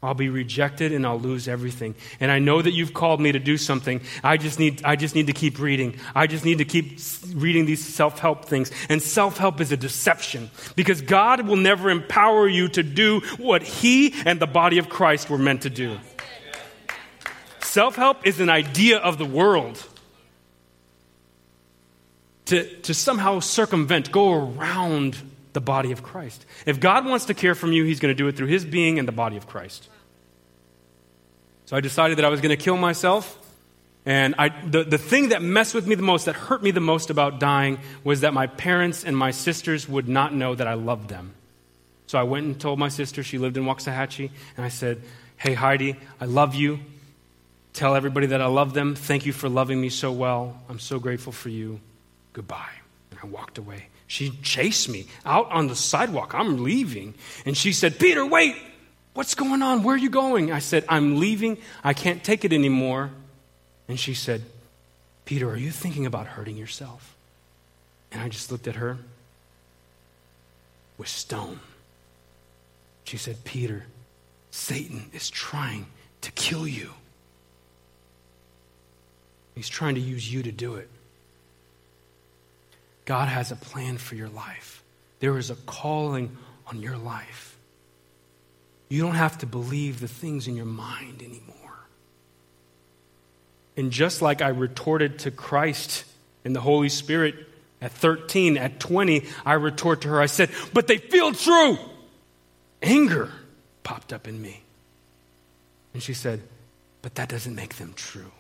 I'll 0.03 0.13
be 0.13 0.29
rejected 0.29 0.91
and 0.91 1.07
I'll 1.07 1.19
lose 1.19 1.47
everything. 1.47 1.95
And 2.19 2.31
I 2.31 2.37
know 2.37 2.61
that 2.61 2.71
you've 2.71 2.93
called 2.93 3.19
me 3.19 3.31
to 3.31 3.39
do 3.39 3.57
something. 3.57 4.01
I 4.23 4.37
just 4.37 4.59
need, 4.59 4.83
I 4.85 4.95
just 4.95 5.15
need 5.15 5.25
to 5.27 5.33
keep 5.33 5.59
reading. 5.59 5.97
I 6.13 6.27
just 6.27 6.45
need 6.45 6.59
to 6.59 6.65
keep 6.65 6.99
reading 7.33 7.65
these 7.65 7.83
self 7.83 8.19
help 8.19 8.45
things. 8.45 8.71
And 8.89 9.01
self 9.01 9.37
help 9.37 9.59
is 9.59 9.71
a 9.71 9.77
deception 9.77 10.51
because 10.75 11.01
God 11.01 11.47
will 11.47 11.55
never 11.55 11.89
empower 11.89 12.47
you 12.47 12.67
to 12.69 12.83
do 12.83 13.21
what 13.37 13.63
He 13.63 14.13
and 14.25 14.39
the 14.39 14.45
body 14.45 14.77
of 14.77 14.87
Christ 14.87 15.31
were 15.31 15.39
meant 15.39 15.63
to 15.63 15.69
do. 15.71 15.97
Self 17.59 17.95
help 17.95 18.25
is 18.25 18.39
an 18.39 18.49
idea 18.49 18.97
of 18.99 19.17
the 19.17 19.25
world. 19.25 19.83
to, 22.47 22.63
to 22.81 22.93
somehow 22.93 23.39
circumvent, 23.39 24.11
go 24.11 24.33
around 24.33 25.17
the 25.57 25.61
body 25.61 25.91
of 25.91 26.03
Christ. 26.03 26.45
If 26.67 26.79
God 26.79 27.03
wants 27.07 27.25
to 27.25 27.33
care 27.33 27.55
for 27.55 27.65
you, 27.65 27.83
He's 27.83 27.99
going 27.99 28.15
to 28.15 28.15
do 28.15 28.27
it 28.27 28.37
through 28.37 28.45
His 28.45 28.63
being 28.63 28.99
and 28.99 29.07
the 29.07 29.11
body 29.11 29.37
of 29.37 29.47
Christ. 29.47 29.89
So 31.65 31.75
I 31.75 31.81
decided 31.81 32.19
that 32.19 32.25
I 32.25 32.29
was 32.29 32.41
going 32.41 32.55
to 32.55 32.63
kill 32.63 32.77
myself. 32.77 33.39
And 34.05 34.35
I, 34.37 34.49
the, 34.49 34.83
the 34.83 34.99
thing 34.99 35.29
that 35.29 35.41
messed 35.41 35.73
with 35.73 35.87
me 35.87 35.95
the 35.95 36.03
most, 36.03 36.25
that 36.25 36.35
hurt 36.35 36.61
me 36.61 36.69
the 36.69 36.79
most 36.79 37.09
about 37.09 37.39
dying, 37.39 37.79
was 38.03 38.21
that 38.21 38.35
my 38.35 38.45
parents 38.45 39.03
and 39.03 39.17
my 39.17 39.31
sisters 39.31 39.89
would 39.89 40.07
not 40.07 40.31
know 40.31 40.53
that 40.53 40.67
I 40.67 40.75
loved 40.75 41.09
them. 41.09 41.33
So 42.05 42.19
I 42.19 42.23
went 42.23 42.45
and 42.45 42.61
told 42.61 42.77
my 42.77 42.89
sister, 42.89 43.23
she 43.23 43.39
lived 43.39 43.57
in 43.57 43.63
Waxahachie, 43.63 44.29
and 44.57 44.63
I 44.63 44.69
said, 44.69 45.01
Hey, 45.37 45.55
Heidi, 45.55 45.95
I 46.21 46.25
love 46.25 46.53
you. 46.53 46.81
Tell 47.73 47.95
everybody 47.95 48.27
that 48.27 48.41
I 48.41 48.45
love 48.45 48.75
them. 48.75 48.93
Thank 48.93 49.25
you 49.25 49.33
for 49.33 49.49
loving 49.49 49.81
me 49.81 49.89
so 49.89 50.11
well. 50.11 50.61
I'm 50.69 50.79
so 50.79 50.99
grateful 50.99 51.33
for 51.33 51.49
you. 51.49 51.79
Goodbye. 52.33 52.77
And 53.09 53.19
I 53.23 53.25
walked 53.25 53.57
away. 53.57 53.87
She 54.07 54.31
chased 54.41 54.87
me 54.87 55.05
out 55.25 55.51
on 55.51 55.67
the 55.67 55.75
sidewalk. 55.75 56.33
I'm 56.33 56.63
leaving. 56.63 57.13
And 57.45 57.55
she 57.55 57.73
said, 57.73 57.99
Peter, 57.99 58.25
wait. 58.25 58.55
What's 59.13 59.35
going 59.35 59.61
on? 59.61 59.83
Where 59.83 59.95
are 59.95 59.99
you 59.99 60.09
going? 60.09 60.51
I 60.51 60.59
said, 60.59 60.85
I'm 60.87 61.19
leaving. 61.19 61.57
I 61.83 61.93
can't 61.93 62.23
take 62.23 62.45
it 62.45 62.53
anymore. 62.53 63.11
And 63.87 63.99
she 63.99 64.13
said, 64.13 64.43
Peter, 65.25 65.49
are 65.49 65.57
you 65.57 65.71
thinking 65.71 66.05
about 66.05 66.27
hurting 66.27 66.55
yourself? 66.55 67.15
And 68.11 68.21
I 68.21 68.29
just 68.29 68.51
looked 68.51 68.67
at 68.67 68.75
her 68.75 68.97
with 70.97 71.07
stone. 71.07 71.59
She 73.03 73.17
said, 73.17 73.43
Peter, 73.43 73.85
Satan 74.51 75.09
is 75.13 75.29
trying 75.29 75.87
to 76.21 76.31
kill 76.31 76.67
you. 76.67 76.91
He's 79.55 79.69
trying 79.69 79.95
to 79.95 80.01
use 80.01 80.31
you 80.31 80.43
to 80.43 80.51
do 80.51 80.75
it. 80.75 80.89
God 83.07 83.29
has 83.29 83.53
a 83.53 83.55
plan 83.55 83.97
for 83.97 84.15
your 84.15 84.27
life. 84.27 84.83
There 85.21 85.37
is 85.37 85.49
a 85.49 85.55
calling 85.55 86.35
on 86.67 86.81
your 86.81 86.97
life. 86.97 87.57
You 88.89 89.01
don't 89.01 89.15
have 89.15 89.37
to 89.39 89.45
believe 89.45 90.01
the 90.01 90.09
things 90.09 90.45
in 90.45 90.57
your 90.57 90.65
mind 90.65 91.21
anymore. 91.21 91.79
And 93.77 93.91
just 93.91 94.21
like 94.21 94.41
I 94.41 94.49
retorted 94.49 95.19
to 95.19 95.31
Christ 95.31 96.03
and 96.43 96.53
the 96.53 96.59
Holy 96.59 96.89
Spirit 96.89 97.35
at 97.81 97.93
13, 97.93 98.57
at 98.57 98.77
20, 98.81 99.23
I 99.45 99.53
retort 99.53 100.01
to 100.01 100.09
her, 100.09 100.19
I 100.19 100.25
said, 100.25 100.49
But 100.73 100.87
they 100.87 100.97
feel 100.97 101.31
true. 101.31 101.77
Anger 102.81 103.31
popped 103.83 104.11
up 104.11 104.27
in 104.27 104.41
me. 104.41 104.63
And 105.93 106.03
she 106.03 106.13
said, 106.13 106.41
But 107.01 107.15
that 107.15 107.29
doesn't 107.29 107.55
make 107.55 107.75
them 107.75 107.93
true. 107.95 108.31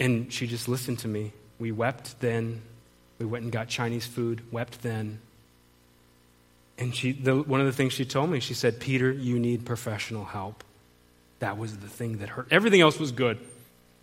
And 0.00 0.32
she 0.32 0.46
just 0.46 0.68
listened 0.68 1.00
to 1.00 1.08
me. 1.08 1.32
We 1.58 1.72
wept 1.72 2.20
then. 2.20 2.62
We 3.18 3.26
went 3.26 3.42
and 3.44 3.52
got 3.52 3.68
Chinese 3.68 4.06
food, 4.06 4.42
wept 4.52 4.82
then. 4.82 5.18
And 6.78 6.94
she, 6.94 7.12
the, 7.12 7.42
one 7.42 7.58
of 7.60 7.66
the 7.66 7.72
things 7.72 7.92
she 7.92 8.04
told 8.04 8.30
me, 8.30 8.38
she 8.38 8.54
said, 8.54 8.78
Peter, 8.78 9.10
you 9.10 9.38
need 9.40 9.66
professional 9.66 10.24
help. 10.24 10.62
That 11.40 11.58
was 11.58 11.76
the 11.76 11.88
thing 11.88 12.18
that 12.18 12.28
hurt. 12.28 12.48
Everything 12.52 12.80
else 12.80 12.98
was 12.98 13.10
good. 13.10 13.38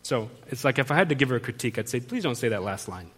So 0.04 0.30
it's 0.48 0.66
like 0.66 0.78
if 0.78 0.92
I 0.92 0.96
had 0.96 1.10
to 1.10 1.16
give 1.16 1.30
her 1.30 1.38
a 1.38 1.40
critique, 1.40 1.80
I'd 1.80 1.88
say, 1.88 2.02
please 2.02 2.24
don't 2.24 2.36
say 2.36 2.50
that 2.50 2.64
last 2.64 2.90
line. 2.90 3.10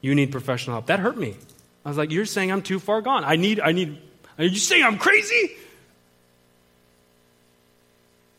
You 0.00 0.14
need 0.14 0.30
professional 0.30 0.76
help. 0.76 0.86
That 0.86 1.00
hurt 1.00 1.16
me. 1.16 1.36
I 1.84 1.88
was 1.88 1.98
like, 1.98 2.12
you're 2.12 2.26
saying 2.26 2.52
I'm 2.52 2.62
too 2.62 2.78
far 2.78 3.00
gone. 3.00 3.24
I 3.24 3.36
need, 3.36 3.60
I 3.60 3.72
need, 3.72 3.98
are 4.38 4.44
you 4.44 4.58
saying 4.58 4.84
I'm 4.84 4.98
crazy? 4.98 5.56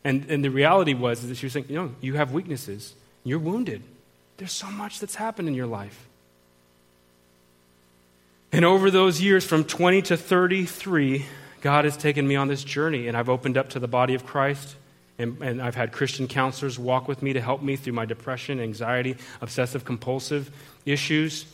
And, 0.03 0.25
and 0.29 0.43
the 0.43 0.49
reality 0.49 0.93
was 0.93 1.27
that 1.27 1.35
she 1.35 1.45
was 1.45 1.53
saying, 1.53 1.65
you 1.67 1.75
know, 1.75 1.91
you 1.99 2.13
have 2.13 2.31
weaknesses. 2.31 2.93
You're 3.27 3.39
wounded. 3.39 3.83
There's 4.37 4.53
so 4.53 4.67
much 4.67 4.99
that's 5.01 5.15
happened 5.15 5.49
in 5.49 5.53
your 5.53 5.67
life. 5.67 6.07
And 8.53 8.63
over 8.63 8.89
those 8.89 9.19
years, 9.19 9.43
from 9.43 9.65
20 9.65 10.01
to 10.03 10.15
33, 10.15 11.25
God 11.59 11.83
has 11.83 11.97
taken 11.97 12.25
me 12.25 12.37
on 12.37 12.47
this 12.47 12.63
journey, 12.63 13.09
and 13.09 13.17
I've 13.17 13.27
opened 13.27 13.57
up 13.57 13.71
to 13.71 13.79
the 13.79 13.87
body 13.87 14.13
of 14.13 14.25
Christ. 14.25 14.75
And, 15.19 15.41
and, 15.41 15.61
I've 15.61 15.75
had 15.75 15.91
Christian 15.91 16.27
counselors 16.27 16.79
walk 16.79 17.07
with 17.07 17.21
me 17.21 17.33
to 17.33 17.41
help 17.41 17.61
me 17.61 17.75
through 17.75 17.93
my 17.93 18.05
depression, 18.05 18.61
anxiety, 18.61 19.17
obsessive 19.41 19.83
compulsive 19.83 20.51
issues, 20.85 21.45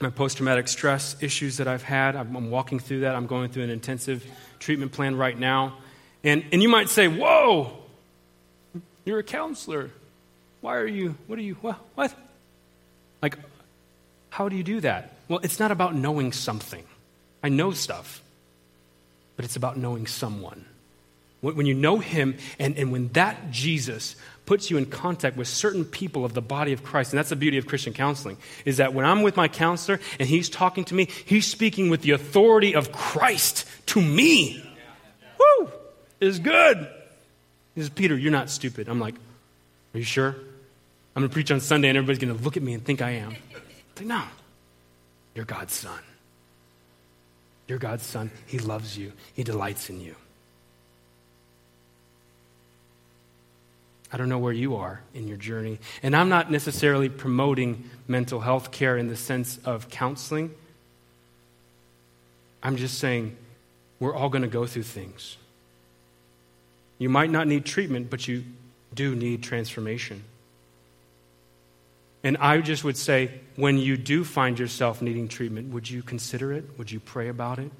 my 0.00 0.10
post 0.10 0.36
traumatic 0.36 0.68
stress 0.68 1.16
issues 1.20 1.56
that 1.56 1.66
I've 1.66 1.82
had. 1.82 2.14
I'm, 2.16 2.36
I'm, 2.36 2.50
walking 2.50 2.78
through 2.78 3.00
that. 3.00 3.16
I'm 3.16 3.26
going 3.26 3.50
through 3.50 3.64
an 3.64 3.70
intensive 3.70 4.24
treatment 4.60 4.92
plan 4.92 5.16
right 5.16 5.36
now. 5.36 5.76
And, 6.22 6.44
and 6.52 6.62
you 6.62 6.68
might 6.68 6.88
say, 6.88 7.08
Whoa, 7.08 7.76
you're 9.06 9.20
a 9.20 9.22
counselor. 9.22 9.90
Why 10.60 10.76
are 10.76 10.86
you, 10.86 11.14
what 11.26 11.38
are 11.38 11.42
you, 11.42 11.54
what? 11.54 11.78
what? 11.94 12.14
Like, 13.22 13.38
how 14.28 14.50
do 14.50 14.56
you 14.56 14.64
do 14.64 14.80
that? 14.80 15.14
Well, 15.28 15.40
it's 15.42 15.58
not 15.58 15.70
about 15.70 15.94
knowing 15.94 16.32
something. 16.32 16.84
I 17.42 17.48
know 17.48 17.70
stuff, 17.70 18.20
but 19.36 19.44
it's 19.44 19.56
about 19.56 19.78
knowing 19.78 20.06
someone. 20.06 20.66
When 21.40 21.66
you 21.66 21.74
know 21.74 21.98
him, 21.98 22.36
and, 22.58 22.76
and 22.76 22.90
when 22.90 23.08
that 23.08 23.50
Jesus 23.52 24.16
puts 24.46 24.70
you 24.70 24.78
in 24.78 24.86
contact 24.86 25.36
with 25.36 25.46
certain 25.46 25.84
people 25.84 26.24
of 26.24 26.34
the 26.34 26.42
body 26.42 26.72
of 26.72 26.82
Christ, 26.82 27.12
and 27.12 27.18
that's 27.18 27.28
the 27.28 27.36
beauty 27.36 27.58
of 27.58 27.66
Christian 27.66 27.92
counseling, 27.92 28.36
is 28.64 28.78
that 28.78 28.94
when 28.94 29.04
I'm 29.04 29.22
with 29.22 29.36
my 29.36 29.46
counselor 29.46 30.00
and 30.18 30.28
he's 30.28 30.48
talking 30.48 30.84
to 30.86 30.94
me, 30.94 31.08
he's 31.26 31.46
speaking 31.46 31.90
with 31.90 32.02
the 32.02 32.12
authority 32.12 32.74
of 32.74 32.90
Christ 32.90 33.66
to 33.86 34.00
me. 34.00 34.68
Woo! 35.38 35.70
Is 36.20 36.40
good. 36.40 36.88
He 37.76 37.82
says, 37.82 37.90
Peter, 37.90 38.16
you're 38.16 38.32
not 38.32 38.50
stupid. 38.50 38.88
I'm 38.88 38.98
like, 38.98 39.14
Are 39.94 39.98
you 39.98 40.04
sure? 40.04 40.34
I'm 41.14 41.22
going 41.22 41.28
to 41.28 41.32
preach 41.32 41.52
on 41.52 41.60
Sunday 41.60 41.88
and 41.88 41.96
everybody's 41.96 42.18
going 42.18 42.36
to 42.36 42.42
look 42.42 42.56
at 42.56 42.62
me 42.62 42.74
and 42.74 42.84
think 42.84 43.00
I 43.00 43.10
am. 43.10 43.28
I'm 43.54 43.62
like, 43.96 44.06
no. 44.06 44.22
You're 45.34 45.44
God's 45.44 45.74
son. 45.74 46.00
You're 47.68 47.78
God's 47.78 48.04
son. 48.04 48.30
He 48.46 48.58
loves 48.58 48.98
you, 48.98 49.12
He 49.34 49.44
delights 49.44 49.88
in 49.90 50.00
you. 50.00 50.16
I 54.12 54.16
don't 54.16 54.28
know 54.28 54.38
where 54.38 54.52
you 54.52 54.76
are 54.76 55.00
in 55.14 55.26
your 55.26 55.36
journey. 55.36 55.78
And 56.02 56.14
I'm 56.14 56.28
not 56.28 56.50
necessarily 56.50 57.08
promoting 57.08 57.90
mental 58.06 58.40
health 58.40 58.70
care 58.70 58.96
in 58.96 59.08
the 59.08 59.16
sense 59.16 59.58
of 59.64 59.90
counseling. 59.90 60.54
I'm 62.62 62.76
just 62.76 62.98
saying 62.98 63.36
we're 63.98 64.14
all 64.14 64.28
going 64.28 64.42
to 64.42 64.48
go 64.48 64.64
through 64.64 64.84
things. 64.84 65.36
You 66.98 67.08
might 67.08 67.30
not 67.30 67.46
need 67.46 67.64
treatment, 67.64 68.10
but 68.10 68.26
you 68.26 68.44
do 68.94 69.14
need 69.14 69.42
transformation. 69.42 70.24
And 72.24 72.36
I 72.38 72.60
just 72.60 72.82
would 72.82 72.96
say, 72.96 73.30
when 73.54 73.78
you 73.78 73.96
do 73.96 74.24
find 74.24 74.58
yourself 74.58 75.00
needing 75.00 75.28
treatment, 75.28 75.72
would 75.72 75.88
you 75.88 76.02
consider 76.02 76.52
it? 76.52 76.64
Would 76.78 76.90
you 76.90 76.98
pray 76.98 77.28
about 77.28 77.58
it? 77.58 77.70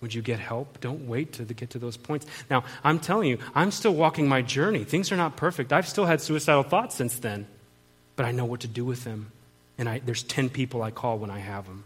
Would 0.00 0.14
you 0.14 0.22
get 0.22 0.38
help? 0.38 0.80
Don't 0.80 1.08
wait 1.08 1.32
to 1.34 1.44
get 1.44 1.70
to 1.70 1.78
those 1.78 1.96
points. 1.96 2.24
Now, 2.48 2.64
I'm 2.84 3.00
telling 3.00 3.28
you, 3.28 3.38
I'm 3.54 3.72
still 3.72 3.94
walking 3.94 4.28
my 4.28 4.42
journey. 4.42 4.84
Things 4.84 5.10
are 5.10 5.16
not 5.16 5.36
perfect. 5.36 5.72
I've 5.72 5.88
still 5.88 6.06
had 6.06 6.20
suicidal 6.20 6.62
thoughts 6.62 6.94
since 6.94 7.18
then, 7.18 7.46
but 8.14 8.24
I 8.24 8.30
know 8.30 8.44
what 8.44 8.60
to 8.60 8.68
do 8.68 8.84
with 8.84 9.04
them. 9.04 9.32
And 9.76 9.88
I, 9.88 9.98
there's 9.98 10.22
10 10.22 10.50
people 10.50 10.82
I 10.82 10.90
call 10.90 11.18
when 11.18 11.30
I 11.30 11.40
have 11.40 11.66
them. 11.66 11.84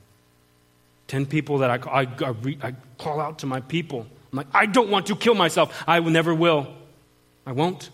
10 1.09 1.27
people 1.27 1.59
that 1.59 1.71
I, 1.71 2.03
I, 2.03 2.07
I, 2.25 2.29
re, 2.29 2.59
I 2.63 2.75
call 2.99 3.21
out 3.21 3.41
to 3.41 3.47
my 3.47 3.61
people. 3.61 4.07
I'm 4.33 4.39
like, 4.39 4.47
I 4.55 4.67
don't 4.67 4.89
want 4.89 5.07
to 5.07 5.17
kill 5.17 5.35
myself. 5.35 5.85
I 5.87 6.01
never 6.01 6.35
will. 6.35 6.67
I 7.47 7.53
won't. 7.53 7.91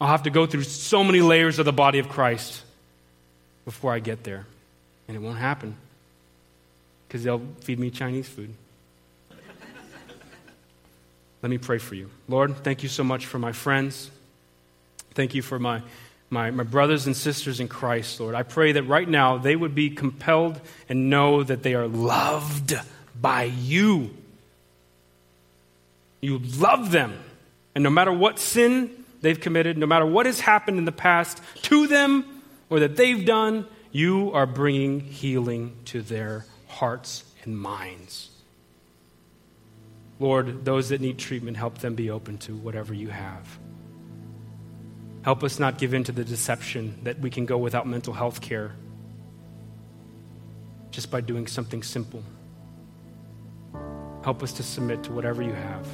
I'll 0.00 0.08
have 0.08 0.24
to 0.24 0.30
go 0.30 0.46
through 0.46 0.64
so 0.64 1.02
many 1.02 1.22
layers 1.22 1.58
of 1.58 1.64
the 1.64 1.72
body 1.72 1.98
of 1.98 2.08
Christ 2.08 2.62
before 3.64 3.92
I 3.92 4.00
get 4.00 4.24
there. 4.24 4.46
And 5.08 5.16
it 5.16 5.20
won't 5.20 5.38
happen 5.38 5.76
because 7.08 7.24
they'll 7.24 7.42
feed 7.60 7.78
me 7.78 7.90
Chinese 7.90 8.28
food. 8.28 8.52
Let 11.42 11.50
me 11.50 11.58
pray 11.58 11.78
for 11.78 11.94
you. 11.94 12.10
Lord, 12.28 12.56
thank 12.64 12.82
you 12.82 12.88
so 12.88 13.04
much 13.04 13.26
for 13.26 13.38
my 13.38 13.52
friends. 13.52 14.10
Thank 15.14 15.34
you 15.34 15.42
for 15.42 15.58
my, 15.58 15.80
my, 16.28 16.50
my 16.50 16.64
brothers 16.64 17.06
and 17.06 17.16
sisters 17.16 17.60
in 17.60 17.68
Christ, 17.68 18.18
Lord. 18.20 18.34
I 18.34 18.42
pray 18.42 18.72
that 18.72 18.82
right 18.82 19.08
now 19.08 19.38
they 19.38 19.54
would 19.54 19.74
be 19.74 19.90
compelled 19.90 20.60
and 20.88 21.08
know 21.08 21.42
that 21.42 21.62
they 21.62 21.74
are 21.74 21.86
loved 21.86 22.74
by 23.20 23.44
you. 23.44 24.10
You 26.20 26.38
love 26.38 26.90
them. 26.90 27.18
And 27.74 27.84
no 27.84 27.90
matter 27.90 28.12
what 28.12 28.38
sin 28.38 29.04
they've 29.20 29.38
committed, 29.38 29.76
no 29.78 29.86
matter 29.86 30.06
what 30.06 30.26
has 30.26 30.40
happened 30.40 30.78
in 30.78 30.84
the 30.84 30.92
past 30.92 31.40
to 31.62 31.86
them 31.86 32.42
or 32.70 32.80
that 32.80 32.96
they've 32.96 33.24
done, 33.24 33.66
you 33.92 34.32
are 34.32 34.46
bringing 34.46 35.00
healing 35.00 35.76
to 35.86 36.02
their 36.02 36.44
hearts 36.68 37.24
and 37.44 37.58
minds. 37.58 38.30
Lord, 40.18 40.64
those 40.64 40.88
that 40.88 41.00
need 41.00 41.18
treatment, 41.18 41.56
help 41.56 41.78
them 41.78 41.94
be 41.94 42.10
open 42.10 42.38
to 42.38 42.56
whatever 42.56 42.94
you 42.94 43.08
have. 43.08 43.58
Help 45.22 45.42
us 45.42 45.58
not 45.58 45.76
give 45.76 45.92
in 45.92 46.04
to 46.04 46.12
the 46.12 46.24
deception 46.24 46.98
that 47.02 47.18
we 47.18 47.30
can 47.30 47.46
go 47.46 47.58
without 47.58 47.86
mental 47.86 48.14
health 48.14 48.40
care 48.40 48.72
just 50.90 51.10
by 51.10 51.20
doing 51.20 51.46
something 51.46 51.82
simple. 51.82 52.22
Help 54.24 54.42
us 54.42 54.52
to 54.54 54.62
submit 54.62 55.02
to 55.02 55.12
whatever 55.12 55.42
you 55.42 55.52
have. 55.52 55.86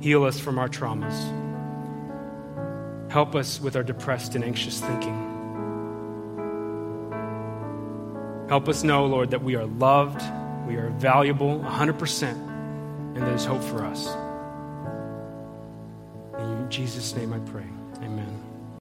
Heal 0.00 0.24
us 0.24 0.38
from 0.38 0.58
our 0.58 0.68
traumas. 0.68 1.38
Help 3.10 3.34
us 3.34 3.60
with 3.60 3.76
our 3.76 3.82
depressed 3.82 4.34
and 4.34 4.44
anxious 4.44 4.80
thinking. 4.80 5.26
Help 8.48 8.68
us 8.68 8.82
know, 8.82 9.06
Lord, 9.06 9.30
that 9.30 9.42
we 9.42 9.56
are 9.56 9.66
loved, 9.66 10.22
we 10.66 10.76
are 10.76 10.90
valuable 10.90 11.60
100%, 11.60 12.22
and 12.22 13.16
there's 13.16 13.44
hope 13.44 13.62
for 13.62 13.84
us. 13.84 14.08
In 16.40 16.70
Jesus' 16.70 17.14
name 17.14 17.32
I 17.32 17.38
pray. 17.40 17.66